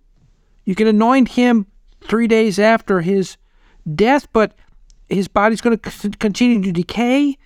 You 0.64 0.74
can 0.74 0.86
anoint 0.86 1.28
him 1.28 1.66
three 2.00 2.26
days 2.26 2.58
after 2.58 3.02
his 3.02 3.36
death, 3.94 4.28
but 4.32 4.54
his 5.10 5.28
body's 5.28 5.60
going 5.60 5.78
to 5.78 6.10
continue 6.18 6.62
to 6.62 6.72
decay. 6.72 7.36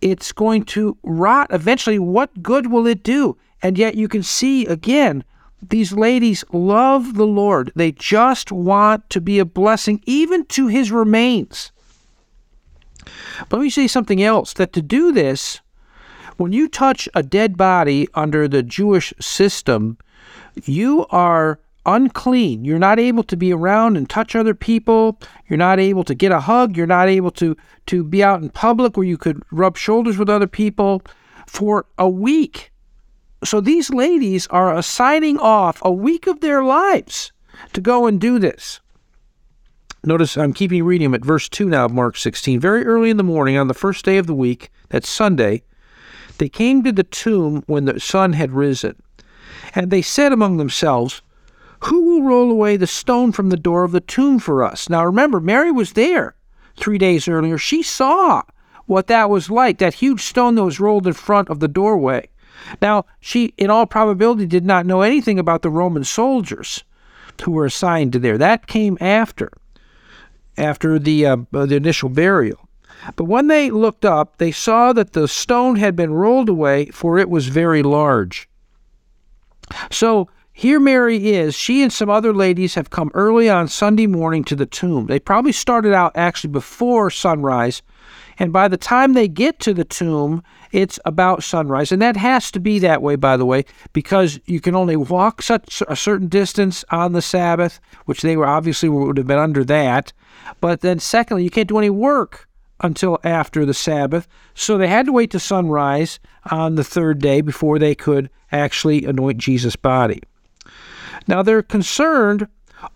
It's 0.00 0.32
going 0.32 0.64
to 0.64 0.98
rot. 1.04 1.48
Eventually, 1.50 2.00
what 2.00 2.42
good 2.42 2.68
will 2.68 2.88
it 2.88 3.04
do? 3.04 3.36
And 3.62 3.78
yet, 3.78 3.94
you 3.94 4.08
can 4.08 4.24
see 4.24 4.66
again, 4.66 5.22
these 5.60 5.92
ladies 5.92 6.44
love 6.52 7.14
the 7.14 7.26
Lord. 7.26 7.72
They 7.74 7.92
just 7.92 8.52
want 8.52 9.08
to 9.10 9.20
be 9.20 9.38
a 9.38 9.44
blessing, 9.44 10.02
even 10.06 10.44
to 10.46 10.68
his 10.68 10.92
remains. 10.92 11.72
But 13.48 13.56
let 13.56 13.62
me 13.62 13.70
say 13.70 13.86
something 13.86 14.22
else 14.22 14.52
that 14.54 14.72
to 14.74 14.82
do 14.82 15.12
this, 15.12 15.60
when 16.36 16.52
you 16.52 16.68
touch 16.68 17.08
a 17.14 17.22
dead 17.22 17.56
body 17.56 18.08
under 18.14 18.46
the 18.46 18.62
Jewish 18.62 19.12
system, 19.20 19.98
you 20.64 21.06
are 21.10 21.58
unclean. 21.84 22.64
You're 22.64 22.78
not 22.78 23.00
able 23.00 23.24
to 23.24 23.36
be 23.36 23.52
around 23.52 23.96
and 23.96 24.08
touch 24.08 24.36
other 24.36 24.54
people. 24.54 25.18
You're 25.48 25.56
not 25.56 25.80
able 25.80 26.04
to 26.04 26.14
get 26.14 26.30
a 26.30 26.40
hug. 26.40 26.76
You're 26.76 26.86
not 26.86 27.08
able 27.08 27.30
to, 27.32 27.56
to 27.86 28.04
be 28.04 28.22
out 28.22 28.42
in 28.42 28.50
public 28.50 28.96
where 28.96 29.06
you 29.06 29.16
could 29.16 29.42
rub 29.50 29.76
shoulders 29.76 30.18
with 30.18 30.28
other 30.28 30.46
people 30.46 31.02
for 31.46 31.86
a 31.96 32.08
week. 32.08 32.70
So 33.44 33.60
these 33.60 33.90
ladies 33.90 34.46
are 34.48 34.76
assigning 34.76 35.38
off 35.38 35.80
a 35.82 35.92
week 35.92 36.26
of 36.26 36.40
their 36.40 36.64
lives 36.64 37.32
to 37.72 37.80
go 37.80 38.06
and 38.06 38.20
do 38.20 38.38
this. 38.38 38.80
Notice 40.04 40.36
I'm 40.36 40.52
keeping 40.52 40.84
reading 40.84 41.14
at 41.14 41.24
verse 41.24 41.48
2 41.48 41.68
now 41.68 41.84
of 41.84 41.92
Mark 41.92 42.16
16. 42.16 42.60
Very 42.60 42.84
early 42.84 43.10
in 43.10 43.16
the 43.16 43.22
morning, 43.22 43.56
on 43.56 43.68
the 43.68 43.74
first 43.74 44.04
day 44.04 44.16
of 44.18 44.26
the 44.26 44.34
week, 44.34 44.70
that's 44.88 45.08
Sunday, 45.08 45.62
they 46.38 46.48
came 46.48 46.82
to 46.84 46.92
the 46.92 47.04
tomb 47.04 47.62
when 47.66 47.84
the 47.84 48.00
sun 48.00 48.32
had 48.32 48.52
risen. 48.52 49.00
And 49.74 49.90
they 49.90 50.02
said 50.02 50.32
among 50.32 50.56
themselves, 50.56 51.22
Who 51.84 52.04
will 52.04 52.22
roll 52.22 52.50
away 52.50 52.76
the 52.76 52.86
stone 52.86 53.32
from 53.32 53.50
the 53.50 53.56
door 53.56 53.84
of 53.84 53.92
the 53.92 54.00
tomb 54.00 54.38
for 54.38 54.62
us? 54.62 54.88
Now 54.88 55.04
remember, 55.04 55.40
Mary 55.40 55.70
was 55.72 55.92
there 55.92 56.34
three 56.76 56.98
days 56.98 57.28
earlier. 57.28 57.58
She 57.58 57.82
saw 57.82 58.42
what 58.86 59.08
that 59.08 59.30
was 59.30 59.50
like, 59.50 59.78
that 59.78 59.94
huge 59.94 60.22
stone 60.22 60.54
that 60.54 60.64
was 60.64 60.80
rolled 60.80 61.06
in 61.06 61.12
front 61.12 61.50
of 61.50 61.60
the 61.60 61.68
doorway. 61.68 62.28
Now, 62.80 63.06
she, 63.20 63.54
in 63.56 63.70
all 63.70 63.86
probability, 63.86 64.46
did 64.46 64.64
not 64.64 64.86
know 64.86 65.02
anything 65.02 65.38
about 65.38 65.62
the 65.62 65.70
Roman 65.70 66.04
soldiers 66.04 66.84
who 67.42 67.52
were 67.52 67.66
assigned 67.66 68.12
to 68.12 68.18
there. 68.18 68.38
That 68.38 68.66
came 68.66 68.98
after 69.00 69.50
after 70.56 70.98
the, 70.98 71.24
uh, 71.24 71.36
the 71.52 71.76
initial 71.76 72.08
burial. 72.08 72.68
But 73.14 73.24
when 73.24 73.46
they 73.46 73.70
looked 73.70 74.04
up, 74.04 74.38
they 74.38 74.50
saw 74.50 74.92
that 74.92 75.12
the 75.12 75.28
stone 75.28 75.76
had 75.76 75.94
been 75.94 76.12
rolled 76.12 76.48
away, 76.48 76.86
for 76.86 77.16
it 77.16 77.30
was 77.30 77.46
very 77.46 77.82
large. 77.82 78.48
So 79.90 80.28
here 80.52 80.80
Mary 80.80 81.34
is. 81.34 81.54
She 81.54 81.82
and 81.82 81.92
some 81.92 82.10
other 82.10 82.34
ladies 82.34 82.74
have 82.74 82.90
come 82.90 83.12
early 83.14 83.48
on 83.48 83.68
Sunday 83.68 84.08
morning 84.08 84.42
to 84.44 84.56
the 84.56 84.66
tomb. 84.66 85.06
They 85.06 85.20
probably 85.20 85.52
started 85.52 85.92
out 85.92 86.10
actually 86.16 86.50
before 86.50 87.10
sunrise. 87.10 87.82
And 88.38 88.52
by 88.52 88.68
the 88.68 88.76
time 88.76 89.12
they 89.12 89.28
get 89.28 89.58
to 89.60 89.74
the 89.74 89.84
tomb, 89.84 90.42
it's 90.70 91.00
about 91.04 91.42
sunrise. 91.42 91.90
And 91.90 92.00
that 92.02 92.16
has 92.16 92.50
to 92.52 92.60
be 92.60 92.78
that 92.78 93.02
way, 93.02 93.16
by 93.16 93.36
the 93.36 93.46
way, 93.46 93.64
because 93.92 94.38
you 94.46 94.60
can 94.60 94.74
only 94.74 94.96
walk 94.96 95.42
such 95.42 95.82
a 95.88 95.96
certain 95.96 96.28
distance 96.28 96.84
on 96.90 97.12
the 97.12 97.22
Sabbath, 97.22 97.80
which 98.04 98.22
they 98.22 98.36
were 98.36 98.46
obviously 98.46 98.88
would 98.88 99.16
have 99.16 99.26
been 99.26 99.38
under 99.38 99.64
that. 99.64 100.12
But 100.60 100.80
then, 100.82 100.98
secondly, 100.98 101.44
you 101.44 101.50
can't 101.50 101.68
do 101.68 101.78
any 101.78 101.90
work 101.90 102.48
until 102.80 103.18
after 103.24 103.66
the 103.66 103.74
Sabbath. 103.74 104.28
So 104.54 104.78
they 104.78 104.88
had 104.88 105.06
to 105.06 105.12
wait 105.12 105.30
to 105.32 105.40
sunrise 105.40 106.20
on 106.50 106.76
the 106.76 106.84
third 106.84 107.20
day 107.20 107.40
before 107.40 107.78
they 107.78 107.94
could 107.94 108.30
actually 108.52 109.04
anoint 109.04 109.38
Jesus' 109.38 109.76
body. 109.76 110.22
Now 111.26 111.42
they're 111.42 111.62
concerned 111.62 112.46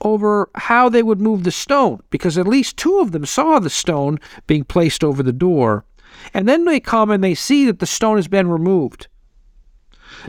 over 0.01 0.49
how 0.55 0.89
they 0.89 1.03
would 1.03 1.21
move 1.21 1.45
the 1.45 1.51
stone 1.51 2.01
because 2.11 2.39
at 2.39 2.47
least 2.47 2.77
two 2.77 2.99
of 2.99 3.13
them 3.13 3.27
saw 3.27 3.59
the 3.59 3.71
stone 3.71 4.19
being 4.47 4.65
placed 4.65 5.03
over 5.03 5.23
the 5.23 5.33
door. 5.33 5.85
And 6.35 6.49
then 6.49 6.65
they 6.65 6.81
come 6.81 7.11
and 7.11 7.23
they 7.23 7.35
see 7.35 7.65
that 7.67 7.79
the 7.79 7.87
stone 7.87 8.17
has 8.17 8.29
been 8.29 8.49
removed. 8.49 9.09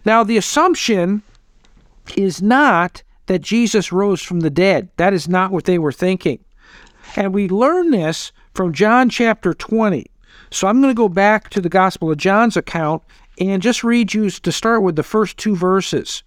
Now, 0.05 0.23
the 0.23 0.37
assumption 0.37 1.21
is 2.17 2.41
not 2.41 3.03
that 3.27 3.41
Jesus 3.41 3.91
rose 3.91 4.21
from 4.21 4.41
the 4.41 4.49
dead. 4.49 4.89
That 4.97 5.13
is 5.13 5.27
not 5.27 5.51
what 5.51 5.65
they 5.65 5.77
were 5.77 5.91
thinking. 5.91 6.43
And 7.15 7.33
we 7.33 7.47
learn 7.47 7.91
this 7.91 8.31
from 8.53 8.73
John 8.73 9.09
chapter 9.09 9.53
20. 9.53 10.05
So 10.49 10.67
I'm 10.67 10.81
going 10.81 10.93
to 10.93 10.97
go 10.97 11.09
back 11.09 11.49
to 11.49 11.61
the 11.61 11.69
Gospel 11.69 12.11
of 12.11 12.17
John's 12.17 12.57
account 12.57 13.03
and 13.39 13.61
just 13.61 13.83
read 13.83 14.13
you 14.13 14.29
to 14.29 14.51
start 14.51 14.83
with 14.83 14.95
the 14.95 15.03
first 15.03 15.37
two 15.37 15.55
verses. 15.55 16.23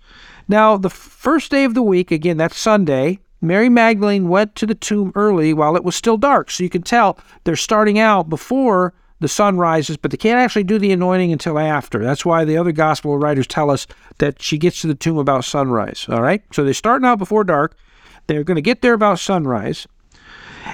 Now, 0.48 0.76
the 0.76 0.90
first 0.90 1.50
day 1.50 1.64
of 1.64 1.74
the 1.74 1.82
week, 1.82 2.10
again, 2.10 2.36
that's 2.36 2.58
Sunday, 2.58 3.18
Mary 3.40 3.68
Magdalene 3.68 4.28
went 4.28 4.54
to 4.56 4.66
the 4.66 4.74
tomb 4.74 5.12
early 5.14 5.52
while 5.52 5.76
it 5.76 5.84
was 5.84 5.96
still 5.96 6.16
dark. 6.16 6.50
So 6.50 6.62
you 6.62 6.70
can 6.70 6.82
tell 6.82 7.18
they're 7.44 7.56
starting 7.56 7.98
out 7.98 8.28
before 8.28 8.94
the 9.20 9.28
sun 9.28 9.56
rises, 9.56 9.96
but 9.96 10.10
they 10.10 10.16
can't 10.16 10.38
actually 10.38 10.64
do 10.64 10.78
the 10.78 10.92
anointing 10.92 11.32
until 11.32 11.58
after. 11.58 12.04
That's 12.04 12.24
why 12.24 12.44
the 12.44 12.56
other 12.58 12.72
gospel 12.72 13.18
writers 13.18 13.46
tell 13.46 13.70
us 13.70 13.86
that 14.18 14.42
she 14.42 14.58
gets 14.58 14.82
to 14.82 14.86
the 14.86 14.94
tomb 14.94 15.18
about 15.18 15.44
sunrise. 15.44 16.06
All 16.08 16.22
right? 16.22 16.42
So 16.52 16.64
they're 16.64 16.74
starting 16.74 17.06
out 17.06 17.18
before 17.18 17.44
dark. 17.44 17.76
They're 18.26 18.44
going 18.44 18.56
to 18.56 18.62
get 18.62 18.82
there 18.82 18.94
about 18.94 19.18
sunrise 19.18 19.86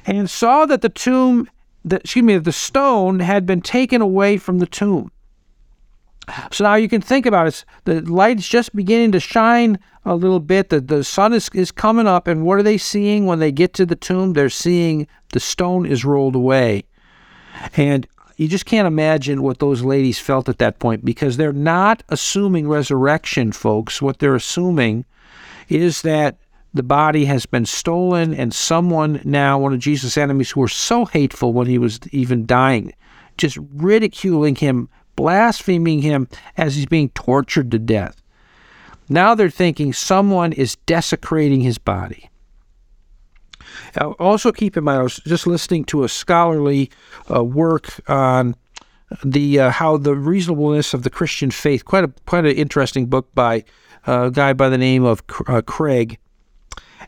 and 0.06 0.28
saw 0.28 0.66
that 0.66 0.82
the 0.82 0.88
tomb, 0.88 1.48
that, 1.84 2.02
excuse 2.02 2.24
me, 2.24 2.38
the 2.38 2.52
stone 2.52 3.20
had 3.20 3.46
been 3.46 3.60
taken 3.60 4.00
away 4.00 4.38
from 4.38 4.58
the 4.58 4.66
tomb. 4.66 5.11
So 6.50 6.64
now 6.64 6.74
you 6.74 6.88
can 6.88 7.00
think 7.00 7.26
about 7.26 7.48
it. 7.48 7.64
The 7.84 8.00
light's 8.02 8.48
just 8.48 8.74
beginning 8.74 9.12
to 9.12 9.20
shine 9.20 9.78
a 10.04 10.14
little 10.14 10.40
bit. 10.40 10.68
The, 10.68 10.80
the 10.80 11.04
sun 11.04 11.32
is, 11.32 11.48
is 11.52 11.72
coming 11.72 12.06
up, 12.06 12.26
and 12.26 12.44
what 12.44 12.58
are 12.58 12.62
they 12.62 12.78
seeing 12.78 13.26
when 13.26 13.38
they 13.38 13.52
get 13.52 13.74
to 13.74 13.86
the 13.86 13.96
tomb? 13.96 14.32
They're 14.32 14.48
seeing 14.48 15.06
the 15.32 15.40
stone 15.40 15.86
is 15.86 16.04
rolled 16.04 16.36
away. 16.36 16.84
And 17.76 18.06
you 18.36 18.48
just 18.48 18.66
can't 18.66 18.86
imagine 18.86 19.42
what 19.42 19.58
those 19.58 19.82
ladies 19.82 20.18
felt 20.18 20.48
at 20.48 20.58
that 20.58 20.78
point 20.78 21.04
because 21.04 21.36
they're 21.36 21.52
not 21.52 22.02
assuming 22.08 22.68
resurrection, 22.68 23.52
folks. 23.52 24.00
What 24.00 24.18
they're 24.18 24.34
assuming 24.34 25.04
is 25.68 26.02
that 26.02 26.38
the 26.74 26.82
body 26.82 27.26
has 27.26 27.44
been 27.44 27.66
stolen, 27.66 28.32
and 28.32 28.54
someone 28.54 29.20
now, 29.24 29.58
one 29.58 29.74
of 29.74 29.78
Jesus' 29.78 30.16
enemies 30.16 30.50
who 30.50 30.60
were 30.60 30.68
so 30.68 31.04
hateful 31.04 31.52
when 31.52 31.66
he 31.66 31.78
was 31.78 32.00
even 32.12 32.46
dying, 32.46 32.94
just 33.36 33.58
ridiculing 33.74 34.54
him, 34.54 34.88
blaspheming 35.16 36.02
him 36.02 36.28
as 36.56 36.76
he's 36.76 36.86
being 36.86 37.10
tortured 37.10 37.70
to 37.70 37.78
death. 37.78 38.22
Now 39.08 39.34
they're 39.34 39.50
thinking 39.50 39.92
someone 39.92 40.52
is 40.52 40.76
desecrating 40.86 41.60
his 41.60 41.78
body. 41.78 42.30
also, 44.18 44.52
keep 44.52 44.76
in 44.76 44.84
mind, 44.84 45.00
I 45.00 45.02
was 45.02 45.16
just 45.26 45.46
listening 45.46 45.84
to 45.86 46.04
a 46.04 46.08
scholarly 46.08 46.90
uh, 47.34 47.44
work 47.44 48.00
on 48.08 48.54
the 49.24 49.60
uh, 49.60 49.70
how 49.70 49.96
the 49.96 50.14
reasonableness 50.14 50.94
of 50.94 51.02
the 51.02 51.10
Christian 51.10 51.50
faith. 51.50 51.84
Quite 51.84 52.04
a 52.04 52.12
quite 52.26 52.44
an 52.44 52.52
interesting 52.52 53.06
book 53.06 53.28
by 53.34 53.64
a 54.06 54.30
guy 54.30 54.52
by 54.52 54.68
the 54.68 54.78
name 54.78 55.04
of 55.04 55.22
uh, 55.46 55.60
Craig, 55.62 56.18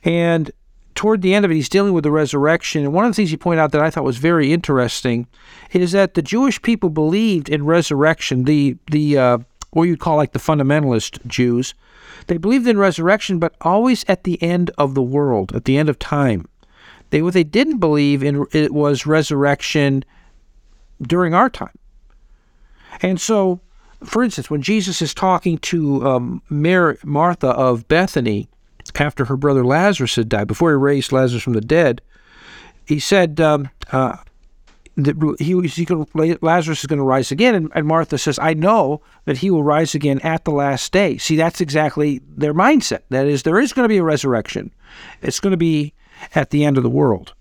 and 0.02 0.50
toward 0.94 1.22
the 1.22 1.34
end 1.34 1.44
of 1.44 1.50
it, 1.50 1.54
he's 1.54 1.68
dealing 1.68 1.92
with 1.92 2.04
the 2.04 2.10
resurrection. 2.10 2.84
And 2.84 2.92
one 2.92 3.04
of 3.04 3.10
the 3.10 3.14
things 3.14 3.30
he 3.30 3.36
pointed 3.36 3.60
out 3.60 3.72
that 3.72 3.80
I 3.80 3.90
thought 3.90 4.04
was 4.04 4.18
very 4.18 4.52
interesting 4.52 5.26
is 5.72 5.92
that 5.92 6.14
the 6.14 6.22
Jewish 6.22 6.60
people 6.62 6.90
believed 6.90 7.48
in 7.48 7.64
resurrection. 7.64 8.44
The 8.44 8.76
the 8.90 9.18
uh, 9.18 9.38
what 9.70 9.84
you'd 9.84 10.00
call 10.00 10.16
like 10.16 10.32
the 10.32 10.38
fundamentalist 10.38 11.24
Jews, 11.26 11.74
they 12.28 12.36
believed 12.36 12.68
in 12.68 12.78
resurrection, 12.78 13.38
but 13.38 13.54
always 13.60 14.04
at 14.08 14.24
the 14.24 14.40
end 14.42 14.70
of 14.78 14.94
the 14.94 15.02
world, 15.02 15.54
at 15.54 15.64
the 15.64 15.76
end 15.76 15.88
of 15.88 15.98
time. 15.98 16.46
They 17.10 17.22
what 17.22 17.34
they 17.34 17.44
didn't 17.44 17.78
believe 17.78 18.22
in 18.22 18.46
it 18.52 18.72
was 18.72 19.06
resurrection 19.06 20.04
during 21.02 21.34
our 21.34 21.50
time. 21.50 21.76
And 23.02 23.20
so, 23.20 23.60
for 24.04 24.22
instance, 24.22 24.48
when 24.48 24.62
Jesus 24.62 25.02
is 25.02 25.12
talking 25.12 25.58
to 25.58 26.06
um, 26.06 26.42
Mary, 26.48 26.96
Martha 27.04 27.48
of 27.48 27.88
Bethany 27.88 28.48
after 29.00 29.26
her 29.26 29.36
brother 29.36 29.64
Lazarus 29.64 30.16
had 30.16 30.28
died, 30.28 30.48
before 30.48 30.70
he 30.70 30.76
raised 30.76 31.12
Lazarus 31.12 31.42
from 31.42 31.54
the 31.54 31.60
dead, 31.60 32.00
he 32.86 32.98
said 32.98 33.40
um, 33.40 33.68
uh, 33.92 34.16
that 34.96 35.36
he, 35.38 35.60
he 35.66 35.84
could, 35.84 36.06
Lazarus 36.42 36.80
is 36.80 36.86
going 36.86 36.98
to 36.98 37.04
rise 37.04 37.32
again. 37.32 37.54
And, 37.54 37.72
and 37.74 37.86
Martha 37.86 38.18
says, 38.18 38.38
I 38.38 38.54
know 38.54 39.00
that 39.24 39.38
he 39.38 39.50
will 39.50 39.64
rise 39.64 39.94
again 39.94 40.20
at 40.20 40.44
the 40.44 40.52
last 40.52 40.92
day. 40.92 41.18
See, 41.18 41.36
that's 41.36 41.60
exactly 41.60 42.20
their 42.28 42.54
mindset. 42.54 43.00
That 43.10 43.26
is, 43.26 43.42
there 43.42 43.58
is 43.58 43.72
going 43.72 43.84
to 43.84 43.88
be 43.88 43.98
a 43.98 44.04
resurrection. 44.04 44.70
It's 45.22 45.40
going 45.40 45.52
to 45.52 45.56
be 45.56 45.94
at 46.34 46.50
the 46.50 46.64
end 46.64 46.76
of 46.76 46.82
the 46.82 46.90
world. 46.90 47.34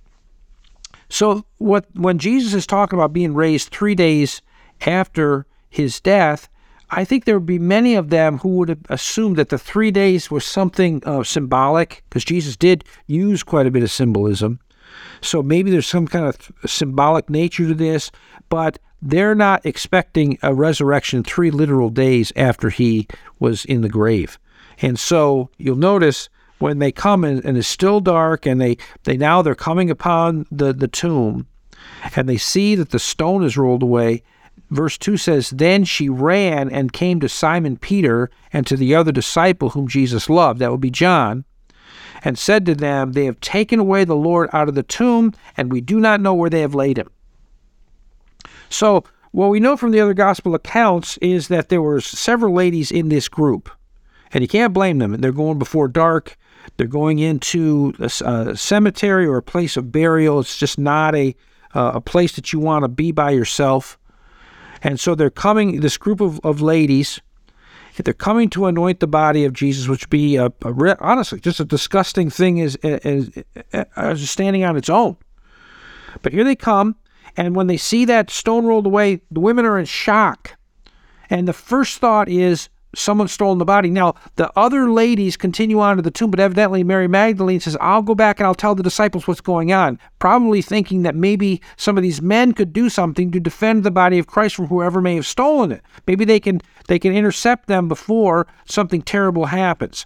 So, 1.10 1.46
what 1.60 1.86
when 1.94 2.18
Jesus 2.18 2.56
is 2.56 2.66
talking 2.66 2.98
about 2.98 3.14
being 3.14 3.36
raised 3.36 3.70
three 3.70 3.94
days 3.94 4.42
after 4.82 5.46
his 5.70 6.00
death, 6.00 6.50
I 6.96 7.06
think 7.06 7.26
there 7.26 7.36
would 7.36 7.46
be 7.46 7.60
many 7.60 7.96
of 7.96 8.10
them 8.10 8.38
who 8.40 8.50
would 8.58 8.70
have 8.70 8.80
assumed 8.90 9.38
that 9.38 9.50
the 9.50 9.58
three 9.58 9.92
days 9.92 10.30
was 10.30 10.46
something 10.46 11.02
uh, 11.06 11.24
symbolic, 11.24 12.04
because 12.10 12.24
Jesus 12.24 12.56
did 12.56 12.84
use 13.08 13.44
quite 13.44 13.66
a 13.66 13.72
bit 13.72 13.84
of 13.84 13.92
symbolism. 13.92 14.60
So 15.22 15.42
maybe 15.42 15.72
there's 15.72 15.88
some 15.88 16.08
kind 16.08 16.26
of 16.26 16.52
symbolic 16.66 17.30
nature 17.30 17.68
to 17.68 17.74
this, 17.74 18.12
but 18.50 18.80
they're 19.02 19.36
not 19.36 19.66
expecting 19.66 20.38
a 20.42 20.54
resurrection 20.54 21.24
three 21.24 21.52
literal 21.52 21.90
days 21.90 22.32
after 22.36 22.70
he 22.70 23.08
was 23.40 23.66
in 23.66 23.82
the 23.82 23.90
grave. 23.90 24.38
And 24.82 24.98
so 25.00 25.50
you'll 25.58 25.76
notice 25.76 26.30
when 26.60 26.80
they 26.80 26.92
come 26.92 27.24
and, 27.24 27.44
and 27.44 27.58
it's 27.58 27.68
still 27.68 28.00
dark 28.00 28.46
and 28.46 28.62
they, 28.62 28.78
they 29.04 29.18
now 29.18 29.42
they're 29.42 29.56
coming 29.56 29.90
upon 29.90 30.46
the, 30.52 30.74
the 30.74 30.88
tomb 30.88 31.48
and 32.16 32.30
they 32.30 32.38
see 32.38 32.76
that 32.76 32.92
the 32.92 33.00
stone 33.00 33.44
is 33.44 33.58
rolled 33.58 33.84
away 33.84 34.24
Verse 34.74 34.98
2 34.98 35.18
says, 35.18 35.52
Then 35.52 35.84
she 35.84 36.10
ran 36.10 36.70
and 36.70 36.92
came 36.92 37.20
to 37.20 37.30
Simon 37.30 37.78
Peter 37.78 38.32
and 38.52 38.66
to 38.66 38.76
the 38.76 38.96
other 38.96 39.12
disciple 39.12 39.70
whom 39.70 39.88
Jesus 39.88 40.30
loved, 40.30 40.60
that 40.60 40.72
would 40.72 40.82
be 40.82 40.90
John, 40.90 41.46
and 42.24 42.40
said 42.40 42.66
to 42.66 42.74
them, 42.74 43.12
They 43.12 43.26
have 43.26 43.40
taken 43.40 43.80
away 43.80 44.04
the 44.04 44.16
Lord 44.16 44.50
out 44.52 44.68
of 44.68 44.76
the 44.76 44.82
tomb, 44.82 45.34
and 45.56 45.72
we 45.72 45.80
do 45.80 46.00
not 46.00 46.22
know 46.22 46.34
where 46.34 46.50
they 46.50 46.62
have 46.62 46.74
laid 46.74 46.98
him. 46.98 47.10
So, 48.70 49.04
what 49.32 49.50
we 49.50 49.60
know 49.60 49.78
from 49.78 49.92
the 49.92 50.00
other 50.00 50.16
gospel 50.16 50.56
accounts 50.56 51.18
is 51.18 51.50
that 51.50 51.70
there 51.70 51.82
were 51.82 52.02
several 52.02 52.54
ladies 52.56 52.92
in 52.92 53.10
this 53.10 53.28
group, 53.28 53.70
and 54.32 54.42
you 54.42 54.48
can't 54.48 54.74
blame 54.74 54.98
them. 54.98 55.14
They're 55.22 55.32
going 55.32 55.60
before 55.60 55.88
dark. 55.88 56.36
They're 56.78 56.88
going 56.88 57.20
into 57.20 57.94
a, 58.00 58.10
a 58.26 58.58
cemetery 58.58 59.28
or 59.28 59.38
a 59.38 59.44
place 59.44 59.78
of 59.78 59.92
burial. 59.92 60.40
It's 60.40 60.58
just 60.58 60.80
not 60.80 61.14
a 61.14 61.36
uh, 61.76 61.94
a 61.96 62.02
place 62.02 62.34
that 62.34 62.54
you 62.54 62.60
want 62.60 62.84
to 62.84 62.88
be 62.88 63.12
by 63.12 63.32
yourself. 63.32 63.98
And 64.84 65.00
so 65.00 65.16
they're 65.16 65.30
coming, 65.30 65.80
this 65.80 65.98
group 65.98 66.20
of, 66.20 66.40
of 66.44 66.62
ladies, 66.62 67.22
they're 67.96 68.14
coming 68.14 68.50
to 68.50 68.66
anoint 68.66 69.00
the 69.00 69.08
body 69.08 69.46
of 69.46 69.54
Jesus, 69.54 69.88
which 69.88 70.10
be 70.10 70.36
a, 70.36 70.48
a 70.48 70.98
honestly 71.00 71.40
just 71.40 71.60
a 71.60 71.66
disgusting 71.66 72.30
thing 72.30 72.60
as, 72.60 72.76
as, 72.78 73.32
as 73.96 74.30
standing 74.30 74.64
on 74.64 74.76
its 74.76 74.90
own. 74.90 75.16
But 76.22 76.34
here 76.34 76.44
they 76.44 76.56
come, 76.56 76.96
and 77.38 77.56
when 77.56 77.68
they 77.68 77.78
see 77.78 78.06
that 78.06 78.30
stone 78.30 78.66
rolled 78.66 78.86
away, 78.86 79.22
the 79.32 79.40
women 79.40 79.66
are 79.66 79.80
in 79.80 79.86
shock. 79.86 80.58
And 81.30 81.48
the 81.48 81.54
first 81.54 82.00
thought 82.00 82.28
is, 82.28 82.70
someone's 82.96 83.32
stolen 83.32 83.58
the 83.58 83.66
body. 83.66 83.90
Now, 83.90 84.16
the 84.36 84.52
other 84.58 84.90
ladies 84.90 85.38
continue 85.38 85.80
on 85.80 85.98
to 85.98 86.02
the 86.02 86.12
tomb, 86.12 86.32
but 86.32 86.40
evidently 86.40 86.84
Mary 86.84 87.08
Magdalene 87.08 87.60
says, 87.60 87.78
I'll 87.82 88.02
go 88.02 88.16
back 88.16 88.40
and 88.40 88.48
I'll 88.48 88.56
tell 88.56 88.76
the 88.76 88.84
disciples 88.84 89.28
what's 89.28 89.42
going 89.42 89.72
on, 89.72 90.00
probably 90.20 90.62
thinking 90.62 91.04
that 91.04 91.16
maybe 91.16 91.62
some 91.78 91.98
of 91.98 92.04
these 92.04 92.22
men 92.22 92.54
could 92.54 92.74
do 92.74 92.90
something 92.90 93.32
to 93.32 93.40
defend 93.40 93.84
the 93.84 93.92
body 93.92 94.20
of 94.20 94.28
Christ 94.28 94.56
from 94.56 94.68
whoever 94.68 95.02
may 95.02 95.16
have 95.16 95.28
stolen 95.28 95.72
it. 95.72 95.82
Maybe 96.08 96.26
they 96.26 96.40
can 96.40 96.62
they 96.88 97.00
can 97.00 97.14
intercept 97.14 97.68
them 97.68 97.88
before 97.88 98.48
something 98.66 99.02
terrible 99.02 99.46
happens. 99.46 100.06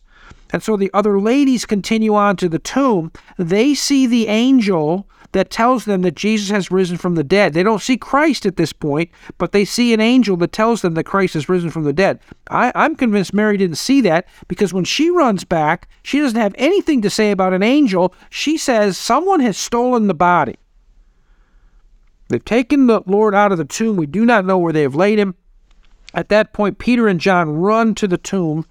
And 0.51 0.63
so 0.63 0.77
the 0.77 0.91
other 0.93 1.19
ladies 1.19 1.65
continue 1.65 2.15
on 2.15 2.37
to 2.37 2.47
the 2.47 2.59
tomb. 2.59 3.11
They 3.37 3.73
see 3.73 4.07
the 4.07 4.27
angel 4.27 5.09
that 5.37 5.51
tells 5.51 5.85
them 5.85 6.01
that 6.01 6.15
Jesus 6.15 6.49
has 6.49 6.71
risen 6.71 6.97
from 6.97 7.13
the 7.13 7.23
dead. 7.23 7.53
They 7.53 7.61
don't 7.61 7.81
see 7.81 7.95
Christ 7.95 8.45
at 8.45 8.57
this 8.57 8.73
point, 8.73 9.11
but 9.37 9.51
they 9.51 9.65
see 9.65 9.93
an 9.93 10.01
angel 10.01 10.35
that 10.37 10.51
tells 10.51 10.81
them 10.81 10.95
that 10.95 11.03
Christ 11.03 11.35
has 11.35 11.47
risen 11.47 11.69
from 11.69 11.83
the 11.83 11.93
dead. 11.93 12.19
I, 12.49 12.71
I'm 12.73 12.95
convinced 12.95 13.33
Mary 13.33 13.55
didn't 13.55 13.77
see 13.77 14.01
that 14.01 14.27
because 14.47 14.73
when 14.73 14.83
she 14.83 15.11
runs 15.11 15.43
back, 15.43 15.87
she 16.01 16.19
doesn't 16.19 16.39
have 16.39 16.55
anything 16.57 17.03
to 17.03 17.09
say 17.09 17.29
about 17.29 17.53
an 17.53 17.61
angel. 17.61 18.15
She 18.31 18.57
says, 18.57 18.97
Someone 18.97 19.39
has 19.41 19.57
stolen 19.57 20.07
the 20.07 20.15
body. 20.15 20.55
They've 22.29 22.43
taken 22.43 22.87
the 22.87 23.01
Lord 23.05 23.35
out 23.35 23.51
of 23.51 23.59
the 23.59 23.65
tomb. 23.65 23.95
We 23.95 24.07
do 24.07 24.25
not 24.25 24.43
know 24.43 24.57
where 24.57 24.73
they 24.73 24.81
have 24.81 24.95
laid 24.95 25.19
him. 25.19 25.35
At 26.13 26.29
that 26.29 26.51
point, 26.51 26.79
Peter 26.79 27.07
and 27.07 27.19
John 27.19 27.49
run 27.49 27.93
to 27.95 28.07
the 28.07 28.17
tomb 28.17 28.65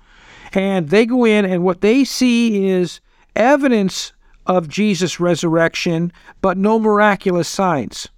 and 0.52 0.88
they 0.88 1.06
go 1.06 1.24
in, 1.24 1.44
and 1.44 1.62
what 1.62 1.80
they 1.80 2.04
see 2.04 2.68
is 2.68 3.00
evidence 3.34 4.12
of 4.46 4.68
Jesus' 4.68 5.20
resurrection, 5.20 6.12
but 6.40 6.56
no 6.56 6.78
miraculous 6.78 7.48
signs. 7.48 8.08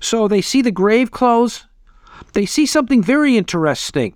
So 0.00 0.28
they 0.28 0.40
see 0.40 0.62
the 0.62 0.70
grave 0.70 1.10
clothes. 1.10 1.66
They 2.32 2.46
see 2.46 2.66
something 2.66 3.02
very 3.02 3.36
interesting. 3.36 4.14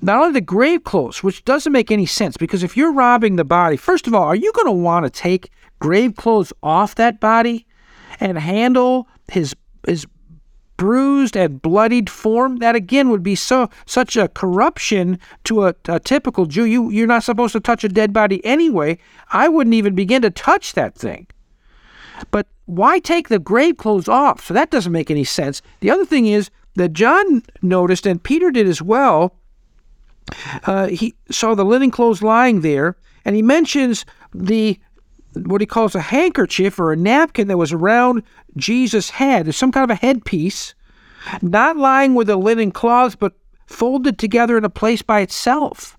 Not 0.00 0.20
only 0.20 0.32
the 0.32 0.40
grave 0.40 0.84
clothes, 0.84 1.22
which 1.22 1.44
doesn't 1.44 1.72
make 1.72 1.90
any 1.90 2.06
sense, 2.06 2.36
because 2.36 2.62
if 2.62 2.76
you're 2.76 2.92
robbing 2.92 3.36
the 3.36 3.44
body, 3.44 3.76
first 3.76 4.06
of 4.06 4.14
all, 4.14 4.24
are 4.24 4.36
you 4.36 4.52
going 4.52 4.66
to 4.66 4.72
want 4.72 5.04
to 5.04 5.10
take 5.10 5.50
grave 5.80 6.14
clothes 6.14 6.52
off 6.62 6.94
that 6.94 7.20
body 7.20 7.66
and 8.20 8.38
handle 8.38 9.08
his 9.28 9.54
his 9.86 10.06
bruised 10.78 11.36
and 11.36 11.60
bloodied 11.60 12.08
form, 12.08 12.56
that 12.58 12.74
again 12.74 13.10
would 13.10 13.22
be 13.22 13.34
so 13.34 13.68
such 13.84 14.16
a 14.16 14.28
corruption 14.28 15.18
to 15.44 15.66
a, 15.66 15.74
a, 15.86 16.00
typical 16.00 16.46
Jew. 16.46 16.64
You 16.64 16.88
you're 16.88 17.06
not 17.06 17.24
supposed 17.24 17.52
to 17.52 17.60
touch 17.60 17.84
a 17.84 17.88
dead 17.90 18.14
body 18.14 18.42
anyway. 18.46 18.96
I 19.30 19.48
wouldn't 19.48 19.74
even 19.74 19.94
begin 19.94 20.22
to 20.22 20.30
touch 20.30 20.72
that 20.72 20.94
thing. 20.94 21.26
But 22.30 22.46
why 22.64 22.98
take 22.98 23.28
the 23.28 23.38
grave 23.38 23.76
clothes 23.76 24.08
off? 24.08 24.46
So 24.46 24.54
that 24.54 24.70
doesn't 24.70 24.92
make 24.92 25.10
any 25.10 25.24
sense. 25.24 25.60
The 25.80 25.90
other 25.90 26.06
thing 26.06 26.26
is 26.26 26.50
that 26.76 26.94
John 26.94 27.42
noticed, 27.60 28.06
and 28.06 28.22
Peter 28.22 28.50
did 28.50 28.66
as 28.66 28.80
well. 28.80 29.34
Uh, 30.64 30.88
he 30.88 31.14
saw 31.30 31.54
the 31.54 31.64
linen 31.64 31.90
clothes 31.90 32.22
lying 32.22 32.60
there, 32.60 32.96
and 33.24 33.34
he 33.36 33.42
mentions 33.42 34.04
the 34.34 34.78
what 35.46 35.60
he 35.60 35.66
calls 35.66 35.94
a 35.94 36.00
handkerchief 36.00 36.78
or 36.78 36.92
a 36.92 36.96
napkin 36.96 37.48
that 37.48 37.58
was 37.58 37.72
around 37.72 38.22
Jesus' 38.56 39.10
head. 39.10 39.54
Some 39.54 39.72
kind 39.72 39.84
of 39.84 39.90
a 39.90 40.00
headpiece, 40.00 40.74
not 41.42 41.76
lying 41.76 42.14
with 42.14 42.30
a 42.30 42.36
linen 42.36 42.70
cloth, 42.70 43.18
but 43.18 43.34
folded 43.66 44.18
together 44.18 44.56
in 44.56 44.64
a 44.64 44.70
place 44.70 45.02
by 45.02 45.20
itself. 45.20 45.98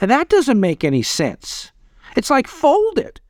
And 0.00 0.10
that 0.10 0.28
doesn't 0.28 0.60
make 0.60 0.84
any 0.84 1.02
sense. 1.02 1.72
It's 2.16 2.30
like 2.30 2.48
folded. 2.48 3.20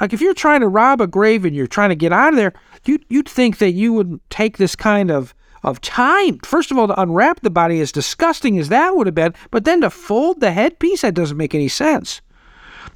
Like 0.00 0.12
if 0.12 0.20
you're 0.20 0.34
trying 0.34 0.60
to 0.60 0.68
rob 0.68 1.00
a 1.00 1.06
grave 1.06 1.44
and 1.44 1.54
you're 1.54 1.66
trying 1.66 1.90
to 1.90 1.96
get 1.96 2.12
out 2.12 2.32
of 2.32 2.36
there, 2.36 2.52
you'd, 2.84 3.04
you'd 3.08 3.28
think 3.28 3.58
that 3.58 3.72
you 3.72 3.92
would 3.92 4.20
take 4.30 4.56
this 4.56 4.74
kind 4.74 5.10
of, 5.10 5.34
of 5.62 5.80
time. 5.80 6.38
First 6.38 6.70
of 6.70 6.78
all, 6.78 6.88
to 6.88 7.00
unwrap 7.00 7.40
the 7.40 7.50
body, 7.50 7.80
as 7.80 7.92
disgusting 7.92 8.58
as 8.58 8.70
that 8.70 8.96
would 8.96 9.06
have 9.06 9.14
been, 9.14 9.34
but 9.50 9.64
then 9.64 9.82
to 9.82 9.90
fold 9.90 10.40
the 10.40 10.52
headpiece, 10.52 11.02
that 11.02 11.14
doesn't 11.14 11.36
make 11.36 11.54
any 11.54 11.68
sense. 11.68 12.22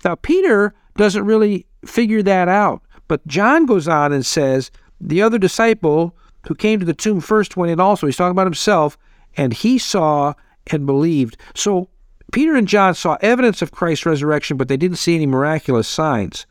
Now, 0.04 0.14
Peter 0.14 0.74
doesn't 0.96 1.24
really 1.24 1.66
figure 1.84 2.22
that 2.22 2.48
out. 2.48 2.82
But 3.08 3.26
John 3.26 3.66
goes 3.66 3.88
on 3.88 4.12
and 4.12 4.24
says, 4.24 4.70
the 5.00 5.22
other 5.22 5.38
disciple 5.38 6.16
who 6.46 6.54
came 6.54 6.80
to 6.80 6.86
the 6.86 6.94
tomb 6.94 7.20
first 7.20 7.56
went 7.56 7.72
in 7.72 7.80
also. 7.80 8.06
He's 8.06 8.16
talking 8.16 8.32
about 8.32 8.46
himself, 8.46 8.96
and 9.36 9.52
he 9.52 9.78
saw 9.78 10.34
and 10.68 10.86
believed. 10.86 11.36
So 11.54 11.88
Peter 12.32 12.54
and 12.54 12.68
John 12.68 12.94
saw 12.94 13.16
evidence 13.20 13.62
of 13.62 13.72
Christ's 13.72 14.06
resurrection, 14.06 14.56
but 14.56 14.68
they 14.68 14.76
didn't 14.76 14.98
see 14.98 15.14
any 15.14 15.26
miraculous 15.26 15.88
signs. 15.88 16.46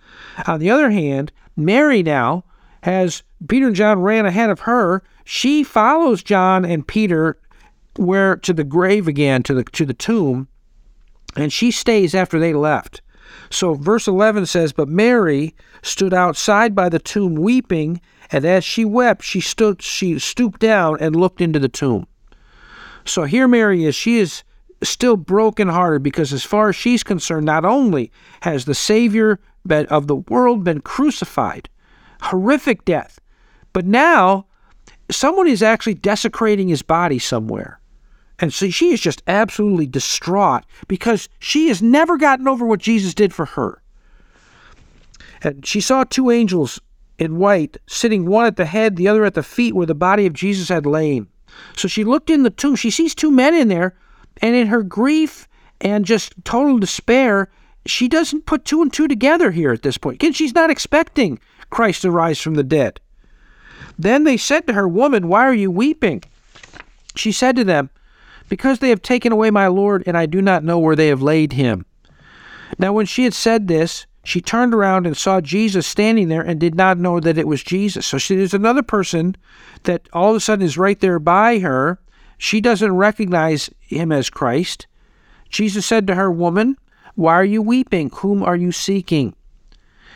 On 0.48 0.60
the 0.60 0.70
other 0.70 0.92
hand, 0.92 1.32
Mary 1.56 2.04
now 2.04 2.44
has 2.84 3.24
Peter 3.48 3.68
and 3.68 3.76
John 3.76 4.02
ran 4.02 4.26
ahead 4.26 4.50
of 4.50 4.62
her. 4.62 5.04
She 5.26 5.64
follows 5.64 6.24
John 6.24 6.66
and 6.66 6.88
Peter 6.88 7.38
where 7.98 8.36
to 8.38 8.54
the 8.54 8.64
grave 8.64 9.08
again, 9.08 9.44
to 9.44 9.54
the 9.54 9.64
to 9.64 9.86
the 9.86 9.94
tomb, 9.94 10.48
and 11.36 11.54
she 11.54 11.72
stays 11.72 12.16
after 12.16 12.40
they 12.40 12.54
left. 12.54 13.02
So 13.50 13.74
verse 13.74 14.08
11 14.08 14.46
says, 14.46 14.74
But 14.74 14.88
Mary 14.88 15.56
stood 15.82 16.14
outside 16.14 16.76
by 16.76 16.90
the 16.90 17.00
tomb 17.00 17.36
weeping, 17.36 18.02
and 18.32 18.46
as 18.46 18.64
she 18.64 18.86
wept, 18.86 19.24
she 19.24 19.40
stood 19.42 19.82
she 19.82 20.20
stooped 20.20 20.60
down 20.60 20.98
and 21.00 21.16
looked 21.16 21.42
into 21.42 21.60
the 21.60 21.70
tomb. 21.70 22.08
So 23.06 23.24
here 23.24 23.48
Mary 23.48 23.86
is, 23.86 23.96
she 23.96 24.18
is 24.18 24.44
still 24.82 25.18
brokenhearted 25.18 26.04
because 26.04 26.34
as 26.34 26.44
far 26.44 26.70
as 26.70 26.76
she's 26.76 27.04
concerned, 27.04 27.46
not 27.46 27.66
only 27.66 28.12
has 28.42 28.66
the 28.66 28.76
Savior 28.76 29.40
of 29.70 30.08
the 30.08 30.16
world 30.16 30.64
been 30.64 30.82
crucified, 30.82 31.70
horrific 32.22 32.86
death, 32.86 33.20
but 33.72 33.86
now 33.86 34.46
someone 35.10 35.48
is 35.48 35.64
actually 35.64 35.94
desecrating 35.94 36.68
his 36.68 36.82
body 36.82 37.20
somewhere. 37.20 37.80
And 38.40 38.54
so 38.54 38.70
she 38.70 38.92
is 38.92 39.00
just 39.00 39.22
absolutely 39.28 39.86
distraught 39.86 40.66
because 40.88 41.30
she 41.40 41.68
has 41.68 41.82
never 41.82 42.18
gotten 42.18 42.48
over 42.48 42.66
what 42.66 42.80
Jesus 42.80 43.14
did 43.14 43.34
for 43.34 43.46
her. 43.46 43.82
And 45.42 45.66
she 45.66 45.82
saw 45.82 46.04
two 46.04 46.32
angels 46.32 46.80
in 47.20 47.38
white 47.38 47.78
sitting 47.88 48.26
one 48.26 48.46
at 48.46 48.56
the 48.56 48.66
head, 48.66 48.96
the 48.96 49.08
other 49.08 49.26
at 49.26 49.34
the 49.34 49.44
feet 49.44 49.76
where 49.76 49.86
the 49.86 49.96
body 49.96 50.26
of 50.26 50.34
Jesus 50.34 50.70
had 50.70 50.86
lain. 50.86 51.28
So 51.76 51.88
she 51.88 52.04
looked 52.04 52.30
in 52.30 52.44
the 52.44 52.50
tomb. 52.50 52.76
She 52.76 52.90
sees 52.90 53.14
two 53.14 53.32
men 53.32 53.54
in 53.54 53.68
there, 53.68 53.96
and 54.42 54.56
in 54.56 54.68
her 54.68 54.82
grief 54.82 55.48
and 55.80 56.06
just 56.06 56.34
total 56.44 56.80
despair, 56.80 57.50
she 57.86 58.08
doesn't 58.08 58.46
put 58.46 58.66
two 58.66 58.82
and 58.82 58.92
two 58.92 59.08
together 59.08 59.52
here 59.52 59.72
at 59.72 59.84
this 59.84 59.98
point. 59.98 60.16
Again, 60.16 60.34
she's 60.34 60.56
not 60.56 60.70
expecting 60.70 61.40
Christ 61.70 62.02
to 62.04 62.12
rise 62.12 62.40
from 62.40 62.56
the 62.56 62.64
dead. 62.64 63.00
Then 64.00 64.24
they 64.24 64.38
said 64.38 64.66
to 64.68 64.74
her, 64.74 64.88
Woman, 64.88 65.28
why 65.28 65.46
are 65.46 65.54
you 65.54 65.70
weeping? 65.70 66.24
She 67.16 67.32
said 67.32 67.56
to 67.58 67.64
them, 67.64 67.90
because 68.54 68.78
they 68.78 68.90
have 68.90 69.02
taken 69.02 69.32
away 69.32 69.50
my 69.50 69.66
Lord, 69.66 70.04
and 70.06 70.16
I 70.16 70.28
do 70.28 70.40
not 70.40 70.64
know 70.64 70.78
where 70.78 70.96
they 70.96 71.08
have 71.08 71.24
laid 71.24 71.54
him. 71.54 71.88
Now, 72.78 72.94
when 72.94 73.08
she 73.08 73.24
had 73.24 73.34
said 73.34 73.68
this, 73.68 74.06
she 74.24 74.42
turned 74.42 74.76
around 74.76 75.08
and 75.08 75.18
saw 75.18 75.42
Jesus 75.42 75.88
standing 75.88 76.28
there 76.28 76.44
and 76.44 76.60
did 76.60 76.76
not 76.76 77.00
know 77.00 77.20
that 77.20 77.40
it 77.40 77.48
was 77.48 77.64
Jesus. 77.64 78.06
So 78.06 78.20
she, 78.20 78.36
there's 78.36 78.54
another 78.54 78.84
person 78.84 79.36
that 79.86 80.08
all 80.14 80.30
of 80.30 80.36
a 80.36 80.40
sudden 80.40 80.64
is 80.64 80.78
right 80.78 81.00
there 81.00 81.18
by 81.18 81.58
her. 81.58 82.00
She 82.38 82.62
doesn't 82.62 82.96
recognize 82.96 83.72
him 83.80 84.12
as 84.12 84.30
Christ. 84.30 84.86
Jesus 85.50 85.88
said 85.88 86.06
to 86.06 86.14
her, 86.14 86.32
Woman, 86.32 86.78
why 87.16 87.34
are 87.34 87.44
you 87.44 87.64
weeping? 87.64 88.12
Whom 88.18 88.44
are 88.44 88.56
you 88.56 88.72
seeking? 88.72 89.34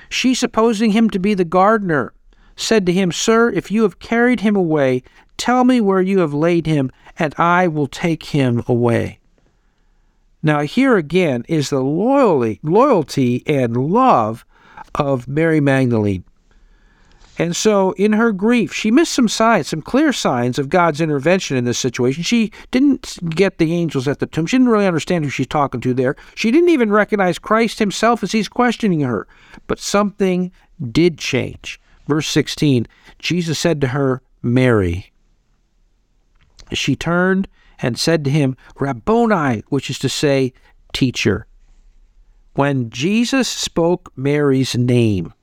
She, 0.09 0.35
supposing 0.35 0.91
him 0.91 1.09
to 1.09 1.17
be 1.17 1.33
the 1.33 1.43
gardener, 1.43 2.13
said 2.57 2.85
to 2.85 2.91
him, 2.91 3.11
Sir, 3.11 3.49
if 3.51 3.71
you 3.71 3.83
have 3.83 3.99
carried 3.99 4.41
him 4.41 4.55
away, 4.55 5.03
tell 5.37 5.63
me 5.63 5.79
where 5.79 6.01
you 6.01 6.19
have 6.19 6.33
laid 6.33 6.65
him, 6.65 6.91
and 7.17 7.33
I 7.37 7.67
will 7.67 7.87
take 7.87 8.23
him 8.23 8.63
away. 8.67 9.19
Now, 10.43 10.61
here 10.61 10.97
again 10.97 11.45
is 11.47 11.69
the 11.69 11.81
loyalty, 11.81 12.59
loyalty 12.63 13.43
and 13.47 13.77
love 13.77 14.45
of 14.95 15.27
Mary 15.27 15.59
Magdalene. 15.59 16.23
And 17.39 17.55
so, 17.55 17.91
in 17.93 18.13
her 18.13 18.31
grief, 18.31 18.73
she 18.73 18.89
missed 18.89 19.13
some 19.13 19.27
signs, 19.27 19.67
some 19.67 19.81
clear 19.81 20.11
signs 20.11 20.57
of 20.57 20.69
God's 20.69 21.01
intervention 21.01 21.55
in 21.55 21.65
this 21.65 21.77
situation. 21.77 22.23
She 22.23 22.51
didn't 22.71 23.17
get 23.35 23.59
the 23.59 23.73
angels 23.73 24.07
at 24.07 24.19
the 24.19 24.25
tomb. 24.25 24.47
She 24.47 24.57
didn't 24.57 24.71
really 24.71 24.87
understand 24.87 25.23
who 25.23 25.29
she's 25.29 25.47
talking 25.47 25.79
to 25.81 25.93
there. 25.93 26.15
She 26.33 26.49
didn't 26.49 26.69
even 26.69 26.91
recognize 26.91 27.37
Christ 27.37 27.77
himself 27.77 28.23
as 28.23 28.31
he's 28.31 28.47
questioning 28.49 29.01
her. 29.01 29.27
But 29.67 29.79
something 29.79 30.51
did 30.91 31.19
change. 31.19 31.79
Verse 32.07 32.27
16 32.27 32.87
Jesus 33.19 33.59
said 33.59 33.81
to 33.81 33.87
her, 33.87 34.21
Mary. 34.41 35.11
She 36.73 36.95
turned 36.95 37.47
and 37.79 37.99
said 37.99 38.23
to 38.23 38.29
him, 38.29 38.55
Rabboni, 38.79 39.63
which 39.69 39.89
is 39.89 39.99
to 39.99 40.09
say, 40.09 40.53
teacher. 40.93 41.47
When 42.53 42.89
Jesus 42.89 43.47
spoke 43.47 44.11
Mary's 44.15 44.75
name, 44.75 45.33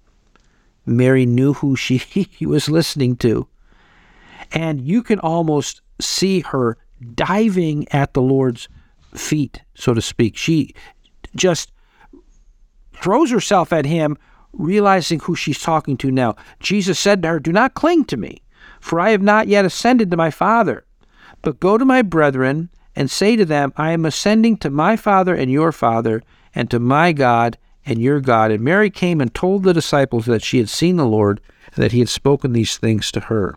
Mary 0.87 1.27
knew 1.27 1.55
who 1.55 1.77
she 1.77 2.05
was 2.41 2.69
listening 2.69 3.17
to. 3.19 3.47
And 4.53 4.81
you 4.81 5.03
can 5.03 5.19
almost 5.21 5.81
see 6.01 6.41
her 6.41 6.77
diving 7.15 7.89
at 7.91 8.15
the 8.15 8.23
Lord's 8.23 8.69
feet, 9.15 9.63
so 9.75 9.95
to 9.95 10.03
speak. 10.03 10.37
She 10.37 10.75
just 11.35 11.73
throws 12.93 13.31
herself 13.31 13.73
at 13.73 13.87
him, 13.87 14.17
realizing 14.59 15.21
who 15.21 15.35
she's 15.35 15.59
talking 15.59 15.97
to 15.99 16.11
now. 16.11 16.37
Jesus 16.61 16.99
said 16.99 17.23
to 17.23 17.29
her, 17.29 17.41
Do 17.41 17.53
not 17.53 17.75
cling 17.75 18.05
to 18.07 18.17
me, 18.17 18.43
for 18.81 19.01
I 19.01 19.11
have 19.11 19.23
not 19.23 19.49
yet 19.49 19.65
ascended 19.65 20.11
to 20.11 20.17
my 20.17 20.31
Father. 20.31 20.85
But 21.43 21.61
go 21.61 21.77
to 21.77 21.85
my 21.85 22.03
brethren 22.03 22.71
and 22.97 23.11
say 23.11 23.37
to 23.37 23.45
them, 23.45 23.73
I 23.77 23.93
am 23.93 24.05
ascending 24.05 24.59
to 24.59 24.71
my 24.71 24.97
Father 24.97 25.35
and 25.35 25.51
your 25.51 25.73
Father, 25.73 26.23
and 26.55 26.71
to 26.71 26.79
my 26.79 27.13
God 27.13 27.59
and 27.85 28.01
your 28.01 28.21
God. 28.21 28.51
And 28.51 28.63
Mary 28.63 28.91
came 28.91 29.21
and 29.21 29.35
told 29.35 29.63
the 29.63 29.75
disciples 29.75 30.27
that 30.27 30.43
she 30.43 30.59
had 30.59 30.69
seen 30.69 30.97
the 30.97 31.07
Lord 31.07 31.41
and 31.75 31.83
that 31.83 31.93
he 31.93 31.99
had 31.99 32.09
spoken 32.09 32.53
these 32.53 32.79
things 32.79 33.11
to 33.13 33.21
her. 33.21 33.57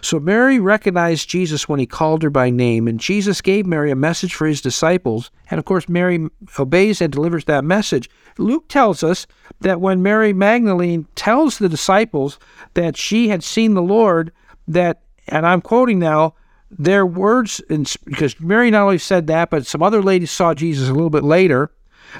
So 0.00 0.20
Mary 0.20 0.58
recognized 0.58 1.28
Jesus 1.28 1.68
when 1.68 1.80
he 1.80 1.86
called 1.86 2.22
her 2.22 2.30
by 2.30 2.50
name, 2.50 2.86
and 2.86 3.00
Jesus 3.00 3.40
gave 3.40 3.66
Mary 3.66 3.90
a 3.90 3.96
message 3.96 4.34
for 4.34 4.46
his 4.46 4.60
disciples. 4.60 5.30
And 5.50 5.58
of 5.58 5.64
course, 5.64 5.88
Mary 5.88 6.28
obeys 6.58 7.00
and 7.00 7.12
delivers 7.12 7.44
that 7.46 7.64
message. 7.64 8.08
Luke 8.38 8.68
tells 8.68 9.02
us 9.02 9.26
that 9.60 9.80
when 9.80 10.02
Mary 10.02 10.32
Magdalene 10.32 11.06
tells 11.14 11.58
the 11.58 11.68
disciples 11.68 12.38
that 12.74 12.96
she 12.96 13.28
had 13.28 13.42
seen 13.42 13.74
the 13.74 13.82
Lord, 13.82 14.32
that, 14.66 15.02
and 15.26 15.46
I'm 15.46 15.60
quoting 15.60 15.98
now, 15.98 16.34
their 16.70 17.06
words, 17.06 17.60
because 18.04 18.38
Mary 18.40 18.70
not 18.70 18.82
only 18.82 18.98
said 18.98 19.26
that, 19.28 19.50
but 19.50 19.66
some 19.66 19.82
other 19.82 20.02
ladies 20.02 20.30
saw 20.30 20.52
Jesus 20.54 20.88
a 20.88 20.92
little 20.92 21.10
bit 21.10 21.24
later. 21.24 21.70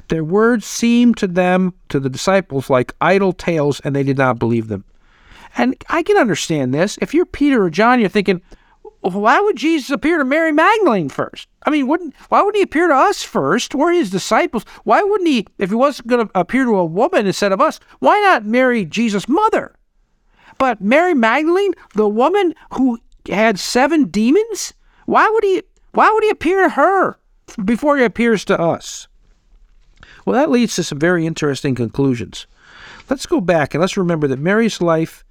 Their 0.08 0.24
words 0.24 0.66
seemed 0.66 1.16
to 1.18 1.26
them, 1.26 1.74
to 1.90 2.00
the 2.00 2.10
disciples, 2.10 2.70
like 2.70 2.94
idle 3.00 3.32
tales, 3.32 3.80
and 3.80 3.94
they 3.94 4.02
did 4.02 4.18
not 4.18 4.38
believe 4.38 4.68
them. 4.68 4.84
And 5.56 5.74
I 5.88 6.02
can 6.02 6.16
understand 6.16 6.72
this. 6.72 6.98
If 7.00 7.14
you're 7.14 7.26
Peter 7.26 7.62
or 7.62 7.70
John, 7.70 8.00
you're 8.00 8.08
thinking, 8.08 8.42
why 9.00 9.40
would 9.40 9.56
Jesus 9.56 9.90
appear 9.90 10.18
to 10.18 10.24
Mary 10.24 10.52
Magdalene 10.52 11.08
first? 11.08 11.48
I 11.64 11.70
mean, 11.70 11.86
wouldn't 11.86 12.14
why 12.28 12.42
would 12.42 12.56
he 12.56 12.62
appear 12.62 12.88
to 12.88 12.94
us 12.94 13.22
first? 13.22 13.74
We're 13.74 13.92
his 13.92 14.10
disciples. 14.10 14.64
Why 14.84 15.02
wouldn't 15.02 15.28
he, 15.28 15.46
if 15.58 15.70
he 15.70 15.76
wasn't 15.76 16.08
going 16.08 16.26
to 16.26 16.38
appear 16.38 16.64
to 16.64 16.76
a 16.76 16.84
woman 16.84 17.26
instead 17.26 17.52
of 17.52 17.60
us, 17.60 17.78
why 18.00 18.18
not 18.20 18.44
Mary 18.44 18.84
Jesus' 18.84 19.28
mother? 19.28 19.74
But 20.58 20.80
Mary 20.80 21.14
Magdalene, 21.14 21.74
the 21.94 22.08
woman 22.08 22.54
who 22.74 22.98
had 23.28 23.58
seven 23.58 24.06
demons? 24.06 24.74
Why 25.06 25.28
would 25.28 25.44
he 25.44 25.62
why 25.92 26.10
would 26.10 26.24
he 26.24 26.30
appear 26.30 26.64
to 26.64 26.70
her 26.70 27.18
before 27.64 27.96
he 27.96 28.04
appears 28.04 28.44
to 28.46 28.60
us? 28.60 29.06
Well, 30.24 30.34
that 30.34 30.50
leads 30.50 30.74
to 30.76 30.82
some 30.82 30.98
very 30.98 31.24
interesting 31.26 31.74
conclusions. 31.74 32.46
Let's 33.08 33.26
go 33.26 33.40
back 33.40 33.72
and 33.72 33.80
let's 33.80 33.96
remember 33.96 34.26
that 34.28 34.38
Mary's 34.38 34.82
life 34.82 35.24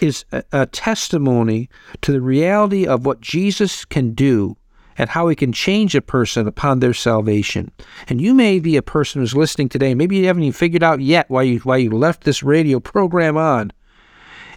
is 0.00 0.24
a, 0.32 0.42
a 0.52 0.66
testimony 0.66 1.68
to 2.02 2.12
the 2.12 2.20
reality 2.20 2.86
of 2.86 3.06
what 3.06 3.20
Jesus 3.20 3.84
can 3.84 4.14
do 4.14 4.56
and 4.96 5.10
how 5.10 5.28
he 5.28 5.36
can 5.36 5.52
change 5.52 5.94
a 5.94 6.00
person 6.00 6.46
upon 6.46 6.80
their 6.80 6.94
salvation. 6.94 7.70
And 8.08 8.20
you 8.20 8.32
may 8.34 8.60
be 8.60 8.76
a 8.76 8.82
person 8.82 9.20
who's 9.20 9.34
listening 9.34 9.68
today, 9.68 9.94
maybe 9.94 10.16
you 10.16 10.26
haven't 10.26 10.44
even 10.44 10.52
figured 10.52 10.82
out 10.82 11.00
yet 11.00 11.28
why 11.28 11.42
you 11.42 11.58
why 11.60 11.78
you 11.78 11.90
left 11.90 12.24
this 12.24 12.42
radio 12.42 12.80
program 12.80 13.36
on. 13.36 13.72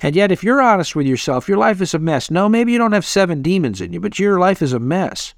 And 0.02 0.16
yet, 0.16 0.32
if 0.32 0.44
you're 0.44 0.62
honest 0.62 0.96
with 0.96 1.08
yourself, 1.08 1.48
your 1.48 1.58
life 1.58 1.82
is 1.82 1.96
a 1.96 2.00
mess. 2.00 2.30
No, 2.30 2.48
maybe 2.48 2.72
you 2.72 2.78
don't 2.78 2.92
have 2.92 3.06
seven 3.06 3.42
demons 3.42 3.82
in 3.82 3.94
you, 3.94 4.00
but 4.00 4.20
your 4.20 4.40
life 4.40 4.62
is 4.62 4.74
a 4.74 4.80
mess. 4.80 5.34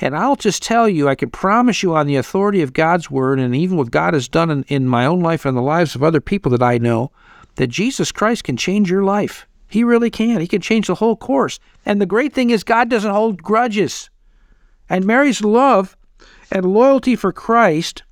And 0.00 0.16
I'll 0.16 0.34
just 0.34 0.64
tell 0.64 0.88
you, 0.88 1.08
I 1.08 1.14
can 1.14 1.30
promise 1.30 1.80
you 1.80 1.94
on 1.94 2.08
the 2.08 2.16
authority 2.16 2.62
of 2.62 2.72
God's 2.72 3.08
word, 3.08 3.38
and 3.38 3.54
even 3.54 3.76
what 3.76 3.92
God 3.92 4.14
has 4.14 4.28
done 4.28 4.50
in, 4.50 4.64
in 4.64 4.88
my 4.88 5.06
own 5.06 5.20
life 5.20 5.44
and 5.44 5.56
the 5.56 5.62
lives 5.62 5.94
of 5.94 6.02
other 6.02 6.20
people 6.20 6.50
that 6.50 6.62
I 6.62 6.78
know, 6.78 7.12
that 7.56 7.68
Jesus 7.68 8.12
Christ 8.12 8.44
can 8.44 8.56
change 8.56 8.90
your 8.90 9.04
life. 9.04 9.46
He 9.68 9.84
really 9.84 10.10
can. 10.10 10.40
He 10.40 10.46
can 10.46 10.60
change 10.60 10.86
the 10.86 10.96
whole 10.96 11.16
course. 11.16 11.58
And 11.86 12.00
the 12.00 12.06
great 12.06 12.32
thing 12.32 12.50
is, 12.50 12.64
God 12.64 12.88
doesn't 12.88 13.10
hold 13.10 13.42
grudges. 13.42 14.10
And 14.88 15.06
Mary's 15.06 15.42
love 15.42 15.96
and 16.50 16.66
loyalty 16.66 17.16
for 17.16 17.32
Christ 17.32 18.02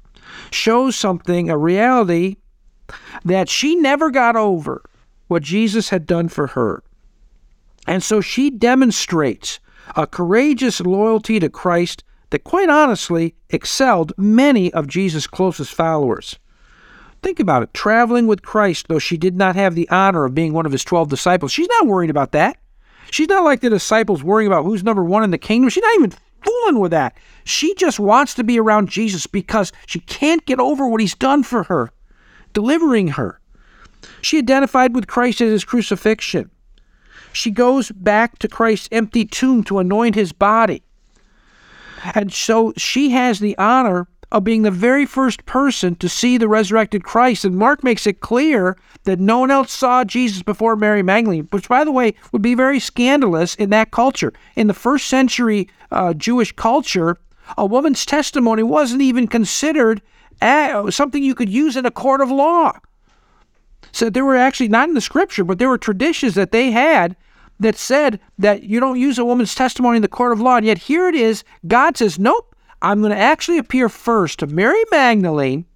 shows 0.50 0.96
something, 0.96 1.50
a 1.50 1.58
reality 1.58 2.36
that 3.24 3.48
she 3.48 3.74
never 3.76 4.10
got 4.10 4.36
over 4.36 4.82
what 5.28 5.42
Jesus 5.42 5.90
had 5.90 6.06
done 6.06 6.28
for 6.28 6.48
her. 6.48 6.82
And 7.86 8.02
so 8.02 8.20
she 8.20 8.50
demonstrates 8.50 9.60
a 9.96 10.06
courageous 10.06 10.80
loyalty 10.80 11.38
to 11.40 11.48
Christ 11.48 12.04
that, 12.30 12.44
quite 12.44 12.68
honestly, 12.68 13.34
excelled 13.50 14.12
many 14.16 14.72
of 14.72 14.86
Jesus' 14.86 15.26
closest 15.26 15.74
followers. 15.74 16.38
Think 17.22 17.38
about 17.38 17.62
it 17.62 17.74
traveling 17.74 18.26
with 18.26 18.42
Christ, 18.42 18.88
though 18.88 18.98
she 18.98 19.16
did 19.16 19.36
not 19.36 19.56
have 19.56 19.74
the 19.74 19.88
honor 19.90 20.24
of 20.24 20.34
being 20.34 20.52
one 20.52 20.66
of 20.66 20.72
his 20.72 20.84
12 20.84 21.08
disciples. 21.08 21.52
She's 21.52 21.68
not 21.68 21.86
worried 21.86 22.10
about 22.10 22.32
that. 22.32 22.56
She's 23.10 23.28
not 23.28 23.44
like 23.44 23.60
the 23.60 23.70
disciples 23.70 24.22
worrying 24.22 24.46
about 24.46 24.64
who's 24.64 24.84
number 24.84 25.04
one 25.04 25.24
in 25.24 25.30
the 25.30 25.38
kingdom. 25.38 25.68
She's 25.68 25.82
not 25.82 25.94
even 25.96 26.12
fooling 26.42 26.80
with 26.80 26.92
that. 26.92 27.16
She 27.44 27.74
just 27.74 27.98
wants 28.00 28.34
to 28.34 28.44
be 28.44 28.58
around 28.58 28.88
Jesus 28.88 29.26
because 29.26 29.72
she 29.86 30.00
can't 30.00 30.46
get 30.46 30.60
over 30.60 30.86
what 30.86 31.00
he's 31.00 31.14
done 31.14 31.42
for 31.42 31.64
her, 31.64 31.90
delivering 32.52 33.08
her. 33.08 33.40
She 34.22 34.38
identified 34.38 34.94
with 34.94 35.06
Christ 35.06 35.40
at 35.40 35.48
his 35.48 35.64
crucifixion. 35.64 36.50
She 37.32 37.50
goes 37.50 37.90
back 37.90 38.38
to 38.38 38.48
Christ's 38.48 38.88
empty 38.90 39.24
tomb 39.24 39.62
to 39.64 39.78
anoint 39.78 40.14
his 40.14 40.32
body. 40.32 40.82
And 42.14 42.32
so 42.32 42.72
she 42.76 43.10
has 43.10 43.40
the 43.40 43.56
honor 43.58 44.08
of 44.32 44.44
being 44.44 44.62
the 44.62 44.70
very 44.70 45.06
first 45.06 45.44
person 45.44 45.94
to 45.96 46.08
see 46.08 46.38
the 46.38 46.48
resurrected 46.48 47.04
Christ. 47.04 47.44
And 47.44 47.56
Mark 47.56 47.82
makes 47.82 48.06
it 48.06 48.20
clear 48.20 48.76
that 49.04 49.18
no 49.18 49.40
one 49.40 49.50
else 49.50 49.72
saw 49.72 50.04
Jesus 50.04 50.42
before 50.42 50.76
Mary 50.76 51.02
Magdalene, 51.02 51.48
which, 51.50 51.68
by 51.68 51.84
the 51.84 51.92
way, 51.92 52.14
would 52.32 52.42
be 52.42 52.54
very 52.54 52.78
scandalous 52.78 53.54
in 53.56 53.70
that 53.70 53.90
culture. 53.90 54.32
In 54.56 54.66
the 54.66 54.74
first 54.74 55.08
century 55.08 55.68
uh, 55.90 56.14
Jewish 56.14 56.52
culture, 56.52 57.18
a 57.58 57.66
woman's 57.66 58.06
testimony 58.06 58.62
wasn't 58.62 59.02
even 59.02 59.26
considered 59.26 60.00
something 60.40 61.22
you 61.22 61.34
could 61.34 61.48
use 61.48 61.76
in 61.76 61.84
a 61.84 61.90
court 61.90 62.20
of 62.20 62.30
law. 62.30 62.78
So 63.92 64.08
there 64.08 64.24
were 64.24 64.36
actually, 64.36 64.68
not 64.68 64.88
in 64.88 64.94
the 64.94 65.00
scripture, 65.00 65.42
but 65.42 65.58
there 65.58 65.68
were 65.68 65.78
traditions 65.78 66.34
that 66.34 66.52
they 66.52 66.70
had 66.70 67.16
that 67.58 67.76
said 67.76 68.20
that 68.38 68.62
you 68.62 68.80
don't 68.80 69.00
use 69.00 69.18
a 69.18 69.24
woman's 69.24 69.54
testimony 69.54 69.96
in 69.96 70.02
the 70.02 70.08
court 70.08 70.32
of 70.32 70.40
law. 70.40 70.56
And 70.56 70.66
yet 70.66 70.78
here 70.78 71.08
it 71.08 71.14
is 71.14 71.44
God 71.66 71.96
says, 71.96 72.18
nope, 72.18 72.49
I'm 72.82 73.00
going 73.00 73.12
to 73.12 73.18
actually 73.18 73.58
appear 73.58 73.88
first 73.88 74.38
to 74.38 74.46
Mary 74.46 74.82
Magdalene, 74.90 75.66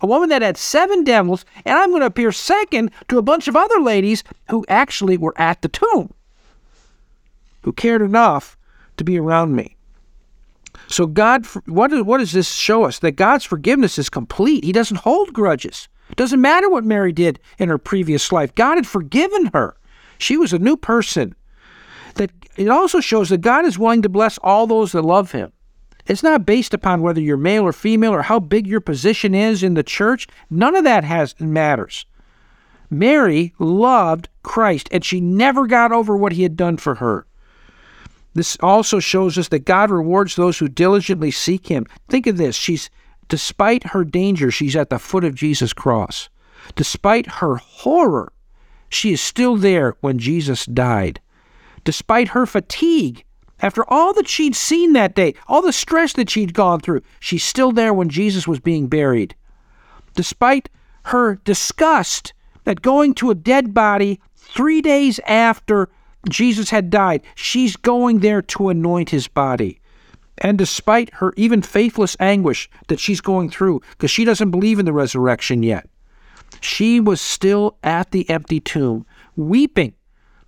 a 0.00 0.06
woman 0.06 0.28
that 0.30 0.42
had 0.42 0.56
seven 0.56 1.04
devils, 1.04 1.44
and 1.64 1.78
I'm 1.78 1.90
going 1.90 2.00
to 2.00 2.06
appear 2.06 2.32
second 2.32 2.90
to 3.08 3.18
a 3.18 3.22
bunch 3.22 3.48
of 3.48 3.56
other 3.56 3.80
ladies 3.80 4.24
who 4.50 4.64
actually 4.68 5.16
were 5.16 5.34
at 5.36 5.62
the 5.62 5.68
tomb, 5.68 6.12
who 7.62 7.72
cared 7.72 8.02
enough 8.02 8.56
to 8.96 9.04
be 9.04 9.18
around 9.18 9.54
me. 9.54 9.76
So 10.88 11.06
God, 11.06 11.46
what, 11.66 12.04
what 12.04 12.18
does 12.18 12.32
this 12.32 12.52
show 12.52 12.84
us? 12.84 12.98
That 12.98 13.12
God's 13.12 13.44
forgiveness 13.44 13.98
is 13.98 14.08
complete. 14.08 14.64
He 14.64 14.72
doesn't 14.72 14.98
hold 14.98 15.32
grudges. 15.32 15.88
It 16.10 16.16
doesn't 16.16 16.40
matter 16.40 16.68
what 16.68 16.84
Mary 16.84 17.12
did 17.12 17.40
in 17.58 17.68
her 17.68 17.78
previous 17.78 18.30
life. 18.30 18.54
God 18.54 18.76
had 18.76 18.86
forgiven 18.86 19.50
her. 19.54 19.76
She 20.18 20.36
was 20.36 20.52
a 20.52 20.58
new 20.58 20.76
person. 20.76 21.34
That 22.14 22.30
it 22.56 22.68
also 22.68 23.00
shows 23.00 23.30
that 23.30 23.40
God 23.40 23.64
is 23.64 23.78
willing 23.78 24.02
to 24.02 24.08
bless 24.08 24.38
all 24.38 24.66
those 24.66 24.92
that 24.92 25.02
love 25.02 25.32
him. 25.32 25.52
It's 26.06 26.22
not 26.22 26.46
based 26.46 26.74
upon 26.74 27.00
whether 27.00 27.20
you're 27.20 27.36
male 27.36 27.64
or 27.64 27.72
female 27.72 28.12
or 28.12 28.22
how 28.22 28.40
big 28.40 28.66
your 28.66 28.80
position 28.80 29.34
is 29.34 29.62
in 29.62 29.74
the 29.74 29.82
church. 29.82 30.26
None 30.50 30.76
of 30.76 30.84
that 30.84 31.04
has 31.04 31.38
matters. 31.40 32.06
Mary 32.90 33.54
loved 33.58 34.28
Christ 34.42 34.88
and 34.92 35.04
she 35.04 35.20
never 35.20 35.66
got 35.66 35.92
over 35.92 36.16
what 36.16 36.32
he 36.32 36.42
had 36.42 36.56
done 36.56 36.76
for 36.76 36.96
her. 36.96 37.26
This 38.34 38.56
also 38.60 38.98
shows 38.98 39.38
us 39.38 39.48
that 39.48 39.64
God 39.64 39.90
rewards 39.90 40.36
those 40.36 40.58
who 40.58 40.68
diligently 40.68 41.30
seek 41.30 41.68
him. 41.68 41.86
Think 42.08 42.26
of 42.26 42.36
this. 42.36 42.56
She's 42.56 42.90
despite 43.28 43.84
her 43.88 44.04
danger, 44.04 44.50
she's 44.50 44.76
at 44.76 44.90
the 44.90 44.98
foot 44.98 45.24
of 45.24 45.34
Jesus' 45.34 45.72
cross. 45.72 46.28
Despite 46.74 47.26
her 47.26 47.56
horror, 47.56 48.32
she 48.88 49.12
is 49.12 49.20
still 49.20 49.56
there 49.56 49.96
when 50.00 50.18
Jesus 50.18 50.66
died. 50.66 51.20
Despite 51.84 52.28
her 52.28 52.46
fatigue, 52.46 53.24
after 53.60 53.84
all 53.90 54.12
that 54.14 54.28
she'd 54.28 54.56
seen 54.56 54.92
that 54.92 55.14
day, 55.14 55.34
all 55.46 55.62
the 55.62 55.72
stress 55.72 56.12
that 56.14 56.30
she'd 56.30 56.54
gone 56.54 56.80
through, 56.80 57.02
she's 57.20 57.44
still 57.44 57.72
there 57.72 57.94
when 57.94 58.08
Jesus 58.08 58.48
was 58.48 58.60
being 58.60 58.88
buried. 58.88 59.34
Despite 60.14 60.68
her 61.04 61.36
disgust 61.44 62.32
at 62.66 62.82
going 62.82 63.14
to 63.14 63.30
a 63.30 63.34
dead 63.34 63.74
body 63.74 64.20
three 64.36 64.80
days 64.80 65.20
after 65.26 65.88
Jesus 66.28 66.70
had 66.70 66.90
died, 66.90 67.22
she's 67.34 67.76
going 67.76 68.20
there 68.20 68.42
to 68.42 68.68
anoint 68.68 69.10
his 69.10 69.28
body. 69.28 69.80
And 70.38 70.58
despite 70.58 71.14
her 71.14 71.32
even 71.36 71.62
faithless 71.62 72.16
anguish 72.18 72.68
that 72.88 72.98
she's 72.98 73.20
going 73.20 73.50
through, 73.50 73.82
because 73.92 74.10
she 74.10 74.24
doesn't 74.24 74.50
believe 74.50 74.78
in 74.78 74.84
the 74.84 74.92
resurrection 74.92 75.62
yet, 75.62 75.88
she 76.60 76.98
was 76.98 77.20
still 77.20 77.76
at 77.84 78.10
the 78.10 78.28
empty 78.28 78.60
tomb, 78.60 79.06
weeping 79.36 79.94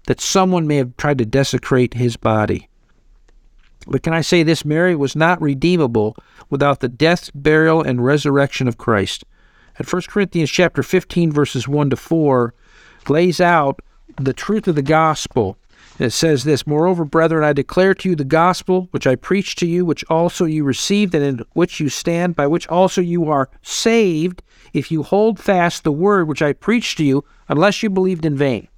that 0.07 0.21
someone 0.21 0.67
may 0.67 0.77
have 0.77 0.97
tried 0.97 1.19
to 1.19 1.27
desecrate 1.27 1.95
his 1.95 2.17
body. 2.17 2.69
But 3.87 4.03
can 4.03 4.13
I 4.13 4.21
say 4.21 4.43
this? 4.43 4.65
Mary 4.65 4.97
was 4.97 5.15
not 5.15 5.41
redeemable 5.41 6.17
without 6.51 6.81
the 6.81 6.89
death, 6.89 7.31
burial, 7.35 7.83
and 7.83 8.05
resurrection 8.05 8.69
of 8.69 8.79
Christ. 8.79 9.25
And 9.79 9.87
1 9.87 10.03
Corinthians 10.09 10.51
chapter 10.51 10.83
15, 10.83 11.33
verses 11.33 11.69
1 11.69 11.91
to 11.91 11.97
4, 11.97 12.55
lays 13.09 13.41
out 13.41 13.81
the 14.19 14.33
truth 14.33 14.67
of 14.67 14.75
the 14.75 14.83
gospel 14.83 15.59
it 15.99 16.11
says 16.11 16.45
this 16.45 16.67
Moreover, 16.67 17.05
brethren, 17.05 17.43
I 17.43 17.53
declare 17.53 17.95
to 17.95 18.11
you 18.11 18.17
the 18.17 18.25
gospel 18.25 18.89
which 18.91 19.07
I 19.07 19.15
preached 19.15 19.59
to 19.61 19.67
you, 19.67 19.85
which 19.85 20.05
also 20.11 20.45
you 20.45 20.63
received, 20.65 21.15
and 21.15 21.25
in 21.25 21.45
which 21.55 21.81
you 21.81 21.89
stand, 21.89 22.37
by 22.37 22.47
which 22.47 22.69
also 22.69 23.01
you 23.01 23.31
are 23.31 23.49
saved, 23.63 24.43
if 24.73 24.91
you 24.91 25.03
hold 25.03 25.39
fast 25.39 25.85
the 25.85 25.93
word 25.93 26.29
which 26.29 26.43
I 26.43 26.53
preached 26.53 26.99
to 26.99 27.05
you, 27.05 27.25
unless 27.49 27.83
you 27.83 27.89
believed 27.89 28.27
in 28.27 28.37
vain. 28.37 28.69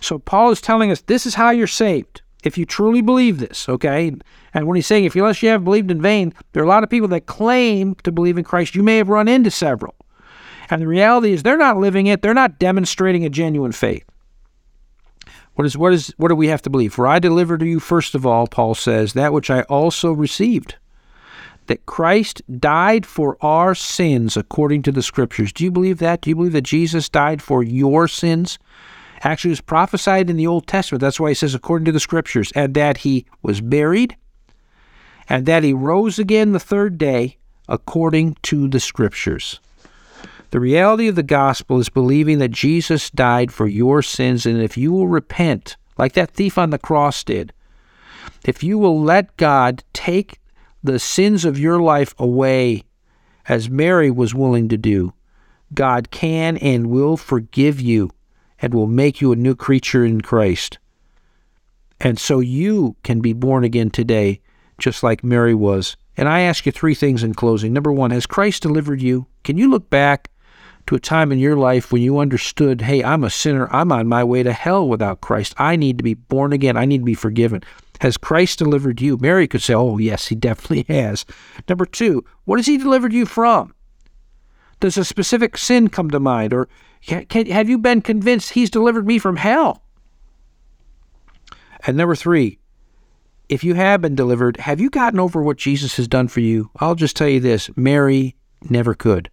So 0.00 0.18
Paul 0.18 0.50
is 0.50 0.60
telling 0.60 0.90
us 0.90 1.02
this 1.02 1.26
is 1.26 1.34
how 1.34 1.50
you're 1.50 1.66
saved. 1.66 2.22
If 2.44 2.58
you 2.58 2.66
truly 2.66 3.00
believe 3.00 3.38
this, 3.38 3.68
okay? 3.68 4.12
And 4.52 4.66
when 4.66 4.76
he's 4.76 4.86
saying, 4.86 5.04
if 5.04 5.16
unless 5.16 5.42
you 5.42 5.48
have 5.48 5.64
believed 5.64 5.90
in 5.90 6.00
vain, 6.00 6.34
there 6.52 6.62
are 6.62 6.66
a 6.66 6.68
lot 6.68 6.84
of 6.84 6.90
people 6.90 7.08
that 7.08 7.26
claim 7.26 7.94
to 8.04 8.12
believe 8.12 8.36
in 8.36 8.44
Christ. 8.44 8.74
You 8.74 8.82
may 8.82 8.98
have 8.98 9.08
run 9.08 9.28
into 9.28 9.50
several. 9.50 9.94
And 10.70 10.80
the 10.80 10.86
reality 10.86 11.32
is 11.32 11.42
they're 11.42 11.56
not 11.56 11.78
living 11.78 12.06
it, 12.06 12.22
they're 12.22 12.34
not 12.34 12.58
demonstrating 12.58 13.24
a 13.24 13.30
genuine 13.30 13.72
faith. 13.72 14.04
What 15.54 15.66
is 15.66 15.76
what 15.76 15.92
is 15.92 16.12
what 16.16 16.28
do 16.28 16.34
we 16.34 16.48
have 16.48 16.62
to 16.62 16.70
believe? 16.70 16.92
For 16.92 17.06
I 17.06 17.18
delivered 17.18 17.60
to 17.60 17.66
you 17.66 17.80
first 17.80 18.14
of 18.14 18.26
all, 18.26 18.46
Paul 18.46 18.74
says, 18.74 19.12
that 19.12 19.32
which 19.32 19.50
I 19.50 19.62
also 19.62 20.12
received. 20.12 20.76
That 21.66 21.86
Christ 21.86 22.42
died 22.60 23.06
for 23.06 23.38
our 23.40 23.74
sins 23.74 24.36
according 24.36 24.82
to 24.82 24.92
the 24.92 25.02
scriptures. 25.02 25.52
Do 25.52 25.64
you 25.64 25.70
believe 25.70 25.98
that? 25.98 26.20
Do 26.20 26.30
you 26.30 26.36
believe 26.36 26.52
that 26.52 26.62
Jesus 26.62 27.08
died 27.08 27.40
for 27.40 27.62
your 27.62 28.06
sins? 28.06 28.58
Actually, 29.24 29.50
was 29.50 29.62
prophesied 29.62 30.28
in 30.28 30.36
the 30.36 30.46
Old 30.46 30.66
Testament. 30.66 31.00
That's 31.00 31.18
why 31.18 31.30
he 31.30 31.34
says, 31.34 31.54
according 31.54 31.86
to 31.86 31.92
the 31.92 32.00
scriptures, 32.00 32.52
and 32.54 32.74
that 32.74 32.98
he 32.98 33.24
was 33.42 33.62
buried, 33.62 34.16
and 35.28 35.46
that 35.46 35.62
he 35.62 35.72
rose 35.72 36.18
again 36.18 36.52
the 36.52 36.60
third 36.60 36.98
day, 36.98 37.38
according 37.66 38.36
to 38.42 38.68
the 38.68 38.80
scriptures. 38.80 39.60
The 40.50 40.60
reality 40.60 41.08
of 41.08 41.16
the 41.16 41.22
gospel 41.22 41.80
is 41.80 41.88
believing 41.88 42.38
that 42.38 42.50
Jesus 42.50 43.08
died 43.10 43.50
for 43.50 43.66
your 43.66 44.02
sins, 44.02 44.44
and 44.44 44.60
if 44.60 44.76
you 44.76 44.92
will 44.92 45.08
repent, 45.08 45.76
like 45.96 46.12
that 46.12 46.30
thief 46.30 46.58
on 46.58 46.68
the 46.68 46.78
cross 46.78 47.24
did, 47.24 47.52
if 48.44 48.62
you 48.62 48.76
will 48.76 49.00
let 49.00 49.36
God 49.38 49.82
take 49.94 50.38
the 50.82 50.98
sins 50.98 51.46
of 51.46 51.58
your 51.58 51.80
life 51.80 52.14
away, 52.18 52.84
as 53.48 53.70
Mary 53.70 54.10
was 54.10 54.34
willing 54.34 54.68
to 54.68 54.76
do, 54.76 55.14
God 55.72 56.10
can 56.10 56.58
and 56.58 56.90
will 56.90 57.16
forgive 57.16 57.80
you 57.80 58.10
and 58.64 58.72
will 58.72 58.86
make 58.86 59.20
you 59.20 59.30
a 59.30 59.36
new 59.36 59.54
creature 59.54 60.06
in 60.06 60.22
Christ. 60.22 60.78
And 62.00 62.18
so 62.18 62.40
you 62.40 62.96
can 63.02 63.20
be 63.20 63.34
born 63.34 63.62
again 63.62 63.90
today, 63.90 64.40
just 64.78 65.02
like 65.02 65.22
Mary 65.22 65.54
was. 65.54 65.98
And 66.16 66.30
I 66.30 66.40
ask 66.40 66.64
you 66.64 66.72
three 66.72 66.94
things 66.94 67.22
in 67.22 67.34
closing. 67.34 67.74
Number 67.74 67.92
one, 67.92 68.10
has 68.10 68.24
Christ 68.24 68.62
delivered 68.62 69.02
you? 69.02 69.26
Can 69.42 69.58
you 69.58 69.70
look 69.70 69.90
back 69.90 70.30
to 70.86 70.94
a 70.94 70.98
time 70.98 71.30
in 71.30 71.38
your 71.38 71.56
life 71.56 71.92
when 71.92 72.00
you 72.00 72.18
understood, 72.18 72.80
hey, 72.80 73.04
I'm 73.04 73.22
a 73.22 73.28
sinner. 73.28 73.68
I'm 73.70 73.92
on 73.92 74.08
my 74.08 74.24
way 74.24 74.42
to 74.42 74.54
hell 74.54 74.88
without 74.88 75.20
Christ. 75.20 75.54
I 75.58 75.76
need 75.76 75.98
to 75.98 76.04
be 76.04 76.14
born 76.14 76.54
again. 76.54 76.78
I 76.78 76.86
need 76.86 76.98
to 77.00 77.04
be 77.04 77.12
forgiven. 77.12 77.62
Has 78.00 78.16
Christ 78.16 78.60
delivered 78.60 78.98
you? 79.02 79.18
Mary 79.18 79.46
could 79.46 79.60
say, 79.60 79.74
oh, 79.74 79.98
yes, 79.98 80.28
he 80.28 80.34
definitely 80.34 80.86
has. 80.94 81.26
Number 81.68 81.84
two, 81.84 82.24
what 82.46 82.58
has 82.58 82.66
he 82.66 82.78
delivered 82.78 83.12
you 83.12 83.26
from? 83.26 83.74
Does 84.80 84.96
a 84.96 85.04
specific 85.04 85.58
sin 85.58 85.88
come 85.88 86.10
to 86.10 86.18
mind? 86.18 86.54
Or 86.54 86.66
can, 87.06 87.46
have 87.46 87.68
you 87.68 87.78
been 87.78 88.00
convinced 88.00 88.50
he's 88.50 88.70
delivered 88.70 89.06
me 89.06 89.18
from 89.18 89.36
hell? 89.36 89.82
And 91.86 91.96
number 91.96 92.14
three, 92.14 92.58
if 93.48 93.62
you 93.62 93.74
have 93.74 94.00
been 94.00 94.14
delivered, 94.14 94.56
have 94.56 94.80
you 94.80 94.88
gotten 94.88 95.20
over 95.20 95.42
what 95.42 95.58
Jesus 95.58 95.96
has 95.96 96.08
done 96.08 96.28
for 96.28 96.40
you? 96.40 96.70
I'll 96.76 96.94
just 96.94 97.16
tell 97.16 97.28
you 97.28 97.40
this 97.40 97.70
Mary 97.76 98.36
never 98.70 98.94
could. 98.94 99.30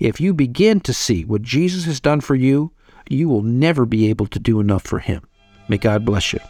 If 0.00 0.20
you 0.20 0.34
begin 0.34 0.80
to 0.80 0.92
see 0.92 1.24
what 1.24 1.42
Jesus 1.42 1.84
has 1.84 2.00
done 2.00 2.20
for 2.20 2.34
you, 2.34 2.72
you 3.08 3.28
will 3.28 3.42
never 3.42 3.86
be 3.86 4.10
able 4.10 4.26
to 4.26 4.38
do 4.38 4.60
enough 4.60 4.82
for 4.82 4.98
him. 4.98 5.22
May 5.68 5.78
God 5.78 6.04
bless 6.04 6.32
you. 6.32 6.40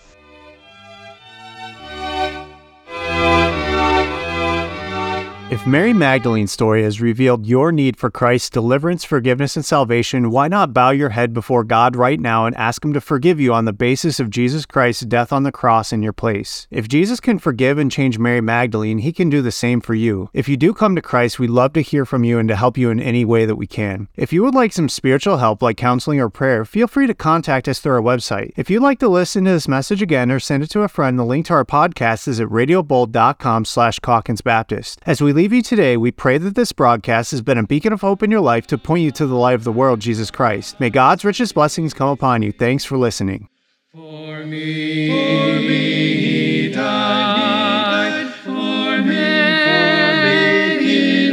If 5.48 5.64
Mary 5.64 5.92
Magdalene's 5.92 6.50
story 6.50 6.82
has 6.82 7.00
revealed 7.00 7.46
your 7.46 7.70
need 7.70 7.96
for 7.96 8.10
Christ's 8.10 8.50
deliverance, 8.50 9.04
forgiveness, 9.04 9.54
and 9.54 9.64
salvation, 9.64 10.32
why 10.32 10.48
not 10.48 10.74
bow 10.74 10.90
your 10.90 11.10
head 11.10 11.32
before 11.32 11.62
God 11.62 11.94
right 11.94 12.18
now 12.18 12.46
and 12.46 12.56
ask 12.56 12.84
Him 12.84 12.92
to 12.94 13.00
forgive 13.00 13.38
you 13.38 13.54
on 13.54 13.64
the 13.64 13.72
basis 13.72 14.18
of 14.18 14.28
Jesus 14.28 14.66
Christ's 14.66 15.04
death 15.04 15.32
on 15.32 15.44
the 15.44 15.52
cross 15.52 15.92
in 15.92 16.02
your 16.02 16.12
place? 16.12 16.66
If 16.72 16.88
Jesus 16.88 17.20
can 17.20 17.38
forgive 17.38 17.78
and 17.78 17.92
change 17.92 18.18
Mary 18.18 18.40
Magdalene, 18.40 18.98
He 18.98 19.12
can 19.12 19.30
do 19.30 19.40
the 19.40 19.52
same 19.52 19.80
for 19.80 19.94
you. 19.94 20.30
If 20.32 20.48
you 20.48 20.56
do 20.56 20.74
come 20.74 20.96
to 20.96 21.00
Christ, 21.00 21.38
we'd 21.38 21.50
love 21.50 21.74
to 21.74 21.80
hear 21.80 22.04
from 22.04 22.24
you 22.24 22.40
and 22.40 22.48
to 22.48 22.56
help 22.56 22.76
you 22.76 22.90
in 22.90 22.98
any 22.98 23.24
way 23.24 23.46
that 23.46 23.54
we 23.54 23.68
can. 23.68 24.08
If 24.16 24.32
you 24.32 24.42
would 24.42 24.54
like 24.54 24.72
some 24.72 24.88
spiritual 24.88 25.36
help 25.36 25.62
like 25.62 25.76
counseling 25.76 26.18
or 26.18 26.28
prayer, 26.28 26.64
feel 26.64 26.88
free 26.88 27.06
to 27.06 27.14
contact 27.14 27.68
us 27.68 27.78
through 27.78 27.94
our 27.94 28.02
website. 28.02 28.50
If 28.56 28.68
you'd 28.68 28.82
like 28.82 28.98
to 28.98 29.08
listen 29.08 29.44
to 29.44 29.52
this 29.52 29.68
message 29.68 30.02
again 30.02 30.32
or 30.32 30.40
send 30.40 30.64
it 30.64 30.70
to 30.70 30.82
a 30.82 30.88
friend, 30.88 31.16
the 31.16 31.24
link 31.24 31.46
to 31.46 31.54
our 31.54 31.64
podcast 31.64 32.26
is 32.26 32.40
at 32.40 32.50
radiobold.com 32.50 33.64
slash 33.64 34.00
Calkins 34.00 34.40
Baptist. 34.40 34.98
As 35.06 35.22
we 35.22 35.35
leave 35.36 35.52
you 35.52 35.60
today, 35.60 35.98
we 35.98 36.10
pray 36.10 36.38
that 36.38 36.54
this 36.54 36.72
broadcast 36.72 37.30
has 37.30 37.42
been 37.42 37.58
a 37.58 37.62
beacon 37.62 37.92
of 37.92 38.00
hope 38.00 38.22
in 38.22 38.30
your 38.30 38.40
life 38.40 38.66
to 38.66 38.78
point 38.78 39.02
you 39.02 39.10
to 39.10 39.26
the 39.26 39.34
light 39.34 39.54
of 39.54 39.64
the 39.64 39.72
world, 39.72 40.00
Jesus 40.00 40.30
Christ. 40.30 40.80
May 40.80 40.88
God's 40.88 41.26
richest 41.26 41.54
blessings 41.54 41.92
come 41.92 42.08
upon 42.08 42.40
you. 42.40 42.52
Thanks 42.52 42.86
for 42.86 42.96
listening. 42.96 43.50
For 43.92 44.46
me, 44.46 45.10
for 45.10 45.60
me 45.60 46.16
he 46.16 46.72
died, 46.72 48.32
for 48.44 49.02
me, 49.02 49.04
for 49.04 50.24
me 50.24 50.78
he 50.82 51.28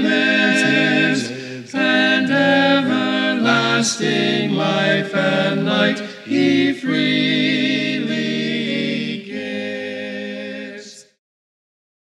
and 1.73 2.29
everlasting 2.29 4.51
life 4.51 5.15
and 5.15 5.65
light 5.65 6.01
he 6.25 6.52